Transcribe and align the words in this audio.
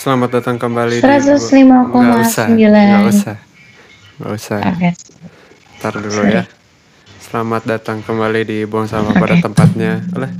Selamat 0.00 0.42
datang 0.42 0.58
kembali 0.58 0.98
105,9. 0.98 1.06
Nggak 1.94 2.18
usah, 2.26 2.46
nggak 2.50 3.06
usah, 3.14 3.36
nggak 4.18 4.32
usah. 4.34 4.60
Oke. 4.74 4.90
Ntar 5.78 5.94
dulu 6.02 6.18
Sorry. 6.18 6.34
ya. 6.34 6.44
Selamat 7.22 7.62
datang 7.62 8.02
kembali 8.02 8.42
di 8.42 8.58
Buang 8.66 8.90
Sama 8.90 9.14
pada 9.14 9.38
Oke. 9.38 9.46
tempatnya. 9.46 10.02
Oleh 10.18 10.32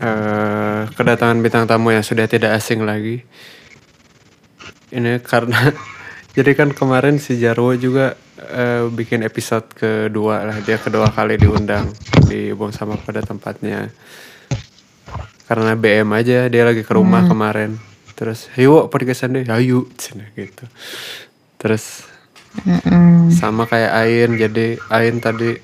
eh, 0.00 0.80
kedatangan 0.96 1.44
bintang 1.44 1.68
tamu 1.68 1.92
yang 1.92 2.00
sudah 2.00 2.24
tidak 2.24 2.56
asing 2.56 2.88
lagi. 2.88 3.20
Ini 4.88 5.20
karena 5.20 5.76
jadi 6.40 6.56
kan 6.56 6.72
kemarin 6.72 7.20
si 7.20 7.36
Jarwo 7.36 7.76
juga 7.76 8.16
eh, 8.50 8.82
bikin 8.92 9.24
episode 9.24 9.66
kedua 9.72 10.44
lah. 10.44 10.58
Dia 10.60 10.76
kedua 10.76 11.08
kali 11.08 11.40
diundang 11.40 11.88
di 12.28 12.52
Buang 12.52 12.72
Sama 12.72 12.96
pada 13.00 13.24
tempatnya. 13.24 13.88
Karena 15.44 15.76
BM 15.76 16.08
aja 16.12 16.48
dia 16.48 16.62
lagi 16.64 16.80
ke 16.80 16.92
rumah 16.92 17.24
Hmm. 17.24 17.30
kemarin. 17.32 17.70
Terus, 18.14 18.48
"Ayo 18.54 18.88
podcastan 18.88 19.36
deh." 19.36 19.44
"Ayo." 19.44 19.88
Cina 19.98 20.24
gitu. 20.32 20.64
Terus 21.58 22.04
Mm-mm. 22.54 23.34
sama 23.34 23.66
kayak 23.66 23.92
Ain 23.98 24.38
jadi 24.38 24.78
Ain 24.86 25.18
tadi 25.18 25.58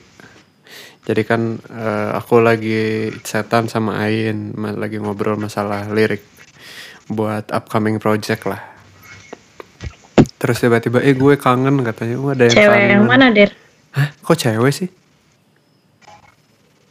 jadi 1.07 1.23
kan 1.23 1.63
eh, 1.63 2.11
aku 2.19 2.43
lagi 2.43 3.15
chatan 3.23 3.71
sama 3.71 4.03
Ain 4.03 4.51
lagi 4.59 4.99
ngobrol 4.99 5.39
masalah 5.39 5.87
lirik 5.87 6.27
buat 7.07 7.51
upcoming 7.55 8.03
project 8.03 8.43
lah 8.47 8.70
terus 10.41 10.57
tiba-tiba 10.57 10.99
eh 10.99 11.13
gue 11.13 11.37
kangen 11.37 11.85
katanya 11.85 12.17
oh 12.17 12.33
ada 12.33 12.43
yang 12.43 12.57
Cewek 12.57 12.73
kangen 12.73 12.91
yang 12.91 13.05
mana, 13.05 13.29
Der? 13.29 13.53
Hah? 13.93 14.09
kok 14.17 14.37
cewek 14.37 14.73
sih 14.73 14.89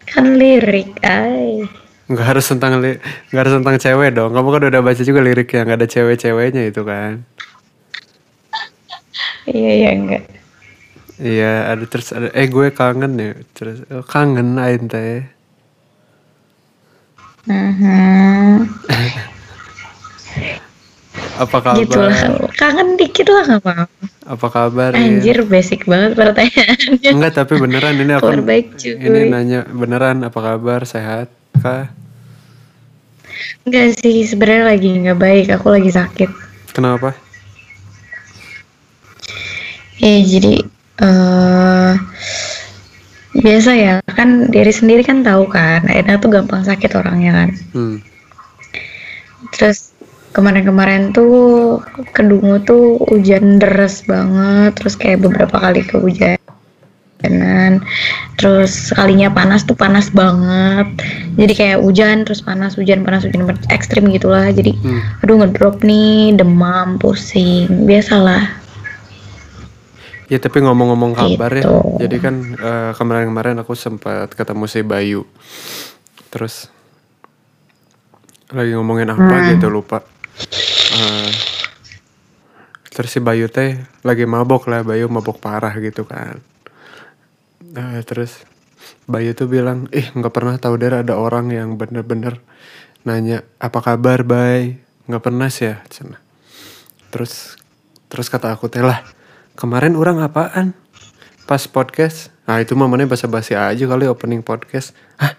Kan 0.05 0.37
lirik, 0.37 0.97
ay. 1.01 1.65
nggak 2.05 2.25
harus 2.25 2.45
tentang 2.47 2.77
li- 2.77 2.97
nggak 3.29 3.41
harus 3.41 3.53
tentang 3.55 3.77
cewek 3.77 4.09
dong 4.11 4.33
kamu 4.33 4.49
kan 4.49 4.63
udah 4.67 4.81
baca 4.81 5.01
juga 5.01 5.21
lirik 5.21 5.49
yang 5.49 5.65
nggak 5.65 5.77
ada 5.77 5.87
cewek-ceweknya 5.87 6.63
itu 6.65 6.81
kan 6.81 7.21
Iya, 9.45 9.71
iya, 9.75 9.89
enggak. 9.91 10.23
iya 11.17 11.53
ada 11.67 11.85
terus 11.85 12.09
ada 12.09 12.29
eh 12.31 12.45
gue 12.45 12.69
kangen 12.69 13.13
ya 13.17 13.33
terus 13.51 13.81
oh, 13.89 14.01
kangen 14.01 14.57
Ain 14.57 14.85
teh 14.85 15.25
Mhm. 17.45 18.69
apa 21.39 21.57
kabar 21.61 21.79
Gitu 21.79 21.99
lah. 21.99 22.17
Kangen 22.55 22.97
dikit 22.99 23.27
lah 23.31 23.43
nggak 23.47 23.61
apa-apa. 23.63 24.05
apa 24.29 24.47
kabar? 24.53 24.93
Anjir, 24.93 25.41
basic 25.49 25.89
banget 25.89 26.13
pertanyaannya. 26.13 27.09
Enggak 27.09 27.33
tapi 27.33 27.57
beneran 27.57 27.97
ini 27.97 28.13
aku 28.13 28.45
baik, 28.45 28.77
cuy. 28.77 28.93
ini 28.93 29.19
nanya 29.25 29.65
beneran 29.65 30.21
apa 30.21 30.37
kabar 30.37 30.85
sehat 30.85 31.33
kah 31.57 31.89
Enggak 33.65 33.97
sih, 33.97 34.21
sebenarnya 34.27 34.65
lagi 34.69 34.89
nggak 34.93 35.17
baik. 35.17 35.47
Aku 35.57 35.73
lagi 35.73 35.89
sakit. 35.89 36.29
kenapa 36.77 37.17
Ya, 39.99 40.21
jadi 40.23 40.63
eh 40.99 41.93
biasa 43.39 43.71
ya 43.77 43.95
kan 44.17 44.51
diri 44.51 44.73
sendiri 44.73 45.05
kan 45.05 45.23
tahu 45.23 45.47
kan 45.47 45.85
Aina 45.87 46.19
tuh 46.19 46.33
gampang 46.33 46.65
sakit 46.65 46.91
orangnya 46.97 47.31
kan 47.31 47.49
hmm. 47.71 47.97
Terus 49.55 49.88
kemarin-kemarin 50.31 51.11
tuh 51.11 51.79
kedungu 52.11 52.61
tuh 52.61 52.97
hujan 53.07 53.57
deras 53.57 54.01
banget, 54.03 54.75
terus 54.75 54.93
kayak 54.93 55.19
beberapa 55.19 55.55
kali 55.55 55.81
kehujanan. 55.81 56.39
Terus 58.35 58.71
sekalinya 58.89 59.27
panas 59.27 59.63
tuh 59.63 59.75
panas 59.75 60.07
banget. 60.09 60.87
Jadi 61.35 61.53
kayak 61.53 61.79
hujan 61.81 62.23
terus 62.23 62.39
panas, 62.39 62.73
hujan 62.73 63.03
panas, 63.03 63.23
hujan 63.23 63.43
ekstrim 63.67 64.07
gitulah. 64.07 64.47
Jadi 64.49 64.71
Hmm. 64.77 65.01
aduh 65.19 65.35
ngedrop 65.37 65.81
nih, 65.81 66.33
demam, 66.33 66.95
pusing, 66.97 67.85
biasalah. 67.85 68.61
ya 70.29 70.37
tapi 70.37 70.61
ngomong-ngomong 70.61 71.17
kabar 71.17 71.49
ya 71.49 71.65
Gitu. 71.65 72.05
jadi 72.05 72.17
kan 72.21 72.35
eh, 72.53 72.91
kemarin-kemarin 72.93 73.65
aku 73.65 73.73
sempat 73.73 74.29
ketemu 74.29 74.69
si 74.69 74.85
Bayu 74.85 75.25
terus 76.29 76.69
lagi 78.49 78.77
ngomongin 78.77 79.09
apa 79.09 79.25
Hmm. 79.25 79.57
gitu 79.57 79.73
lupa 79.73 80.05
Eh, 80.89 81.31
terus 82.89 83.09
si 83.13 83.19
Bayu 83.21 83.47
teh 83.47 83.79
lagi 84.01 84.25
mabok 84.25 84.67
lah 84.67 84.81
Bayu 84.83 85.07
mabok 85.07 85.39
parah 85.39 85.71
gitu 85.79 86.03
kan. 86.03 86.41
Eh, 87.75 88.01
terus 88.03 88.43
Bayu 89.05 89.35
tuh 89.37 89.47
bilang 89.51 89.87
ih 89.93 90.09
nggak 90.11 90.33
pernah 90.33 90.55
tahu 90.57 90.79
dari 90.79 91.03
ada 91.03 91.15
orang 91.19 91.51
yang 91.53 91.75
bener-bener 91.75 92.41
nanya 93.07 93.47
apa 93.61 93.79
kabar 93.79 94.27
Bay 94.27 94.81
nggak 95.07 95.23
pernah 95.23 95.47
sih 95.47 95.71
ya 95.71 95.81
Cenah. 95.87 96.21
terus 97.09 97.57
terus 98.05 98.29
kata 98.29 98.53
aku 98.53 98.69
teh 98.69 98.85
lah 98.85 99.01
kemarin 99.57 99.97
orang 99.97 100.21
apaan? 100.21 100.77
Pas 101.49 101.65
podcast? 101.65 102.29
Nah 102.45 102.61
itu 102.61 102.77
mamanya 102.77 103.09
basa-basi 103.09 103.57
aja 103.57 103.81
kali 103.89 104.05
opening 104.05 104.45
podcast. 104.45 104.93
Ah 105.17 105.33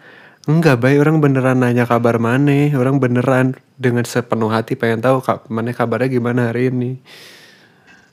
enggak 0.59 0.83
baik. 0.83 0.99
Orang 1.07 1.23
beneran 1.23 1.63
nanya 1.63 1.87
kabar 1.87 2.19
mana? 2.19 2.75
Orang 2.75 2.99
beneran 2.99 3.55
dengan 3.79 4.03
sepenuh 4.03 4.51
hati 4.51 4.75
pengen 4.75 5.05
tahu 5.05 5.23
mana 5.47 5.71
kabarnya 5.71 6.11
gimana 6.11 6.51
hari 6.51 6.75
ini. 6.75 6.99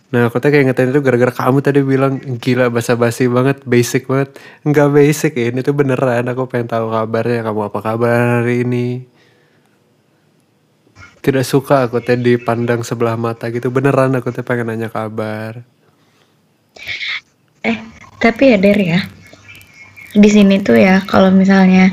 Nah 0.07 0.31
aku 0.31 0.39
tuh 0.39 0.55
kayak 0.55 0.71
ngetain 0.71 0.95
itu 0.95 1.03
gara-gara 1.03 1.35
kamu 1.35 1.59
tadi 1.59 1.83
bilang 1.83 2.19
gila 2.39 2.71
basa-basi 2.71 3.27
banget 3.27 3.59
basic 3.67 4.07
banget. 4.07 4.39
Enggak 4.63 4.95
basic 4.95 5.35
ini 5.35 5.59
tuh 5.59 5.75
beneran. 5.75 6.31
Aku 6.31 6.47
pengen 6.47 6.71
tahu 6.71 6.87
kabarnya. 6.93 7.43
Kamu 7.43 7.59
apa 7.67 7.79
kabar 7.83 8.43
hari 8.43 8.63
ini? 8.63 9.03
Tidak 11.19 11.43
suka 11.43 11.91
aku 11.91 11.99
teh 11.99 12.15
dipandang 12.15 12.87
sebelah 12.87 13.19
mata 13.19 13.51
gitu. 13.51 13.67
Beneran 13.67 14.15
aku 14.15 14.31
teh 14.31 14.47
pengen 14.47 14.71
nanya 14.71 14.87
kabar. 14.87 15.59
Eh, 17.67 17.77
tapi 18.23 18.55
ya 18.55 18.57
Der 18.57 18.79
ya. 18.79 19.01
Di 20.15 20.29
sini 20.31 20.63
tuh 20.63 20.79
ya 20.79 21.03
kalau 21.03 21.35
misalnya 21.35 21.91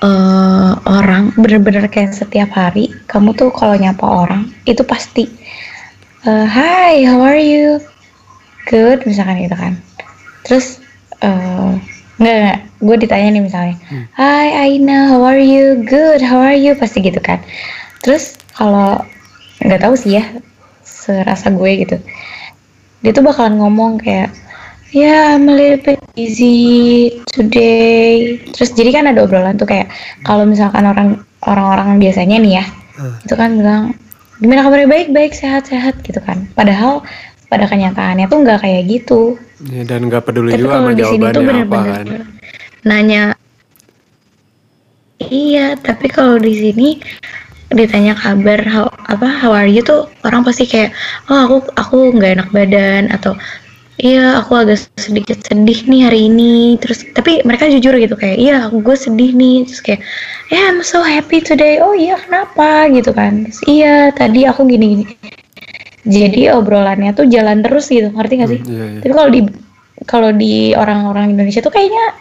eh, 0.00 0.72
orang 0.88 1.32
bener-bener 1.36 1.86
kayak 1.92 2.16
setiap 2.16 2.50
hari 2.56 2.92
kamu 3.06 3.36
tuh 3.36 3.52
kalau 3.52 3.76
nyapa 3.76 4.04
orang 4.04 4.48
itu 4.64 4.80
pasti 4.84 5.28
eh, 6.24 6.46
Hi, 6.48 7.04
how 7.04 7.20
are 7.20 7.40
you? 7.40 7.80
Good, 8.68 9.08
misalkan 9.08 9.44
gitu 9.44 9.56
kan. 9.56 9.76
Terus 10.44 10.80
eh 11.20 11.72
enggak, 12.20 12.36
enggak, 12.36 12.58
gue 12.80 12.96
ditanya 13.04 13.28
nih 13.32 13.42
misalnya, 13.44 13.76
Hi 14.16 14.48
Aina, 14.68 15.08
how 15.12 15.24
are 15.24 15.40
you? 15.40 15.80
Good, 15.84 16.24
how 16.24 16.40
are 16.40 16.56
you? 16.56 16.76
Pasti 16.76 17.00
gitu 17.04 17.20
kan. 17.20 17.40
Terus 18.04 18.36
kalau 18.56 19.00
nggak 19.60 19.80
tahu 19.84 19.94
sih 19.96 20.20
ya, 20.20 20.24
serasa 20.84 21.52
gue 21.52 21.70
gitu. 21.84 21.96
Dia 23.00 23.12
tuh 23.16 23.24
bakalan 23.24 23.56
ngomong 23.60 24.00
kayak, 24.00 24.32
ya 24.90 25.34
I'm 25.34 25.46
a 25.46 25.54
little 25.54 25.80
bit 25.80 26.00
busy 26.12 26.58
today. 27.30 28.38
Terus 28.52 28.70
jadi 28.74 28.90
kan 28.90 29.04
ada 29.06 29.22
obrolan 29.24 29.56
tuh 29.56 29.66
kayak 29.66 29.90
kalau 30.22 30.44
misalkan 30.44 30.84
orang 30.84 31.22
orang-orang 31.46 31.96
biasanya 31.98 32.36
nih 32.36 32.52
ya, 32.60 32.64
Hmm. 33.00 33.16
itu 33.24 33.32
kan 33.32 33.50
bilang 33.56 33.82
gimana 34.40 34.60
kabarnya 34.60 34.88
baik 34.88 35.08
baik 35.10 35.32
sehat 35.32 35.68
sehat 35.68 35.96
gitu 36.04 36.20
kan. 36.20 36.44
Padahal 36.52 37.00
pada 37.48 37.64
kenyataannya 37.64 38.28
tuh 38.28 38.38
nggak 38.44 38.60
kayak 38.60 38.82
gitu. 38.86 39.40
Ya, 39.66 39.84
dan 39.84 40.08
nggak 40.08 40.24
peduli 40.24 40.52
Tapi 40.52 40.60
juga 40.60 40.74
sama 40.76 40.92
sini 40.92 41.00
tuh 41.00 41.08
jawabannya 41.08 41.64
apa 41.64 41.78
bener-bener 41.80 41.88
kan. 41.88 42.06
nanya. 42.84 43.22
Iya, 45.20 45.76
tapi 45.76 46.08
kalau 46.08 46.40
di 46.40 46.52
sini 46.56 46.88
ditanya 47.70 48.18
kabar 48.18 48.58
how, 48.66 48.90
apa 49.06 49.28
how 49.30 49.54
are 49.54 49.68
you 49.70 49.78
tuh 49.78 50.10
orang 50.26 50.42
pasti 50.42 50.66
kayak 50.66 50.90
oh 51.30 51.38
aku 51.46 51.56
aku 51.78 51.96
nggak 52.18 52.34
enak 52.34 52.48
badan 52.50 53.06
atau 53.14 53.38
iya 54.00 54.40
aku 54.40 54.56
agak 54.56 54.80
sedikit 54.96 55.38
sedih 55.44 55.80
nih 55.86 56.00
hari 56.08 56.20
ini. 56.32 56.80
Terus 56.80 57.04
tapi 57.12 57.44
mereka 57.44 57.68
jujur 57.68 57.94
gitu 58.00 58.16
kayak 58.16 58.36
iya 58.40 58.66
gue 58.72 58.96
sedih 58.96 59.36
nih. 59.36 59.68
Terus 59.68 59.80
kayak 59.84 60.00
yeah 60.48 60.72
I'm 60.72 60.80
so 60.80 61.04
happy 61.04 61.44
today. 61.44 61.78
Oh 61.84 61.92
iya 61.92 62.16
kenapa? 62.18 62.88
Gitu 62.88 63.12
kan. 63.12 63.46
Terus, 63.46 63.60
iya 63.68 64.08
tadi 64.10 64.48
aku 64.48 64.64
gini 64.66 65.04
gini 65.04 65.04
jadi 66.06 66.56
obrolannya 66.56 67.12
tuh 67.12 67.28
jalan 67.28 67.60
terus 67.60 67.92
gitu 67.92 68.08
ngerti 68.08 68.34
gak 68.40 68.50
sih? 68.50 68.60
Hmm, 68.64 68.72
iya, 68.72 68.84
iya. 68.96 69.00
tapi 69.04 69.12
kalau 69.12 69.30
di 69.30 69.40
kalau 70.08 70.30
di 70.32 70.54
orang-orang 70.72 71.36
Indonesia 71.36 71.60
tuh 71.60 71.72
kayaknya 71.72 72.16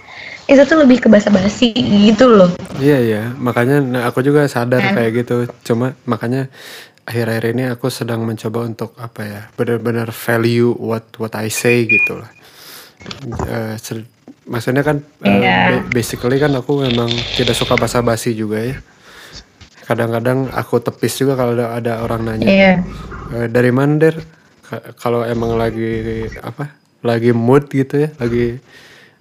itu 0.50 0.66
tuh 0.66 0.82
lebih 0.82 0.98
ke 1.06 1.08
basa-basi 1.08 1.72
gitu 2.10 2.26
loh. 2.26 2.50
Iya 2.82 2.98
iya, 3.06 3.22
makanya 3.38 3.86
nah, 3.86 4.02
aku 4.10 4.26
juga 4.26 4.50
sadar 4.50 4.82
Kan? 4.82 4.98
kayak 4.98 5.12
gitu. 5.22 5.46
Cuma 5.62 5.94
makanya 6.10 6.50
akhir-akhir 7.10 7.46
ini 7.52 7.64
aku 7.68 7.90
sedang 7.90 8.22
mencoba 8.22 8.64
untuk 8.64 8.94
apa 8.96 9.22
ya, 9.22 9.42
benar-benar 9.52 10.14
value 10.14 10.78
what 10.78 11.10
what 11.18 11.34
I 11.34 11.50
say 11.50 11.84
gitu 11.84 12.22
lah. 12.22 12.30
Ser- 13.78 14.06
maksudnya 14.46 14.82
kan 14.82 15.02
eh, 15.22 15.30
Iya. 15.42 15.58
ba- 15.72 15.88
basically 15.90 16.38
kan 16.38 16.54
aku 16.54 16.82
memang 16.82 17.10
tidak 17.34 17.54
suka 17.54 17.74
basa-basi 17.74 18.34
juga 18.34 18.62
ya. 18.62 18.78
Kadang-kadang 19.84 20.54
aku 20.54 20.78
tepis 20.78 21.18
juga 21.18 21.34
kalau 21.34 21.58
ada, 21.58 21.74
ada 21.74 21.94
orang 22.00 22.22
nanya 22.24 22.46
iya 22.46 22.74
Eh, 23.30 23.46
dari 23.46 23.70
mana? 23.70 24.14
Ka- 24.62 24.94
Kalau 24.96 25.22
emang 25.22 25.54
lagi 25.54 26.26
apa? 26.40 26.78
Lagi 27.02 27.30
mood 27.32 27.70
gitu 27.70 28.06
ya, 28.06 28.10
lagi 28.18 28.58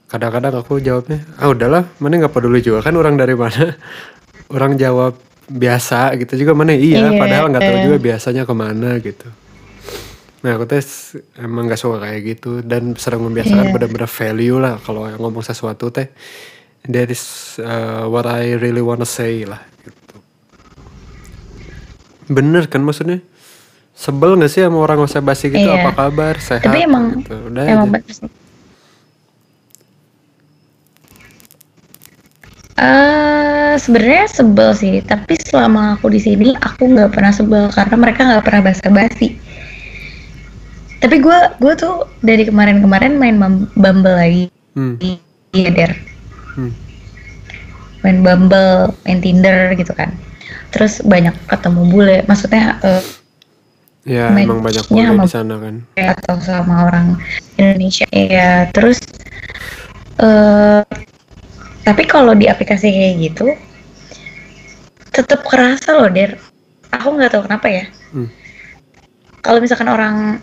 kadang-kadang 0.08 0.56
aku 0.56 0.81
jawabnya 0.81 1.20
ah 1.37 1.52
udahlah 1.52 1.84
mana 2.00 2.17
nggak 2.17 2.32
peduli 2.32 2.64
juga 2.64 2.81
kan 2.81 2.96
orang 2.96 3.20
dari 3.20 3.37
mana 3.37 3.76
orang 4.56 4.81
jawab 4.81 5.20
biasa 5.49 6.12
gitu 6.21 6.37
juga 6.39 6.53
mana 6.53 6.73
iya 6.73 7.09
Iya, 7.09 7.17
padahal 7.17 7.49
nggak 7.49 7.65
tahu 7.65 7.77
eh. 7.77 7.85
juga 7.85 7.97
biasanya 7.99 8.43
ke 8.45 8.55
mana 8.55 8.91
gitu 9.00 9.29
nah 10.39 10.55
aku 10.55 10.65
tes 10.65 10.87
emang 11.35 11.67
nggak 11.67 11.77
suka 11.77 11.99
kayak 11.99 12.21
gitu 12.37 12.62
dan 12.62 12.95
sering 12.95 13.19
membiasakan 13.21 13.65
Iya. 13.65 13.75
benar-benar 13.75 14.06
value 14.06 14.56
lah 14.56 14.79
kalau 14.79 15.03
ngomong 15.09 15.43
sesuatu 15.43 15.91
teh 15.91 16.06
that 16.87 17.09
is 17.09 17.25
uh, 17.59 18.06
what 18.06 18.23
I 18.25 18.55
really 18.55 18.79
wanna 18.79 19.03
say 19.03 19.43
lah 19.43 19.59
gitu 19.83 20.17
bener 22.29 22.69
kan 22.69 22.85
maksudnya 22.85 23.25
sebel 23.97 24.37
gak 24.37 24.47
sih 24.47 24.62
sama 24.62 24.79
orang 24.79 25.01
usah 25.01 25.19
basi 25.19 25.49
gitu 25.49 25.65
Iya. 25.65 25.81
apa 25.83 25.91
kabar 25.97 26.39
sehat 26.39 26.62
Tapi 26.62 26.87
emang 26.87 27.19
gitu. 27.19 27.35
udah 27.51 27.65
emang 27.65 27.91
aja. 27.97 28.29
Eh, 32.79 33.75
sebenarnya 33.75 34.31
sebel 34.31 34.71
sih, 34.71 35.03
tapi 35.03 35.35
selama 35.35 35.99
aku 35.99 36.07
di 36.09 36.23
sini 36.23 36.55
aku 36.55 36.87
nggak 36.87 37.11
pernah 37.11 37.35
sebel 37.35 37.67
karena 37.69 37.97
mereka 37.99 38.21
nggak 38.23 38.45
pernah 38.47 38.63
basa-basi. 38.63 39.35
Tapi 40.99 41.17
gue 41.19 41.39
gue 41.59 41.75
tuh 41.75 42.07
dari 42.23 42.47
kemarin-kemarin 42.47 43.19
main 43.19 43.35
Bum- 43.35 43.67
Bumble 43.75 44.15
lagi, 44.15 44.45
Hmm, 44.79 44.95
iya 45.51 45.71
der, 45.71 45.93
hmm. 46.55 46.71
main 48.03 48.19
Bumble, 48.23 48.95
main 49.03 49.19
Tinder 49.19 49.75
gitu 49.75 49.91
kan. 49.95 50.15
Terus 50.71 51.03
banyak 51.03 51.35
ketemu 51.51 51.83
bule, 51.91 52.17
maksudnya 52.27 52.79
eh, 52.83 53.03
Ya 54.07 54.31
emang 54.31 54.63
banyak 54.63 54.87
bule 54.87 55.03
sama- 55.05 55.27
di 55.27 55.31
sana 55.31 55.55
kan. 55.59 55.75
atau 55.93 56.35
sama 56.41 56.87
orang 56.87 57.19
Indonesia 57.55 58.07
ya 58.15 58.71
terus 58.71 59.03
eh 60.17 60.83
tapi 61.88 62.05
kalau 62.05 62.37
di 62.37 62.44
aplikasi 62.44 62.93
kayak 62.93 63.17
gitu 63.17 63.56
tetap 65.08 65.40
kerasa 65.49 65.96
loh 65.96 66.12
der. 66.12 66.37
Aku 66.93 67.17
nggak 67.17 67.32
tahu 67.32 67.49
kenapa 67.49 67.67
ya. 67.73 67.85
Hmm. 68.12 68.29
kalau 69.44 69.61
misalkan 69.61 69.88
orang 69.88 70.40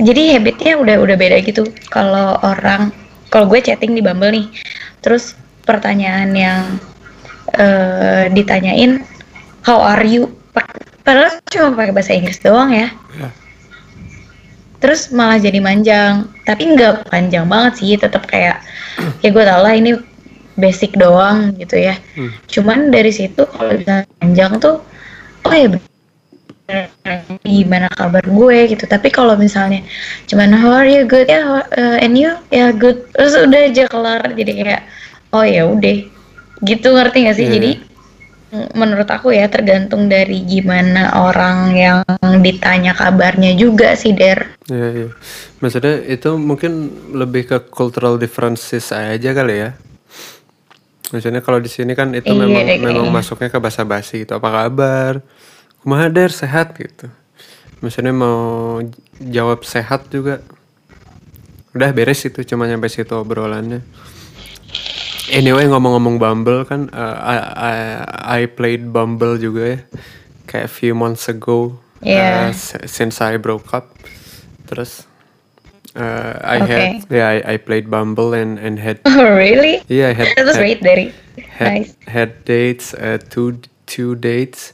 jadi 0.00 0.36
habitnya 0.36 0.76
udah 0.76 0.96
udah 1.00 1.16
beda 1.16 1.40
gitu. 1.40 1.64
Kalau 1.88 2.36
orang 2.44 2.92
kalau 3.32 3.48
gue 3.48 3.64
chatting 3.64 3.96
di 3.96 4.04
Bumble 4.04 4.36
nih 4.36 4.46
terus 5.00 5.32
pertanyaan 5.64 6.36
yang 6.36 6.60
eh, 7.56 8.28
ditanyain 8.28 9.00
how 9.64 9.80
are 9.80 10.04
you? 10.04 10.28
Padahal 11.04 11.40
cuma 11.48 11.72
pakai 11.72 11.92
bahasa 11.96 12.12
Inggris 12.12 12.40
doang 12.44 12.68
ya. 12.68 12.92
Ya. 13.16 13.28
terus 14.84 15.08
malah 15.08 15.40
jadi 15.40 15.64
manjang. 15.64 16.28
Tapi 16.44 16.76
nggak 16.76 17.08
panjang 17.08 17.48
banget 17.48 17.72
sih 17.80 17.96
tetap 17.96 18.28
kayak 18.28 18.60
ya 19.24 19.28
gue 19.32 19.44
tau 19.48 19.64
lah 19.64 19.72
ini 19.72 19.96
basic 20.54 20.94
doang 20.94 21.54
gitu 21.56 21.76
ya 21.76 21.98
Hmm. 22.14 22.30
cuman 22.46 22.88
dari 22.88 23.10
situ 23.10 23.42
kalau 23.44 23.74
bisa 23.74 24.06
panjang 24.16 24.52
tuh 24.58 24.78
oh 25.42 25.54
ya 25.54 25.68
gimana 27.44 27.92
kabar 27.92 28.24
gue 28.24 28.58
gitu 28.72 28.88
tapi 28.88 29.12
kalau 29.12 29.36
misalnya 29.36 29.84
cuman 30.24 30.48
how 30.50 30.72
are 30.72 30.88
you 30.88 31.04
good 31.04 31.28
ya 31.28 31.44
how- 31.44 31.68
uh, 31.70 32.00
and 32.00 32.16
you 32.16 32.32
ya 32.48 32.72
good 32.72 33.04
terus 33.12 33.36
udah 33.36 33.68
aja 33.68 33.84
kelar 33.84 34.24
jadi 34.32 34.52
kayak 34.56 34.82
oh 35.30 35.44
ya 35.44 35.68
udah 35.68 36.08
gitu 36.64 36.88
ngerti 36.88 37.28
gak 37.28 37.36
sih 37.36 37.46
Iya. 37.46 37.52
jadi 37.52 37.70
menurut 38.72 39.10
aku 39.10 39.34
ya 39.34 39.50
tergantung 39.50 40.06
dari 40.06 40.40
gimana 40.40 41.10
orang 41.20 41.74
yang 41.74 41.98
ditanya 42.40 42.94
kabarnya 42.94 43.52
juga 43.58 43.92
sih 43.92 44.14
der 44.14 44.54
Iya, 44.64 44.88
iya. 44.96 45.08
Maksudnya 45.60 46.00
itu 46.08 46.40
mungkin 46.40 46.72
lebih 47.12 47.44
ke 47.44 47.58
cultural 47.68 48.16
differences 48.16 48.88
aja 48.88 49.36
kali 49.36 49.60
ya. 49.60 49.76
Maksudnya 51.14 51.46
kalau 51.46 51.62
di 51.62 51.70
sini 51.70 51.94
kan 51.94 52.10
itu 52.10 52.26
Iya, 52.26 52.42
memang 52.42 52.64
kayaknya. 52.66 52.90
memang 52.90 53.08
masuknya 53.14 53.46
ke 53.46 53.62
bahasa 53.62 53.86
basi 53.86 54.26
gitu. 54.26 54.34
Apa 54.34 54.50
kabar? 54.50 55.22
Kumaha 55.78 56.10
Der 56.10 56.34
sehat 56.34 56.74
gitu. 56.74 57.06
Maksudnya 57.78 58.10
mau 58.10 58.82
jawab 59.22 59.62
sehat 59.62 60.10
juga. 60.10 60.42
Udah 61.70 61.94
beres 61.94 62.22
itu 62.26 62.42
cuma 62.42 62.66
nyampe 62.66 62.90
situ 62.90 63.14
obrolannya. 63.14 63.86
Anyway 65.30 65.64
ngomong-ngomong 65.64 66.20
Bumble 66.20 66.68
kan 66.68 66.92
uh, 66.92 67.16
I, 67.16 67.36
I, 67.56 67.76
I 68.20 68.40
played 68.50 68.90
Bumble 68.90 69.38
juga 69.38 69.62
ya. 69.64 69.78
Kayak 70.50 70.68
few 70.68 70.92
months 70.98 71.30
ago. 71.30 71.78
Iya. 72.02 72.50
uh, 72.50 72.84
since 72.84 73.22
I 73.22 73.38
broke 73.38 73.70
up. 73.70 73.94
Terus 74.66 75.06
uh, 75.96 76.38
I 76.42 76.58
Okay. 76.62 77.02
had 77.02 77.10
yeah 77.10 77.28
I, 77.28 77.54
I 77.54 77.56
played 77.58 77.90
Bumble 77.90 78.34
and 78.34 78.58
and 78.58 78.78
had 78.78 79.00
oh 79.06 79.24
really 79.34 79.82
yeah 79.88 80.10
I 80.10 80.14
had 80.14 80.28
that 80.36 80.44
was 80.46 80.56
had, 80.56 80.60
great 80.60 80.82
dari 80.82 81.12
had, 81.58 81.72
nice 81.72 81.96
had 82.06 82.44
dates 82.44 82.94
uh, 82.94 83.18
two 83.30 83.60
two 83.86 84.14
dates. 84.14 84.72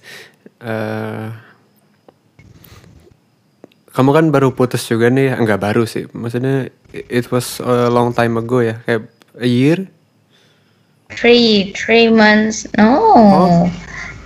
Uh, 0.61 1.33
kamu 3.91 4.11
kan 4.15 4.25
baru 4.31 4.55
putus 4.55 4.87
juga 4.87 5.11
nih, 5.11 5.35
enggak 5.35 5.59
baru 5.61 5.83
sih. 5.89 6.07
Maksudnya 6.15 6.71
it 6.95 7.27
was 7.35 7.59
a 7.59 7.91
long 7.91 8.15
time 8.15 8.39
ago 8.39 8.63
ya, 8.63 8.79
kayak 8.87 9.11
a 9.41 9.49
year. 9.49 9.91
three 11.11 11.73
three 11.75 12.07
months 12.09 12.67
no 12.79 13.67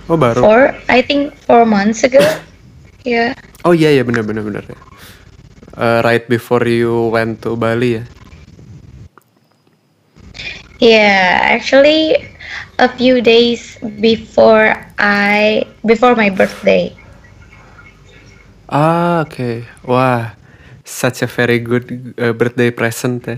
Oh 0.07 0.17
baru. 0.17 0.45
four 0.45 0.69
I 0.87 1.01
think 1.01 1.33
four 1.33 1.65
months 1.65 2.03
ago 2.05 2.21
yeah 3.05 3.33
Oh 3.65 3.73
iya 3.73 3.89
ya 3.97 4.03
benar 4.05 4.21
benar 4.21 4.45
benar 4.45 4.63
ya. 4.69 4.77
Uh, 5.75 5.99
right 6.07 6.23
before 6.31 6.63
you 6.63 7.11
went 7.11 7.43
to 7.43 7.59
Bali 7.59 7.99
ya. 7.99 8.03
Yeah, 10.79 11.39
actually, 11.55 12.15
a 12.79 12.87
few 12.87 13.19
days 13.19 13.75
before 13.99 14.75
I 14.99 15.67
before 15.83 16.15
my 16.15 16.31
birthday. 16.31 16.95
Ah 18.71 19.27
oke. 19.27 19.67
Wah, 19.83 20.35
such 20.87 21.23
a 21.23 21.29
very 21.29 21.59
good 21.59 22.15
uh, 22.19 22.31
birthday 22.31 22.71
present 22.71 23.27
ya. 23.27 23.37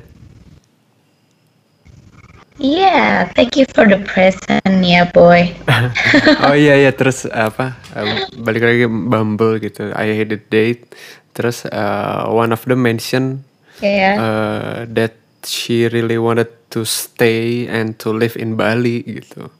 Yeah, 2.57 3.29
thank 3.37 3.53
you 3.53 3.69
for 3.69 3.85
the 3.85 4.01
present, 4.01 4.81
yeah, 4.81 5.05
boy. 5.13 5.53
oh 6.49 6.57
iya 6.57 6.73
iya 6.73 6.89
terus 6.89 7.29
apa 7.47 7.77
uh, 7.93 8.25
balik 8.33 8.65
lagi 8.65 8.89
Bumble 8.89 9.61
gitu. 9.61 9.93
I 9.93 10.17
had 10.17 10.33
a 10.33 10.41
date. 10.41 10.89
Terus 11.37 11.69
uh, 11.69 12.33
one 12.33 12.49
of 12.49 12.65
them 12.65 12.81
mention 12.81 13.45
Yeah. 13.77 14.17
uh, 14.17 14.77
that 14.89 15.21
she 15.45 15.85
really 15.85 16.17
wanted 16.17 16.49
to 16.73 16.81
stay 16.81 17.69
and 17.69 17.93
to 18.01 18.09
live 18.09 18.33
in 18.33 18.57
Bali 18.57 19.05
gitu. 19.05 19.53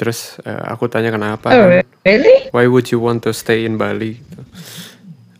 Terus 0.00 0.40
uh, 0.48 0.64
aku 0.72 0.88
tanya 0.88 1.12
kenapa? 1.12 1.52
oh, 1.52 1.68
kan. 1.68 1.84
really? 2.08 2.48
Why 2.56 2.64
would 2.64 2.88
you 2.88 3.02
want 3.02 3.20
to 3.28 3.36
stay 3.36 3.68
in 3.68 3.76
Bali? 3.76 4.16
Gitu. 4.16 4.42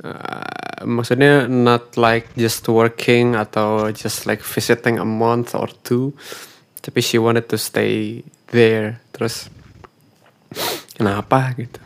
Uh, 0.04 0.84
maksudnya 0.86 1.48
not 1.48 1.96
like 1.96 2.28
just 2.36 2.68
working 2.68 3.34
atau 3.34 3.90
just 3.90 4.28
like 4.28 4.44
visiting 4.44 5.00
a 5.00 5.08
month 5.08 5.56
or 5.56 5.72
two, 5.82 6.12
tapi 6.84 7.00
she 7.00 7.16
wanted 7.16 7.48
to 7.48 7.56
stay 7.56 8.22
there. 8.52 9.00
Terus 9.16 9.48
kenapa 10.94 11.56
gitu? 11.56 11.80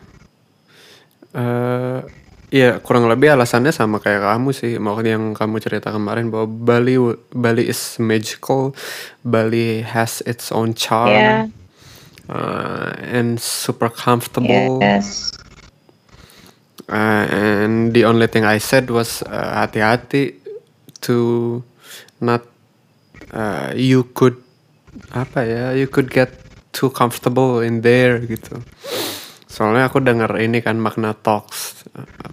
Uh, 1.33 2.05
ya 2.53 2.77
kurang 2.85 3.09
lebih 3.09 3.33
alasannya 3.33 3.73
sama 3.73 3.97
kayak 3.97 4.21
kamu 4.21 4.53
sih, 4.53 4.77
makanya 4.77 5.17
yang 5.17 5.33
kamu 5.33 5.57
cerita 5.57 5.89
kemarin 5.89 6.29
bahwa 6.29 6.45
Bali 6.45 7.01
Bali 7.33 7.65
is 7.65 7.97
magical, 7.97 8.77
Bali 9.25 9.81
has 9.81 10.21
its 10.29 10.53
own 10.53 10.77
charm. 10.77 11.17
Yeah. 11.17 11.49
uh, 12.29 12.93
and 12.99 13.39
super 13.39 13.89
comfortable. 13.89 14.79
Yes. 14.81 15.31
Uh, 16.89 17.25
and 17.31 17.93
the 17.93 18.05
only 18.05 18.27
thing 18.27 18.43
I 18.43 18.57
said 18.57 18.89
was 18.89 19.23
uh, 19.23 19.53
hati-hati 19.63 20.35
to 21.01 21.63
not 22.19 22.43
uh, 23.31 23.71
you 23.75 24.03
could 24.13 24.37
apa 25.11 25.41
ya 25.47 25.65
you 25.73 25.87
could 25.87 26.11
get 26.11 26.29
too 26.71 26.89
comfortable 26.91 27.59
in 27.63 27.81
there 27.81 28.19
gitu. 28.19 28.61
Soalnya 29.53 29.85
aku 29.85 30.01
denger 30.01 30.41
ini 30.41 30.65
kan 30.65 30.81
Magna 30.81 31.13
Talks 31.13 31.85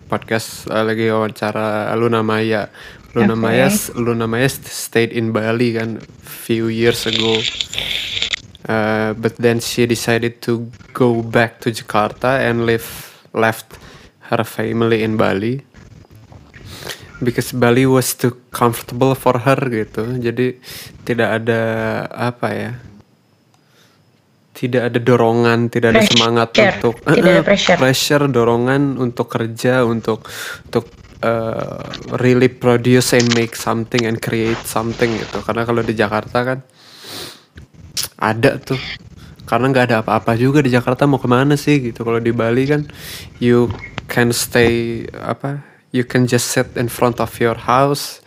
podcast 0.09 0.65
uh, 0.73 0.81
lagi 0.81 1.13
wawancara 1.13 1.93
Luna 2.01 2.25
Maya. 2.25 2.73
Luna 3.13 3.37
Okay. 3.37 3.45
Maya 3.45 3.69
Luna 3.93 4.25
Maya 4.25 4.49
st- 4.49 4.73
stayed 4.73 5.13
in 5.13 5.29
Bali 5.29 5.77
kan 5.77 6.01
few 6.25 6.73
years 6.73 7.05
ago. 7.05 7.37
Uh, 8.65 9.13
but 9.21 9.37
then 9.37 9.61
she 9.61 9.85
decided 9.85 10.41
to 10.41 10.73
go 10.97 11.21
back 11.21 11.61
to 11.61 11.69
Jakarta 11.69 12.41
and 12.41 12.65
live 12.65 12.89
left 13.37 13.77
her 14.33 14.41
family 14.41 15.05
in 15.05 15.21
Bali 15.21 15.61
because 17.21 17.53
Bali 17.53 17.85
was 17.85 18.17
too 18.17 18.33
comfortable 18.49 19.13
for 19.13 19.45
her 19.45 19.61
gitu 19.69 20.09
jadi 20.23 20.57
tidak 21.05 21.45
ada 21.45 21.61
apa 22.09 22.49
ya 22.55 22.73
tidak 24.61 24.93
ada 24.93 25.01
dorongan 25.01 25.73
tidak 25.73 25.97
ada 25.97 26.05
Pressure. 26.05 26.13
semangat 26.21 26.49
untuk 26.53 26.95
Tidak 27.01 27.33
ada 27.33 27.41
eh, 27.41 27.47
pressure. 27.49 27.79
pressure 27.81 28.25
dorongan 28.29 28.83
untuk 29.01 29.27
kerja 29.33 29.89
untuk 29.89 30.29
untuk 30.69 30.85
uh, 31.25 31.81
really 32.21 32.53
produce 32.53 33.17
and 33.17 33.33
make 33.33 33.57
something 33.57 34.05
and 34.05 34.21
create 34.21 34.61
something 34.69 35.09
gitu. 35.17 35.41
Karena 35.41 35.65
kalau 35.65 35.81
di 35.81 35.97
Jakarta 35.97 36.45
kan 36.45 36.59
ada 38.21 38.61
tuh. 38.61 38.77
Karena 39.49 39.73
nggak 39.73 39.87
ada 39.91 39.97
apa-apa 40.05 40.37
juga 40.37 40.61
di 40.61 40.71
Jakarta 40.71 41.09
mau 41.09 41.17
ke 41.17 41.27
mana 41.27 41.57
sih 41.57 41.81
gitu. 41.81 42.05
Kalau 42.05 42.21
di 42.21 42.31
Bali 42.31 42.69
kan 42.69 42.85
you 43.41 43.73
can 44.13 44.29
stay 44.31 45.03
apa 45.17 45.65
you 45.91 46.05
can 46.05 46.29
just 46.29 46.53
sit 46.53 46.69
in 46.77 46.87
front 46.93 47.17
of 47.19 47.33
your 47.41 47.57
house 47.57 48.21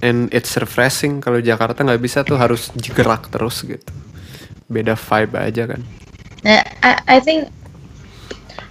and 0.00 0.32
it's 0.32 0.56
refreshing. 0.56 1.20
Kalau 1.20 1.38
Jakarta 1.38 1.84
nggak 1.84 2.00
bisa 2.00 2.24
tuh 2.24 2.40
harus 2.40 2.72
gerak 2.96 3.28
terus 3.28 3.60
gitu 3.62 4.03
beda 4.68 4.94
vibe 4.96 5.36
aja 5.38 5.64
kan 5.68 5.82
Nah, 6.44 6.60
I, 6.84 7.16
I 7.16 7.18
think 7.24 7.48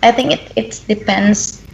I 0.06 0.14
think 0.14 0.30
it 0.38 0.46
it 0.54 0.70
depends 0.86 1.66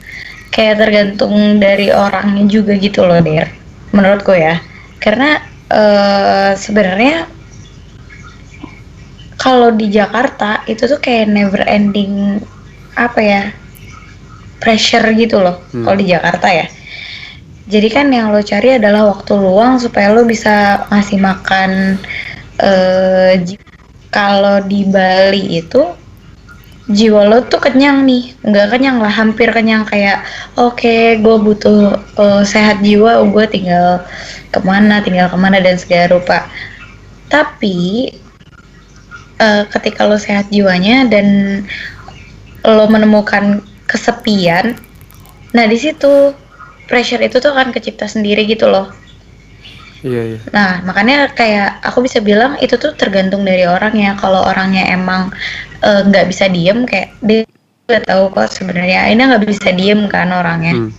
kayak 0.55 0.79
tergantung 0.79 1.59
dari 1.59 1.91
orangnya 1.91 2.47
juga 2.47 2.79
gitu 2.79 3.03
loh, 3.03 3.19
Der. 3.19 3.51
Menurutku 3.91 4.31
ya. 4.31 4.63
Karena 5.03 5.43
eh, 5.67 6.51
sebenarnya 6.55 7.27
kalau 9.35 9.75
di 9.75 9.91
Jakarta 9.91 10.63
itu 10.71 10.87
tuh 10.87 10.99
kayak 11.03 11.27
never 11.31 11.63
ending 11.67 12.39
apa 12.95 13.19
ya? 13.19 13.43
pressure 14.59 15.07
gitu 15.15 15.39
loh 15.39 15.55
Hmm. 15.71 15.87
kalau 15.87 15.97
di 15.99 16.07
Jakarta 16.11 16.47
ya. 16.51 16.67
Jadi 17.67 17.87
kan 17.87 18.11
yang 18.11 18.31
lo 18.35 18.43
cari 18.43 18.75
adalah 18.75 19.07
waktu 19.07 19.35
luang 19.39 19.79
supaya 19.79 20.11
lo 20.11 20.27
bisa 20.27 20.83
ngasih 20.91 21.19
makan 21.19 21.95
ji- 23.47 23.68
kalau 24.09 24.61
di 24.65 24.85
Bali 24.85 25.61
itu 25.61 25.81
jiwa 26.89 27.29
lo 27.29 27.45
tuh 27.45 27.61
kenyang 27.61 28.05
nih. 28.05 28.33
Nggak 28.41 28.67
kenyang 28.77 28.97
lah 29.01 29.13
hampir 29.13 29.49
kenyang. 29.53 29.85
Kayak 29.85 30.25
oke 30.57 31.21
gue 31.21 31.37
butuh 31.41 31.97
eh, 31.97 32.43
sehat 32.45 32.81
jiwa 32.81 33.21
gue 33.29 33.45
tinggal 33.49 34.03
ke 34.49 34.59
mana 34.65 35.01
tinggal 35.05 35.29
ke 35.29 35.37
mana 35.37 35.61
dan 35.61 35.77
segala 35.77 36.17
rupa. 36.17 36.49
Tapi 37.29 38.09
eh, 39.39 39.63
ketika 39.71 40.05
lo 40.05 40.19
sehat 40.19 40.51
jiwanya 40.51 41.07
dan 41.07 41.27
lo 42.67 42.85
menemukan 42.91 43.63
kesepian 43.87 44.75
nah 45.49 45.65
di 45.65 45.77
situ 45.79 46.35
pressure 46.85 47.23
itu 47.25 47.41
tuh 47.41 47.49
akan 47.49 47.73
kecipta 47.73 48.05
sendiri 48.05 48.45
gitu 48.45 48.69
loh 48.69 48.93
iya 50.05 50.21
iya 50.35 50.39
Nah, 50.55 50.79
makanya 50.87 51.31
kayak 51.35 51.83
aku 51.83 52.05
bisa 52.07 52.23
bilang 52.23 52.55
itu 52.63 52.79
tuh 52.79 52.95
tergantung 52.95 53.43
dari 53.43 53.67
orangnya. 53.67 54.15
Kalau 54.15 54.47
orangnya 54.47 54.87
emang 54.89 55.31
eh, 55.83 56.01
nggak 56.07 56.27
bisa 56.31 56.47
diem, 56.47 56.87
kayak 56.87 57.15
dia 57.23 57.43
udah 57.89 58.01
tahu 58.05 58.23
kok 58.37 58.53
sebenarnya 58.53 59.09
ini 59.09 59.21
nggak 59.25 59.43
bisa 59.49 59.69
diem 59.73 60.07
kan 60.07 60.29
orangnya. 60.31 60.75
Hmm. 60.77 60.91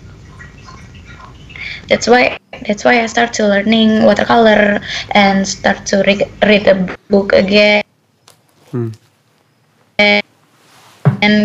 That's 1.91 2.07
why 2.07 2.39
that's 2.67 2.87
why 2.87 3.03
I 3.03 3.11
start 3.11 3.35
to 3.43 3.51
learning 3.51 4.07
watercolor 4.07 4.79
and 5.17 5.43
start 5.43 5.87
to 5.91 6.07
read, 6.07 6.23
read 6.47 6.71
a 6.71 6.77
book 7.11 7.35
again 7.35 7.83
Hmm. 8.71 8.95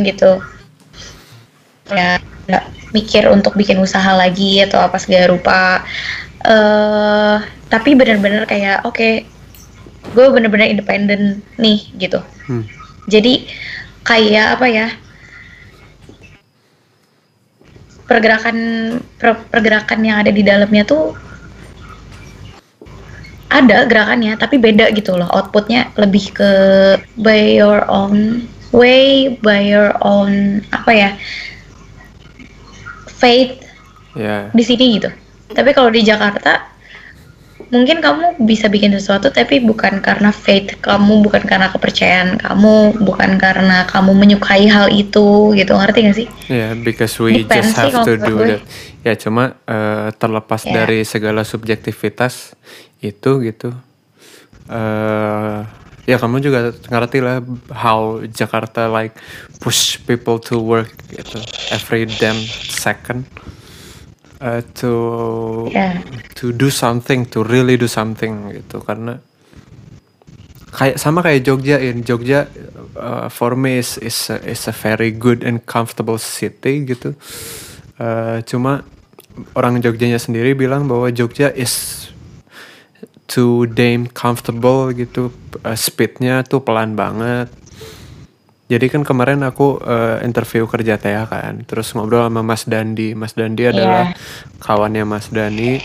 gitu. 0.05 0.37
Ya, 1.89 2.21
nggak 2.45 2.65
mikir 2.93 3.25
untuk 3.33 3.57
bikin 3.57 3.81
usaha 3.81 4.13
lagi 4.13 4.61
atau 4.61 4.79
apa 4.85 5.01
segala 5.01 5.33
rupa. 5.33 5.81
Eh 6.45 7.37
tapi 7.67 7.97
benar-benar 7.97 8.45
kayak 8.45 8.85
oke, 8.85 9.25
gue 10.13 10.25
bener-bener 10.29 10.69
independen 10.69 11.41
nih 11.57 11.89
gitu. 11.97 12.21
Hmm. 12.45 12.63
Jadi 13.09 13.49
kayak 14.05 14.61
apa 14.61 14.67
ya? 14.69 14.87
Pergerakan 18.05 18.57
per- 19.17 19.45
pergerakan 19.49 19.99
yang 20.05 20.21
ada 20.21 20.29
di 20.29 20.45
dalamnya 20.45 20.85
tuh 20.85 21.17
ada 23.49 23.87
gerakannya 23.89 24.37
tapi 24.37 24.61
beda 24.61 24.93
gitu 24.93 25.17
loh. 25.17 25.25
Outputnya 25.33 25.89
lebih 25.97 26.31
ke 26.37 26.51
by 27.17 27.57
your 27.57 27.81
own 27.89 28.45
way, 28.69 29.33
by 29.41 29.57
your 29.57 29.97
own 30.05 30.61
apa 30.69 30.91
ya? 30.93 31.09
Faith 33.09 33.65
ya 34.13 34.53
di 34.53 34.63
sini 34.63 35.01
gitu. 35.01 35.24
Tapi 35.51 35.69
kalau 35.75 35.93
di 35.93 36.01
Jakarta 36.01 36.73
mungkin 37.65 37.97
kamu 37.97 38.45
bisa 38.45 38.69
bikin 38.69 38.93
sesuatu 38.93 39.33
tapi 39.33 39.57
bukan 39.57 39.97
karena 39.99 40.29
faith 40.29 40.77
kamu, 40.85 41.25
bukan 41.25 41.43
karena 41.43 41.73
kepercayaan 41.73 42.37
kamu, 42.37 43.01
bukan 43.01 43.41
karena 43.41 43.89
kamu 43.89 44.11
menyukai 44.13 44.69
hal 44.69 44.89
itu 44.93 45.53
gitu. 45.57 45.73
Ngerti 45.73 45.99
gak 46.05 46.15
sih? 46.17 46.27
Ya, 46.49 46.73
because 46.77 47.15
we 47.17 47.41
Depends 47.41 47.73
just 47.73 47.77
have 47.77 48.05
to 48.05 48.15
do 48.17 48.35
that. 48.45 48.61
Ya, 49.01 49.13
cuma 49.17 49.57
eh, 49.65 50.09
terlepas 50.17 50.61
Ya. 50.65 50.81
dari 50.85 51.05
segala 51.05 51.41
subjektivitas 51.45 52.53
itu 53.01 53.41
gitu. 53.43 53.73
eh 54.65 55.61
ya 56.05 56.17
kamu 56.17 56.37
juga 56.41 56.73
ngerti 56.89 57.21
lah 57.21 57.41
how 57.69 58.21
Jakarta 58.25 58.85
like 58.89 59.13
push 59.61 59.97
people 60.05 60.37
to 60.37 60.57
work 60.57 60.89
gitu 61.09 61.37
every 61.69 62.05
damn 62.17 62.37
second 62.69 63.25
eh, 64.41 64.61
to 64.79 64.93
Ya. 65.71 65.99
to 66.35 66.51
do 66.51 66.67
something, 66.71 67.27
to 67.29 67.43
really 67.43 67.75
do 67.79 67.87
something 67.87 68.51
gitu. 68.55 68.81
Karena 68.83 69.19
kayak 70.75 70.99
sama 70.99 71.23
kayak 71.23 71.47
Jogja 71.47 71.79
in 71.79 72.03
Jogja 72.03 72.51
uh, 72.99 73.31
for 73.31 73.55
me 73.55 73.79
is 73.79 73.95
is 74.03 74.17
a, 74.27 74.37
is 74.43 74.67
a 74.67 74.75
very 74.75 75.11
good 75.11 75.43
and 75.43 75.63
comfortable 75.63 76.19
city 76.19 76.83
gitu. 76.83 77.15
Uh, 77.95 78.43
cuma 78.43 78.83
orang 79.55 79.79
Jogjanya 79.79 80.19
sendiri 80.19 80.51
bilang 80.55 80.87
bahwa 80.87 81.07
Jogja 81.11 81.51
is 81.55 82.07
too 83.27 83.65
damn 83.71 84.07
comfortable 84.11 84.91
gitu. 84.91 85.31
Uh, 85.63 85.75
speednya 85.79 86.43
tuh 86.43 86.59
pelan 86.59 86.95
banget 86.99 87.47
jadi 88.65 88.85
kan 88.89 89.05
kemarin 89.05 89.45
aku 89.45 89.77
uh, 89.77 90.17
interview 90.21 90.65
kerja 90.65 90.97
Tea 90.97 91.25
kan 91.25 91.61
terus 91.63 91.93
ngobrol 91.93 92.25
sama 92.25 92.41
Mas 92.41 92.65
Dandi 92.65 93.13
Mas 93.13 93.33
Dandi 93.33 93.63
adalah 93.63 94.11
kawannya 94.57 95.05
Mas 95.05 95.29
Dani 95.29 95.77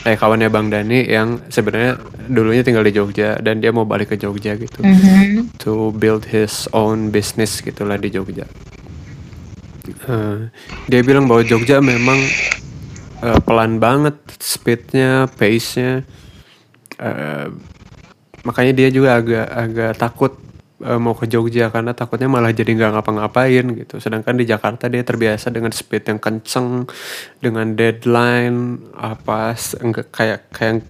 eh 0.00 0.16
kawannya 0.16 0.48
Bang 0.48 0.72
Dani 0.72 1.04
yang 1.04 1.44
sebenarnya 1.48 2.00
dulunya 2.24 2.64
tinggal 2.64 2.80
di 2.80 2.92
Jogja 2.92 3.36
dan 3.36 3.60
dia 3.60 3.68
mau 3.68 3.84
balik 3.84 4.12
ke 4.12 4.16
Jogja 4.16 4.56
gitu 4.56 4.80
Mhm. 4.80 5.60
to 5.60 5.92
build 5.92 6.24
his 6.24 6.64
own 6.72 7.08
business 7.08 7.60
gitulah 7.60 8.00
di 8.00 8.08
Jogja. 8.08 8.48
Eh, 9.84 10.38
dia 10.86 11.00
bilang 11.02 11.28
bahwa 11.28 11.44
Jogja 11.44 11.84
memang 11.84 12.16
eh, 13.20 13.38
pelan 13.44 13.76
banget 13.76 14.16
speednya, 14.40 15.28
pace-nya. 15.36 16.00
Eh, 16.96 17.46
makanya 18.40 18.72
dia 18.72 18.88
juga 18.88 19.20
agak 19.20 19.46
agak 19.52 19.92
takut 20.00 20.32
eh, 20.80 21.00
mau 21.00 21.14
ke 21.16 21.28
Jogja 21.28 21.68
karena 21.68 21.92
takutnya 21.92 22.28
malah 22.28 22.52
jadi 22.52 22.72
nggak 22.72 22.92
ngapa-ngapain 22.96 23.64
gitu. 23.84 24.00
Sedangkan 24.00 24.36
di 24.36 24.44
Jakarta 24.48 24.88
dia 24.88 25.04
terbiasa 25.04 25.52
dengan 25.52 25.72
speed 25.72 26.10
yang 26.10 26.20
kenceng, 26.20 26.88
dengan 27.40 27.76
deadline 27.76 28.90
apa 28.96 29.56
enggak 29.80 30.08
kayak 30.12 30.40
kayak 30.52 30.82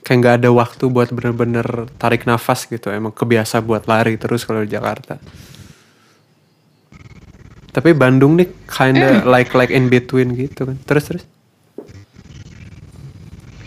kayak 0.00 0.18
nggak 0.22 0.36
ada 0.42 0.50
waktu 0.50 0.84
buat 0.88 1.12
bener-bener 1.12 1.90
tarik 2.00 2.24
nafas 2.24 2.64
gitu. 2.66 2.88
Emang 2.88 3.12
kebiasa 3.12 3.60
buat 3.60 3.84
lari 3.90 4.16
terus 4.16 4.46
kalau 4.48 4.64
di 4.64 4.72
Jakarta. 4.72 5.20
Tapi 7.70 7.94
Bandung 7.94 8.34
nih 8.34 8.50
kinda 8.66 9.22
like 9.22 9.54
like 9.54 9.70
in 9.70 9.86
between 9.86 10.34
gitu 10.34 10.66
kan. 10.66 10.76
Terus 10.86 11.04
terus. 11.06 11.24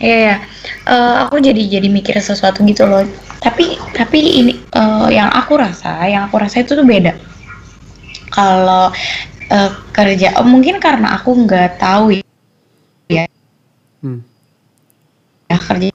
Iya, 0.04 0.18
ya. 0.20 0.36
Eh, 0.84 1.14
aku 1.24 1.40
jadi 1.40 1.80
jadi 1.80 1.88
mikir 1.88 2.12
sesuatu 2.20 2.60
gitu 2.68 2.84
loh. 2.84 3.08
Tapi 3.44 3.76
tapi 3.92 4.40
ini 4.40 4.52
eh, 4.56 5.08
yang 5.12 5.28
aku 5.28 5.60
rasa, 5.60 6.00
yang 6.08 6.24
aku 6.26 6.40
rasa 6.40 6.64
itu 6.64 6.72
tuh 6.72 6.86
beda. 6.88 7.12
Kalau 8.32 8.88
eh, 9.52 9.70
kerja, 9.92 10.40
oh, 10.40 10.46
mungkin 10.48 10.80
karena 10.80 11.12
aku 11.14 11.36
nggak 11.44 11.76
tahu 11.76 12.16
ya, 12.16 13.28
Hmm. 14.00 14.20
ya 15.48 15.56
kerja 15.56 15.88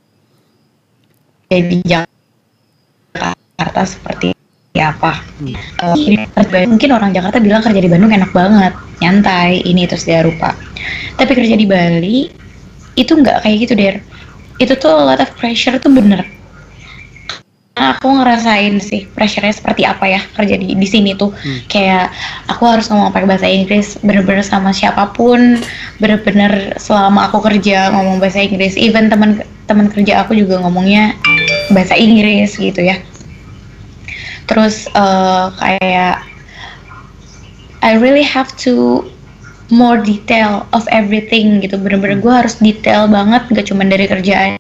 di 1.50 1.77
Jakarta 1.86 3.82
seperti 3.86 4.34
apa. 4.74 5.22
Eh, 5.46 5.96
ini 5.98 6.25
kerja- 6.32 6.65
mungkin 6.65 6.89
orang 6.89 7.12
Jakarta 7.12 7.38
bilang 7.38 7.62
kerja 7.62 7.77
di 7.77 7.89
Bandung 7.89 8.10
enak 8.10 8.32
banget, 8.32 8.74
nyantai, 8.98 9.62
ini 9.62 9.86
terus 9.86 10.06
dia 10.06 10.22
rupa. 10.22 10.53
Tapi 11.18 11.32
kerja 11.34 11.53
di 11.53 11.65
Bali 11.65 12.29
itu 12.96 13.12
nggak 13.13 13.46
kayak 13.46 13.58
gitu 13.62 13.74
der. 13.77 13.96
Itu 14.58 14.74
tuh 14.74 14.89
a 14.89 15.03
lot 15.06 15.20
of 15.20 15.29
pressure 15.38 15.77
tuh 15.77 15.91
bener. 15.91 16.38
Aku 17.79 18.12
ngerasain 18.12 18.75
sih 18.83 19.07
pressure-nya 19.07 19.55
seperti 19.55 19.88
apa 19.88 20.03
ya 20.03 20.19
kerja 20.36 20.59
di 20.59 20.75
di 20.75 20.88
sini 20.88 21.15
tuh. 21.15 21.31
Kayak 21.71 22.12
aku 22.51 22.67
harus 22.67 22.91
ngomong 22.91 23.15
pakai 23.15 23.24
bahasa 23.24 23.48
Inggris 23.48 23.95
bener-bener 24.03 24.43
sama 24.43 24.75
siapa 24.75 25.15
pun 25.15 25.63
bener-bener 26.03 26.75
selama 26.75 27.31
aku 27.31 27.39
kerja 27.39 27.88
ngomong 27.95 28.19
bahasa 28.19 28.43
Inggris. 28.43 28.75
Even 28.75 29.07
teman 29.07 29.39
teman 29.63 29.88
kerja 29.88 30.27
aku 30.27 30.36
juga 30.36 30.59
ngomongnya 30.59 31.15
bahasa 31.71 31.95
Inggris 31.95 32.59
gitu 32.59 32.83
ya. 32.83 33.00
Terus 34.51 34.91
eh, 34.91 35.45
kayak 35.55 36.19
I 37.79 37.95
really 37.95 38.27
have 38.27 38.51
to 38.67 39.07
more 39.71 39.95
detail 39.95 40.67
of 40.75 40.83
everything 40.91 41.63
gitu. 41.63 41.79
Bener-bener 41.79 42.19
gue 42.19 42.33
harus 42.43 42.59
detail 42.59 43.07
banget 43.07 43.48
gak 43.55 43.71
cuma 43.71 43.88
dari 43.88 44.03
kerjaan 44.03 44.59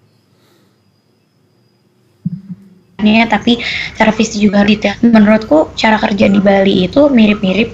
tapi 3.31 3.59
cara 3.95 4.11
fisik 4.11 4.43
juga 4.43 4.67
detail. 4.67 4.99
Menurutku 5.01 5.71
cara 5.79 5.95
kerja 5.97 6.27
di 6.27 6.39
Bali 6.43 6.85
itu 6.85 7.07
mirip-mirip. 7.07 7.71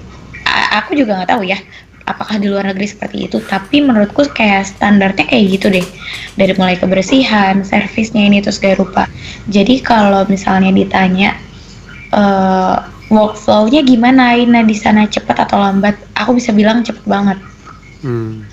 Aku 0.76 0.94
juga 0.94 1.18
nggak 1.18 1.30
tahu 1.34 1.42
ya 1.42 1.58
apakah 2.06 2.38
di 2.38 2.46
luar 2.46 2.70
negeri 2.70 2.86
seperti 2.86 3.26
itu. 3.26 3.42
Tapi 3.42 3.82
menurutku 3.82 4.30
kayak 4.30 4.70
standarnya 4.70 5.26
kayak 5.26 5.44
gitu 5.58 5.66
deh. 5.68 5.86
Dari 6.38 6.54
mulai 6.54 6.78
kebersihan, 6.78 7.66
servisnya 7.66 8.22
ini 8.30 8.38
terus 8.40 8.62
kayak 8.62 8.80
rupa. 8.80 9.10
Jadi 9.50 9.82
kalau 9.82 10.22
misalnya 10.30 10.70
ditanya 10.70 11.34
eh, 12.14 12.76
workflow-nya 13.10 13.82
gimana 13.82 14.38
Ina 14.38 14.62
di 14.62 14.74
sana 14.74 15.06
cepat 15.06 15.50
atau 15.50 15.58
lambat, 15.58 15.98
aku 16.14 16.38
bisa 16.38 16.54
bilang 16.54 16.86
cepet 16.86 17.02
banget. 17.06 17.38
Hmm. 18.06 18.46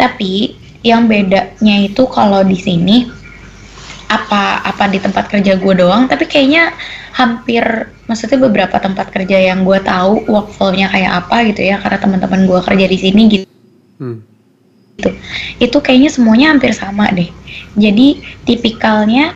Tapi 0.00 0.56
yang 0.82 1.06
bedanya 1.06 1.76
itu 1.86 2.02
kalau 2.10 2.42
di 2.42 2.58
sini 2.58 3.06
apa 4.12 4.60
apa 4.60 4.84
di 4.92 5.00
tempat 5.00 5.32
kerja 5.32 5.56
gue 5.56 5.74
doang, 5.80 6.04
tapi 6.04 6.28
kayaknya 6.28 6.76
hampir 7.16 7.64
maksudnya 8.04 8.44
beberapa 8.44 8.76
tempat 8.76 9.08
kerja 9.08 9.52
yang 9.52 9.64
gue 9.64 9.80
tahu 9.80 10.28
workflow-nya 10.28 10.92
kayak 10.92 11.24
apa 11.24 11.48
gitu 11.48 11.64
ya, 11.64 11.80
karena 11.80 11.96
teman-teman 11.96 12.44
gue 12.44 12.60
kerja 12.60 12.86
di 12.88 12.98
sini 13.00 13.22
gitu. 13.32 13.48
Hmm. 13.96 14.20
Itu 15.56 15.80
kayaknya 15.80 16.12
semuanya 16.12 16.52
hampir 16.52 16.76
sama 16.76 17.08
deh. 17.08 17.32
Jadi 17.80 18.20
tipikalnya 18.44 19.32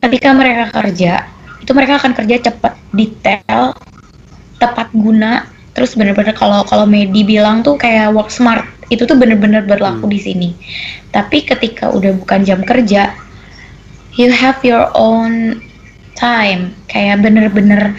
ketika 0.00 0.32
mereka 0.32 0.72
kerja, 0.72 1.28
itu 1.60 1.70
mereka 1.76 2.00
akan 2.00 2.12
kerja 2.16 2.36
cepat, 2.48 2.74
detail, 2.96 3.76
tepat 4.56 4.88
guna, 4.96 5.48
terus 5.76 5.92
bener-bener 5.92 6.32
kalau 6.32 6.64
kalau 6.64 6.88
Medi 6.88 7.24
bilang 7.24 7.60
tuh 7.60 7.76
kayak 7.76 8.12
work 8.16 8.32
smart, 8.32 8.64
itu 8.88 9.04
tuh 9.04 9.16
bener-bener 9.16 9.64
berlaku 9.64 10.08
Hmm. 10.08 10.12
di 10.12 10.20
sini. 10.20 10.50
Tapi 11.08 11.44
ketika 11.44 11.88
udah 11.92 12.12
bukan 12.20 12.44
jam 12.44 12.60
kerja, 12.64 13.16
you 14.14 14.30
have 14.30 14.58
your 14.62 14.90
own 14.94 15.58
time, 16.14 16.74
kayak 16.86 17.22
bener-bener 17.22 17.98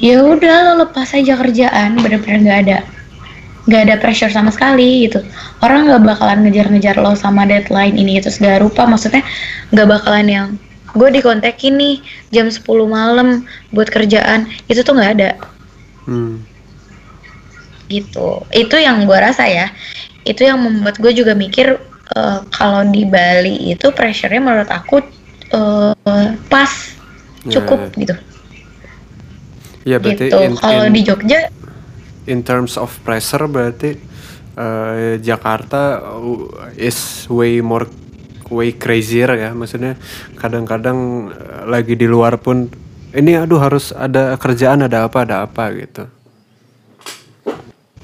ya 0.00 0.24
udah 0.24 0.72
lo 0.72 0.88
lepas 0.88 1.12
aja 1.12 1.36
kerjaan, 1.36 2.00
bener-bener 2.00 2.38
nggak 2.40 2.60
ada 2.66 2.78
nggak 3.68 3.82
ada 3.86 3.94
pressure 4.00 4.32
sama 4.32 4.48
sekali 4.50 5.06
gitu. 5.06 5.20
Orang 5.60 5.90
nggak 5.90 6.02
bakalan 6.02 6.42
ngejar-ngejar 6.46 6.96
lo 6.96 7.12
sama 7.14 7.44
deadline 7.44 7.94
ini 7.94 8.18
itu 8.18 8.32
segala 8.32 8.62
rupa, 8.64 8.88
maksudnya 8.88 9.20
nggak 9.70 9.88
bakalan 9.88 10.26
yang 10.26 10.46
gue 10.96 11.08
dikontekin 11.12 11.78
nih 11.78 11.96
jam 12.34 12.50
10 12.50 12.66
malam 12.88 13.46
buat 13.70 13.86
kerjaan. 13.92 14.48
Itu 14.66 14.82
tuh 14.82 14.96
nggak 14.96 15.12
ada. 15.20 15.30
Hmm. 16.08 16.42
gitu. 17.90 18.46
Itu 18.54 18.78
yang 18.78 19.02
gue 19.02 19.18
rasa 19.18 19.50
ya. 19.50 19.66
Itu 20.22 20.46
yang 20.46 20.62
membuat 20.62 21.02
gue 21.02 21.10
juga 21.10 21.34
mikir 21.34 21.74
eh, 22.16 22.38
kalau 22.50 22.82
di 22.88 23.02
Bali 23.06 23.74
itu 23.74 23.90
pressure-nya 23.94 24.40
menurut 24.42 24.70
aku 24.70 25.02
eh, 25.54 26.28
pas 26.50 26.72
cukup 27.46 27.92
gitu. 27.96 28.14
Ya 29.88 29.96
berarti 29.96 30.28
gitu. 30.28 30.60
kalau 30.60 30.86
di 30.92 31.00
Jogja? 31.02 31.48
in 32.28 32.44
terms 32.44 32.76
of 32.76 32.92
pressure 33.02 33.48
berarti 33.48 33.96
eh, 34.54 35.14
Jakarta 35.18 35.98
uh, 36.20 36.70
is 36.78 37.26
way 37.32 37.58
more 37.64 37.88
way 38.52 38.76
crazier 38.76 39.30
ya. 39.34 39.50
Maksudnya 39.56 39.96
kadang-kadang 40.36 41.30
lagi 41.66 41.96
di 41.96 42.06
luar 42.06 42.38
pun 42.38 42.70
ini 43.10 43.34
aduh 43.34 43.58
harus 43.58 43.90
ada 43.90 44.38
kerjaan 44.38 44.86
ada 44.86 45.10
apa 45.10 45.26
ada 45.26 45.42
apa 45.42 45.64
gitu 45.74 46.19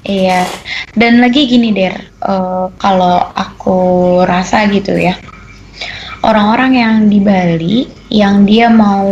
Iya, 0.07 0.47
dan 0.95 1.19
lagi 1.19 1.51
gini 1.51 1.75
Der, 1.75 1.99
eh, 2.23 2.65
kalau 2.79 3.27
aku 3.35 4.23
rasa 4.23 4.63
gitu 4.71 4.95
ya, 4.95 5.19
orang-orang 6.23 6.71
yang 6.79 6.95
di 7.11 7.19
Bali, 7.19 7.91
yang 8.07 8.47
dia 8.47 8.71
mau 8.71 9.03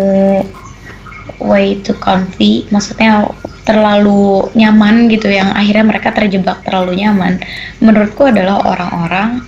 way 1.43 1.83
to 1.83 1.91
comfy, 1.99 2.63
maksudnya 2.71 3.27
terlalu 3.67 4.47
nyaman 4.55 5.11
gitu, 5.11 5.27
yang 5.27 5.51
akhirnya 5.51 5.83
mereka 5.83 6.15
terjebak 6.15 6.63
terlalu 6.63 7.03
nyaman, 7.03 7.43
menurutku 7.83 8.31
adalah 8.31 8.63
orang-orang 8.63 9.43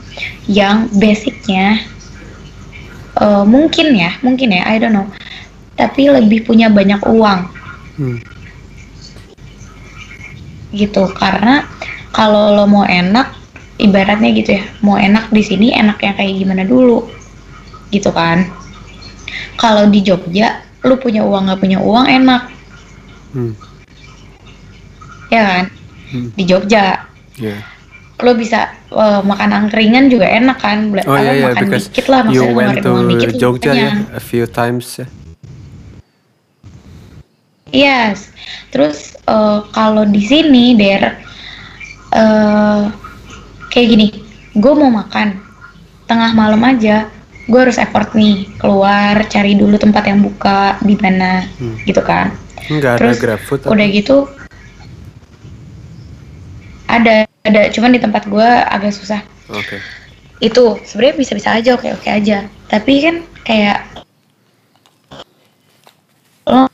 yang 0.52 0.92
basicnya 1.00 1.80
eh, 3.24 3.44
mungkin 3.48 3.96
ya, 3.96 4.20
mungkin 4.20 4.52
ya, 4.52 4.68
I 4.68 4.84
don't 4.84 4.92
know, 4.92 5.08
tapi 5.80 6.12
lebih 6.12 6.44
punya 6.44 6.68
banyak 6.68 7.00
uang. 7.08 7.40
Hmm. 7.96 8.20
Gitu 10.70 11.08
karena 11.12 11.64
kalau 12.12 12.52
lo 12.52 12.66
mau 12.66 12.84
enak 12.84 13.32
ibaratnya 13.78 14.34
gitu 14.34 14.58
ya 14.58 14.64
mau 14.82 14.98
enak 14.98 15.30
di 15.30 15.40
sini 15.40 15.72
enaknya 15.72 16.14
kayak 16.14 16.34
gimana 16.36 16.64
dulu 16.64 17.06
gitu 17.90 18.10
kan 18.10 18.48
kalau 19.56 19.86
di 19.86 20.02
Jogja 20.02 20.60
lu 20.82 20.98
punya 20.98 21.22
uang 21.22 21.48
nggak 21.48 21.62
punya 21.62 21.80
uang 21.80 22.06
enak 22.06 22.44
Hmm. 23.28 23.54
ya 25.28 25.42
kan 25.44 25.64
Hmm. 26.08 26.32
di 26.34 26.44
Jogja 26.44 27.04
Yeah. 27.36 27.62
lo 28.18 28.34
bisa 28.34 28.74
eh, 28.88 29.22
makan 29.22 29.52
angkringan 29.54 30.10
juga 30.10 30.26
enak 30.26 30.58
kan 30.58 30.90
Oh 30.90 31.14
apa, 31.14 31.22
iya 31.22 31.32
iya 31.36 31.46
makan 31.52 31.70
dikit 31.70 32.06
lah 32.08 32.20
you 32.26 32.42
maksudnya 32.42 32.50
went 32.50 32.68
ngeluarin 32.72 32.82
to 32.82 32.90
uang 32.90 33.08
dikit 33.12 33.32
Jogja 33.36 33.68
ya 33.68 33.74
kenyang. 33.94 34.00
a 34.10 34.22
few 34.24 34.46
times 34.48 34.88
ya. 34.98 35.06
Yes. 37.78 38.34
Terus 38.74 39.14
eh, 39.22 39.60
kalau 39.70 40.02
di 40.04 40.20
sini 40.20 40.74
der 40.74 41.22
eh 42.10 42.84
kayak 43.70 43.88
gini, 43.88 44.08
gue 44.54 44.74
mau 44.74 44.90
makan 44.90 45.38
tengah 46.08 46.34
malam 46.34 46.64
aja, 46.64 47.06
gue 47.46 47.60
harus 47.60 47.78
effort 47.78 48.16
nih 48.18 48.50
keluar 48.58 49.22
cari 49.28 49.54
dulu 49.54 49.78
tempat 49.78 50.10
yang 50.10 50.26
buka 50.26 50.82
di 50.82 50.98
mana 50.98 51.46
Hmm. 51.62 51.78
gitu 51.86 52.02
kan. 52.02 52.34
Enggak 52.68 52.98
ada 52.98 53.00
Terus 53.00 53.18
GrabFood 53.22 53.60
apa? 53.64 53.70
udah 53.72 53.88
gitu 53.88 54.18
ada 56.88 57.16
ada 57.44 57.62
cuman 57.72 57.96
di 57.96 58.00
tempat 58.00 58.28
gue 58.28 58.44
agak 58.44 58.92
susah 58.92 59.22
Oke. 59.48 59.80
itu 60.40 60.64
sebenarnya 60.84 61.16
bisa-bisa 61.16 61.52
aja 61.52 61.76
oke-oke 61.76 62.08
aja 62.08 62.38
tapi 62.68 63.04
kan 63.04 63.16
kayak 63.44 63.84
lo 66.44 66.68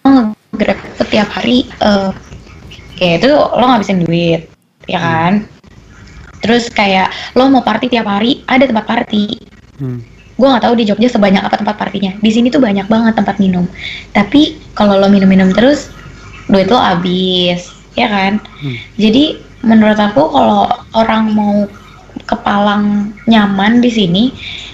grab 0.53 0.79
setiap 0.97 1.27
hari 1.33 1.65
eh 1.81 2.11
kayak 2.97 3.25
itu 3.25 3.29
lo 3.33 3.63
ngabisin 3.65 4.05
duit 4.05 4.49
ya 4.87 4.99
kan? 5.01 5.33
Terus 6.43 6.67
kayak 6.67 7.09
lo 7.39 7.47
mau 7.47 7.63
party 7.63 7.87
tiap 7.89 8.07
hari 8.07 8.43
ada 8.47 8.67
tempat 8.67 8.85
party. 8.85 9.51
Hmm. 9.81 9.99
gue 10.33 10.49
nggak 10.49 10.65
tahu 10.65 10.73
di 10.73 10.89
Jogja 10.89 11.13
sebanyak 11.13 11.45
apa 11.45 11.61
tempat 11.61 11.77
partinya. 11.77 12.17
Di 12.17 12.33
sini 12.33 12.49
tuh 12.49 12.57
banyak 12.57 12.89
banget 12.89 13.13
tempat 13.13 13.37
minum. 13.37 13.69
Tapi 14.17 14.57
kalau 14.73 14.97
lo 14.97 15.05
minum-minum 15.05 15.53
terus 15.53 15.93
duit 16.49 16.67
lo 16.73 16.77
habis 16.81 17.69
ya 17.93 18.09
kan? 18.09 18.41
Hmm. 18.61 18.77
jadi 18.97 19.37
menurut 19.63 19.95
aku 19.95 20.33
kalau 20.33 20.67
orang 20.97 21.31
mau 21.31 21.69
kepalang 22.27 23.15
nyaman 23.25 23.79
di 23.79 23.89
sini 23.89 24.23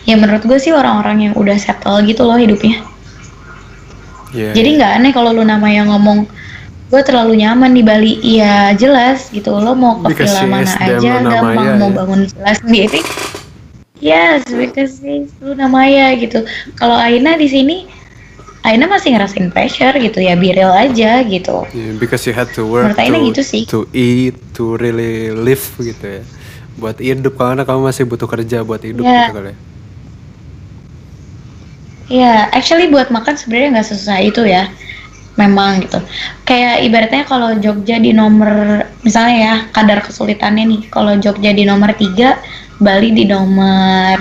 ya 0.04 0.18
menurut 0.18 0.44
gue 0.44 0.60
sih 0.60 0.74
orang-orang 0.74 1.30
yang 1.30 1.34
udah 1.38 1.56
settle 1.56 2.02
gitu 2.04 2.26
loh 2.26 2.36
hidupnya 2.36 2.82
Yeah, 4.30 4.54
jadi 4.54 4.70
yeah. 4.70 4.78
nggak 4.78 4.92
aneh 5.02 5.12
kalau 5.12 5.32
lu 5.34 5.42
namanya 5.42 5.90
ngomong 5.90 6.30
gue 6.90 7.02
terlalu 7.06 7.38
nyaman 7.42 7.70
di 7.74 7.86
Bali 7.86 8.18
iya 8.22 8.74
jelas 8.74 9.30
gitu 9.30 9.54
lo 9.54 9.78
mau 9.78 10.02
ke 10.02 10.14
Because 10.14 10.34
villa 10.42 10.50
mana 10.50 10.74
aja 10.82 11.22
gampang 11.22 11.78
mau 11.78 11.90
ya. 11.90 11.96
bangun 12.02 12.22
villa 12.26 12.52
sendiri 12.58 13.02
yes 14.02 14.42
because 14.50 14.98
she's 14.98 15.30
Luna 15.38 15.70
Maya 15.70 16.18
gitu 16.18 16.46
kalau 16.74 16.98
Aina 16.98 17.38
di 17.38 17.46
sini 17.46 17.78
Aina 18.66 18.92
masih 18.92 19.16
ngerasain 19.16 19.54
pressure 19.54 19.96
gitu 20.02 20.20
ya 20.20 20.36
be 20.36 20.52
real 20.52 20.74
aja 20.74 21.24
gitu 21.24 21.64
Yeah, 21.72 21.96
because 21.96 22.28
you 22.28 22.36
had 22.36 22.52
to 22.58 22.68
work 22.68 22.92
Menurut 22.92 23.00
Aina 23.00 23.18
to, 23.22 23.26
gitu 23.32 23.42
sih. 23.42 23.64
to 23.70 23.80
eat, 23.96 24.36
to 24.52 24.76
really 24.76 25.32
live 25.32 25.64
gitu 25.80 26.20
ya. 26.20 26.24
Buat 26.76 27.00
hidup 27.00 27.40
karena 27.40 27.64
kamu 27.64 27.88
masih 27.88 28.04
butuh 28.04 28.28
kerja 28.28 28.68
buat 28.68 28.84
hidup 28.84 29.00
Yeah. 29.08 29.32
gitu 29.32 29.36
kali. 29.40 29.52
ya. 29.54 29.58
Ya, 32.10 32.50
actually 32.50 32.90
buat 32.90 33.14
makan 33.14 33.38
sebenarnya 33.38 33.80
nggak 33.80 33.88
sesusah 33.94 34.20
itu 34.26 34.42
ya. 34.50 34.66
Memang 35.38 35.86
gitu. 35.86 36.02
Kayak 36.44 36.84
ibaratnya 36.84 37.24
kalau 37.24 37.54
Jogja 37.62 38.02
di 38.02 38.12
nomor, 38.12 38.84
misalnya 39.06 39.38
ya 39.38 39.54
kadar 39.72 40.02
kesulitannya 40.02 40.66
nih. 40.66 40.82
Kalau 40.90 41.14
Jogja 41.22 41.54
di 41.54 41.70
nomor 41.70 41.94
3, 41.94 42.82
Bali 42.82 43.14
di 43.14 43.30
nomor 43.30 44.20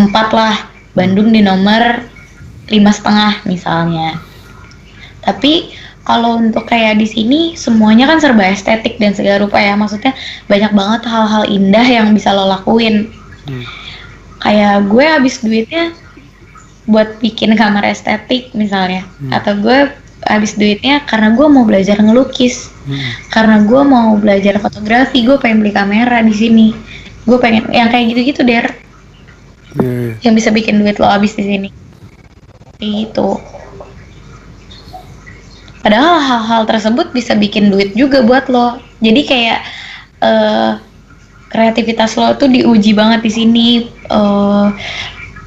4 0.00 0.10
lah. 0.32 0.56
Bandung 0.96 1.28
di 1.34 1.44
nomor 1.44 2.06
lima 2.72 2.90
setengah 2.94 3.44
misalnya. 3.44 4.16
Tapi 5.20 5.74
kalau 6.08 6.40
untuk 6.40 6.64
kayak 6.70 7.02
di 7.02 7.06
sini 7.08 7.40
semuanya 7.58 8.08
kan 8.08 8.22
serba 8.22 8.48
estetik 8.48 8.96
dan 8.96 9.12
segala 9.12 9.44
rupa 9.44 9.60
ya. 9.60 9.76
Maksudnya 9.76 10.16
banyak 10.48 10.72
banget 10.72 11.02
hal-hal 11.04 11.44
indah 11.52 11.84
yang 11.84 12.16
bisa 12.16 12.32
lo 12.32 12.48
lakuin. 12.48 13.12
Hmm. 13.44 13.64
Kayak 14.40 14.88
gue 14.88 15.04
habis 15.04 15.40
duitnya 15.44 15.92
buat 16.84 17.20
bikin 17.20 17.56
kamar 17.56 17.84
estetik 17.88 18.52
misalnya. 18.52 19.04
Hmm. 19.20 19.32
atau 19.32 19.56
gue 19.56 19.78
habis 20.24 20.56
duitnya 20.56 21.04
karena 21.04 21.36
gue 21.36 21.46
mau 21.48 21.64
belajar 21.68 22.00
ngelukis. 22.00 22.72
Karena 23.32 23.64
gue 23.64 23.82
mau 23.84 24.16
belajar 24.16 24.60
fotografi 24.60 25.24
gue 25.24 25.36
pengen 25.40 25.64
beli 25.64 25.72
kamera 25.72 26.20
di 26.24 26.32
sini. 26.32 26.66
Gue 27.24 27.40
pengen 27.40 27.68
yang 27.72 27.88
kayak 27.88 28.12
gitu-gitu 28.12 28.44
der. 28.44 28.66
Iya, 29.74 29.90
iya. 29.90 30.12
yang 30.22 30.34
bisa 30.38 30.54
bikin 30.54 30.78
duit 30.80 30.96
lo 31.02 31.08
habis 31.08 31.34
di 31.34 31.44
sini. 31.44 31.68
Itu. 32.78 33.40
Padahal 35.84 36.16
hal-hal 36.22 36.62
tersebut 36.64 37.12
bisa 37.12 37.36
bikin 37.36 37.68
duit 37.68 37.92
juga 37.92 38.24
buat 38.24 38.48
lo. 38.48 38.80
Jadi 39.04 39.20
kayak 39.26 39.60
eh, 40.24 40.72
kreativitas 41.52 42.16
lo 42.16 42.32
tuh 42.38 42.48
diuji 42.48 42.96
banget 42.96 43.20
di 43.20 43.32
sini. 43.32 43.68
Eh, 44.08 44.66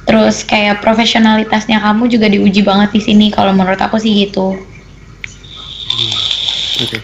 terus 0.08 0.40
kayak 0.42 0.80
profesionalitasnya 0.80 1.76
kamu 1.78 2.08
juga 2.08 2.26
diuji 2.26 2.64
banget 2.64 2.96
di 2.96 3.00
sini 3.04 3.26
kalau 3.28 3.52
menurut 3.52 3.76
aku 3.76 4.00
sih 4.00 4.24
gitu 4.24 4.56
Oke. 6.78 6.98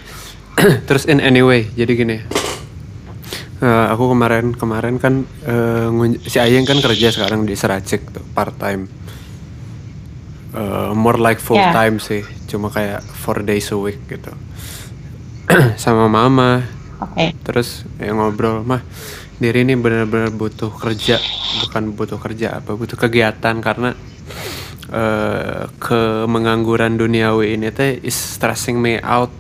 Terus 0.87 1.03
in 1.11 1.19
anyway, 1.19 1.67
jadi 1.75 1.99
gini. 1.99 2.23
Eh, 3.59 3.87
aku 3.91 4.07
kemarin 4.07 4.55
kemarin 4.55 5.03
kan 5.03 5.27
ngun- 5.91 6.23
si 6.23 6.39
Ayeng 6.39 6.63
kan 6.63 6.79
kerja 6.79 7.11
sekarang 7.11 7.43
di 7.43 7.59
Seracik 7.59 8.07
tuh 8.15 8.23
part 8.31 8.55
time. 8.55 8.87
Eh, 10.55 10.91
more 10.95 11.19
like 11.19 11.43
full 11.43 11.59
Ya. 11.59 11.75
time 11.75 11.99
sih, 11.99 12.23
cuma 12.47 12.71
kayak 12.71 13.03
four 13.03 13.43
days 13.43 13.67
a 13.75 13.79
week 13.79 13.99
gitu. 14.07 14.31
Sama 15.83 16.07
mama, 16.07 16.63
oke 17.03 17.35
terus 17.43 17.83
ya 17.99 18.15
ngobrol 18.15 18.63
mah 18.63 18.81
diri 19.35 19.63
ini 19.63 19.75
benar-benar 19.75 20.31
butuh 20.31 20.71
kerja 20.71 21.19
bukan 21.61 21.93
butuh 21.93 22.19
kerja 22.19 22.59
apa 22.59 22.75
butuh 22.75 22.95
kegiatan 22.95 23.59
karena 23.59 23.93
eh 24.89 25.67
ke 25.77 26.01
mengangguran 26.25 26.95
duniawi 26.95 27.57
ini 27.57 27.69
teh 27.71 27.99
is 28.01 28.15
stressing 28.15 28.79
me 28.79 29.01
out 29.01 29.33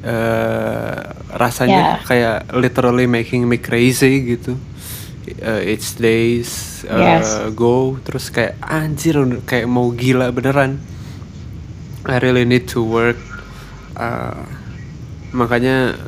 eh 0.00 0.98
rasanya 1.34 1.82
Ya. 1.82 1.94
kayak 2.04 2.36
literally 2.54 3.06
making 3.06 3.44
me 3.44 3.58
crazy 3.58 4.22
gitu 4.28 4.54
Eh, 5.28 5.76
each 5.76 6.00
days 6.00 6.80
eh, 6.88 6.96
Yes. 7.20 7.52
go 7.52 8.00
terus 8.00 8.32
kayak 8.32 8.56
anjir 8.64 9.12
kayak 9.44 9.68
mau 9.68 9.92
gila 9.92 10.32
beneran 10.32 10.80
I 12.08 12.16
really 12.18 12.44
need 12.44 12.64
to 12.72 12.80
work 12.80 13.18
Uh, 13.92 14.46
makanya 15.34 15.98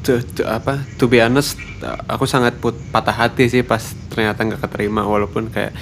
to, 0.00 0.22
to- 0.32 0.46
apa 0.46 0.86
to 0.94 1.04
be 1.04 1.18
honest 1.18 1.58
uh, 1.58 1.67
aku 2.06 2.24
sangat 2.26 2.58
put, 2.58 2.74
patah 2.90 3.14
hati 3.14 3.46
sih 3.46 3.62
pas 3.62 3.80
ternyata 4.10 4.42
nggak 4.42 4.62
keterima 4.64 5.06
walaupun 5.06 5.50
kayak 5.50 5.72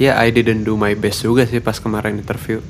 ya 0.00 0.16
I 0.16 0.32
didn't 0.32 0.64
do 0.64 0.74
my 0.74 0.96
best 0.96 1.22
juga 1.22 1.44
sih 1.44 1.60
pas 1.60 1.76
kemarin 1.78 2.18
interview. 2.18 2.64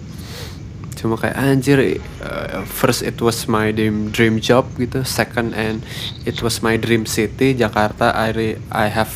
Cuma 0.98 1.18
kayak 1.18 1.34
anjir 1.34 1.78
uh, 2.22 2.62
first 2.62 3.02
it 3.02 3.18
was 3.18 3.50
my 3.50 3.74
dream 3.74 4.14
dream 4.14 4.38
job 4.38 4.70
gitu 4.78 5.02
second 5.02 5.50
and 5.54 5.82
it 6.22 6.38
was 6.42 6.62
my 6.62 6.78
dream 6.78 7.06
city 7.10 7.58
Jakarta 7.58 8.14
I 8.14 8.30
re- 8.30 8.60
I 8.70 8.86
have 8.86 9.10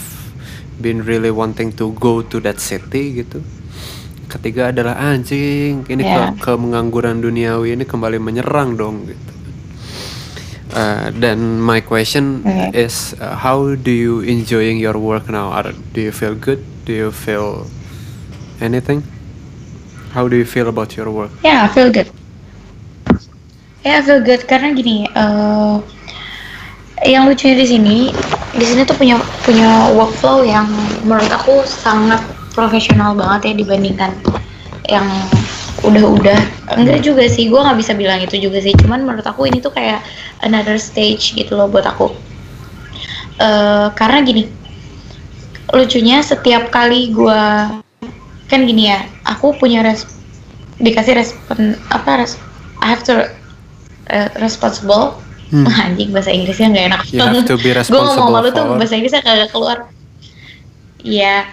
been 0.82 1.06
really 1.06 1.30
wanting 1.30 1.70
to 1.78 1.94
go 1.94 2.26
to 2.26 2.36
that 2.42 2.58
city 2.58 3.22
gitu. 3.22 3.42
Ketiga 4.26 4.74
adalah 4.74 4.98
anjing 4.98 5.86
ini 5.86 6.02
Ya. 6.02 6.34
ke, 6.34 6.50
ke 6.50 6.52
mengangguran 6.58 7.22
duniawi 7.22 7.78
ini 7.78 7.86
kembali 7.86 8.18
menyerang 8.18 8.74
dong 8.74 9.06
gitu 9.06 9.35
Uh, 10.74 11.14
then 11.14 11.60
my 11.60 11.80
question 11.80 12.42
Oke. 12.42 12.74
is 12.74 13.14
uh, 13.20 13.36
how 13.36 13.74
do 13.78 13.90
you 13.90 14.20
enjoying 14.20 14.78
your 14.78 14.98
work 14.98 15.28
now? 15.30 15.54
Are, 15.54 15.70
do 15.94 16.00
you 16.00 16.10
feel 16.10 16.34
good? 16.34 16.64
Do 16.84 16.92
you 16.92 17.10
feel 17.12 17.70
anything? 18.60 19.02
How 20.10 20.26
do 20.26 20.36
you 20.36 20.44
feel 20.44 20.66
about 20.68 20.96
your 20.96 21.10
work? 21.10 21.30
Ya, 21.44 21.64
I 21.64 21.68
feel 21.70 21.92
good. 21.92 22.10
Ya, 23.86 23.98
I 23.98 24.02
feel 24.02 24.18
good. 24.26 24.42
Karena 24.50 24.74
gini, 24.74 25.06
eh 25.06 25.74
yang 27.04 27.28
lucunya 27.28 27.60
di 27.60 27.66
sini, 27.68 27.96
di 28.56 28.64
sini 28.64 28.82
tuh 28.88 28.96
punya 28.96 29.20
punya 29.44 29.92
workflow 29.92 30.42
yang 30.42 30.66
menurut 31.04 31.28
aku 31.28 31.62
sangat 31.68 32.18
profesional 32.56 33.12
banget 33.12 33.52
ya 33.52 33.54
dibandingkan 33.60 34.10
yang 34.88 35.04
udah-udah. 35.84 36.40
Enggak 36.76 37.04
juga 37.04 37.28
sih, 37.28 37.48
gue 37.52 37.60
nggak 37.60 37.76
bisa 37.76 37.92
bilang 37.92 38.20
itu 38.22 38.36
juga 38.40 38.62
sih. 38.62 38.72
Cuman 38.76 39.04
menurut 39.04 39.26
aku 39.26 39.44
ini 39.48 39.60
tuh 39.60 39.72
kayak 39.74 40.00
another 40.40 40.80
stage 40.80 41.36
gitu 41.36 41.56
loh 41.56 41.68
buat 41.68 41.84
aku. 41.84 42.12
eh 43.36 43.88
karena 43.92 44.24
gini, 44.24 44.48
lucunya 45.68 46.24
setiap 46.24 46.72
kali 46.72 47.12
gue 47.12 47.42
kan 48.48 48.60
gini 48.64 48.88
ya, 48.88 49.04
aku 49.28 49.52
punya 49.60 49.84
res 49.84 50.08
dikasih 50.80 51.20
respon 51.20 51.76
apa 51.92 52.24
res 52.24 52.40
I 52.80 52.88
have 52.88 53.04
to 53.04 53.28
uh, 54.08 54.28
responsible 54.40 55.20
Hmm. 55.46 55.62
anjing 55.86 56.10
bahasa 56.10 56.34
Inggrisnya 56.34 56.74
nggak 56.74 56.86
enak 56.90 57.02
gue 57.86 58.02
ngomong 58.02 58.34
malu 58.34 58.50
tuh 58.50 58.66
bahasa 58.74 58.98
Inggrisnya 58.98 59.22
kagak 59.22 59.54
keluar 59.54 59.86
Iya 61.06 61.46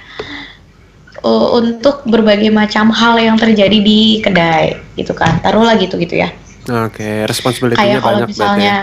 Uh, 1.22 1.62
untuk 1.62 2.02
berbagai 2.10 2.50
macam 2.50 2.90
hal 2.90 3.16
yang 3.22 3.38
terjadi 3.38 3.80
di 3.80 4.18
kedai 4.20 4.76
gitu 4.98 5.14
kan 5.14 5.38
taruhlah 5.46 5.78
gitu 5.78 5.96
gitu 5.96 6.18
ya 6.20 6.34
oke 6.66 7.30
responsibility-nya 7.30 7.80
kayak 7.80 8.02
kalau 8.02 8.18
banyak 8.26 8.28
ya. 8.28 8.34
misalnya 8.34 8.76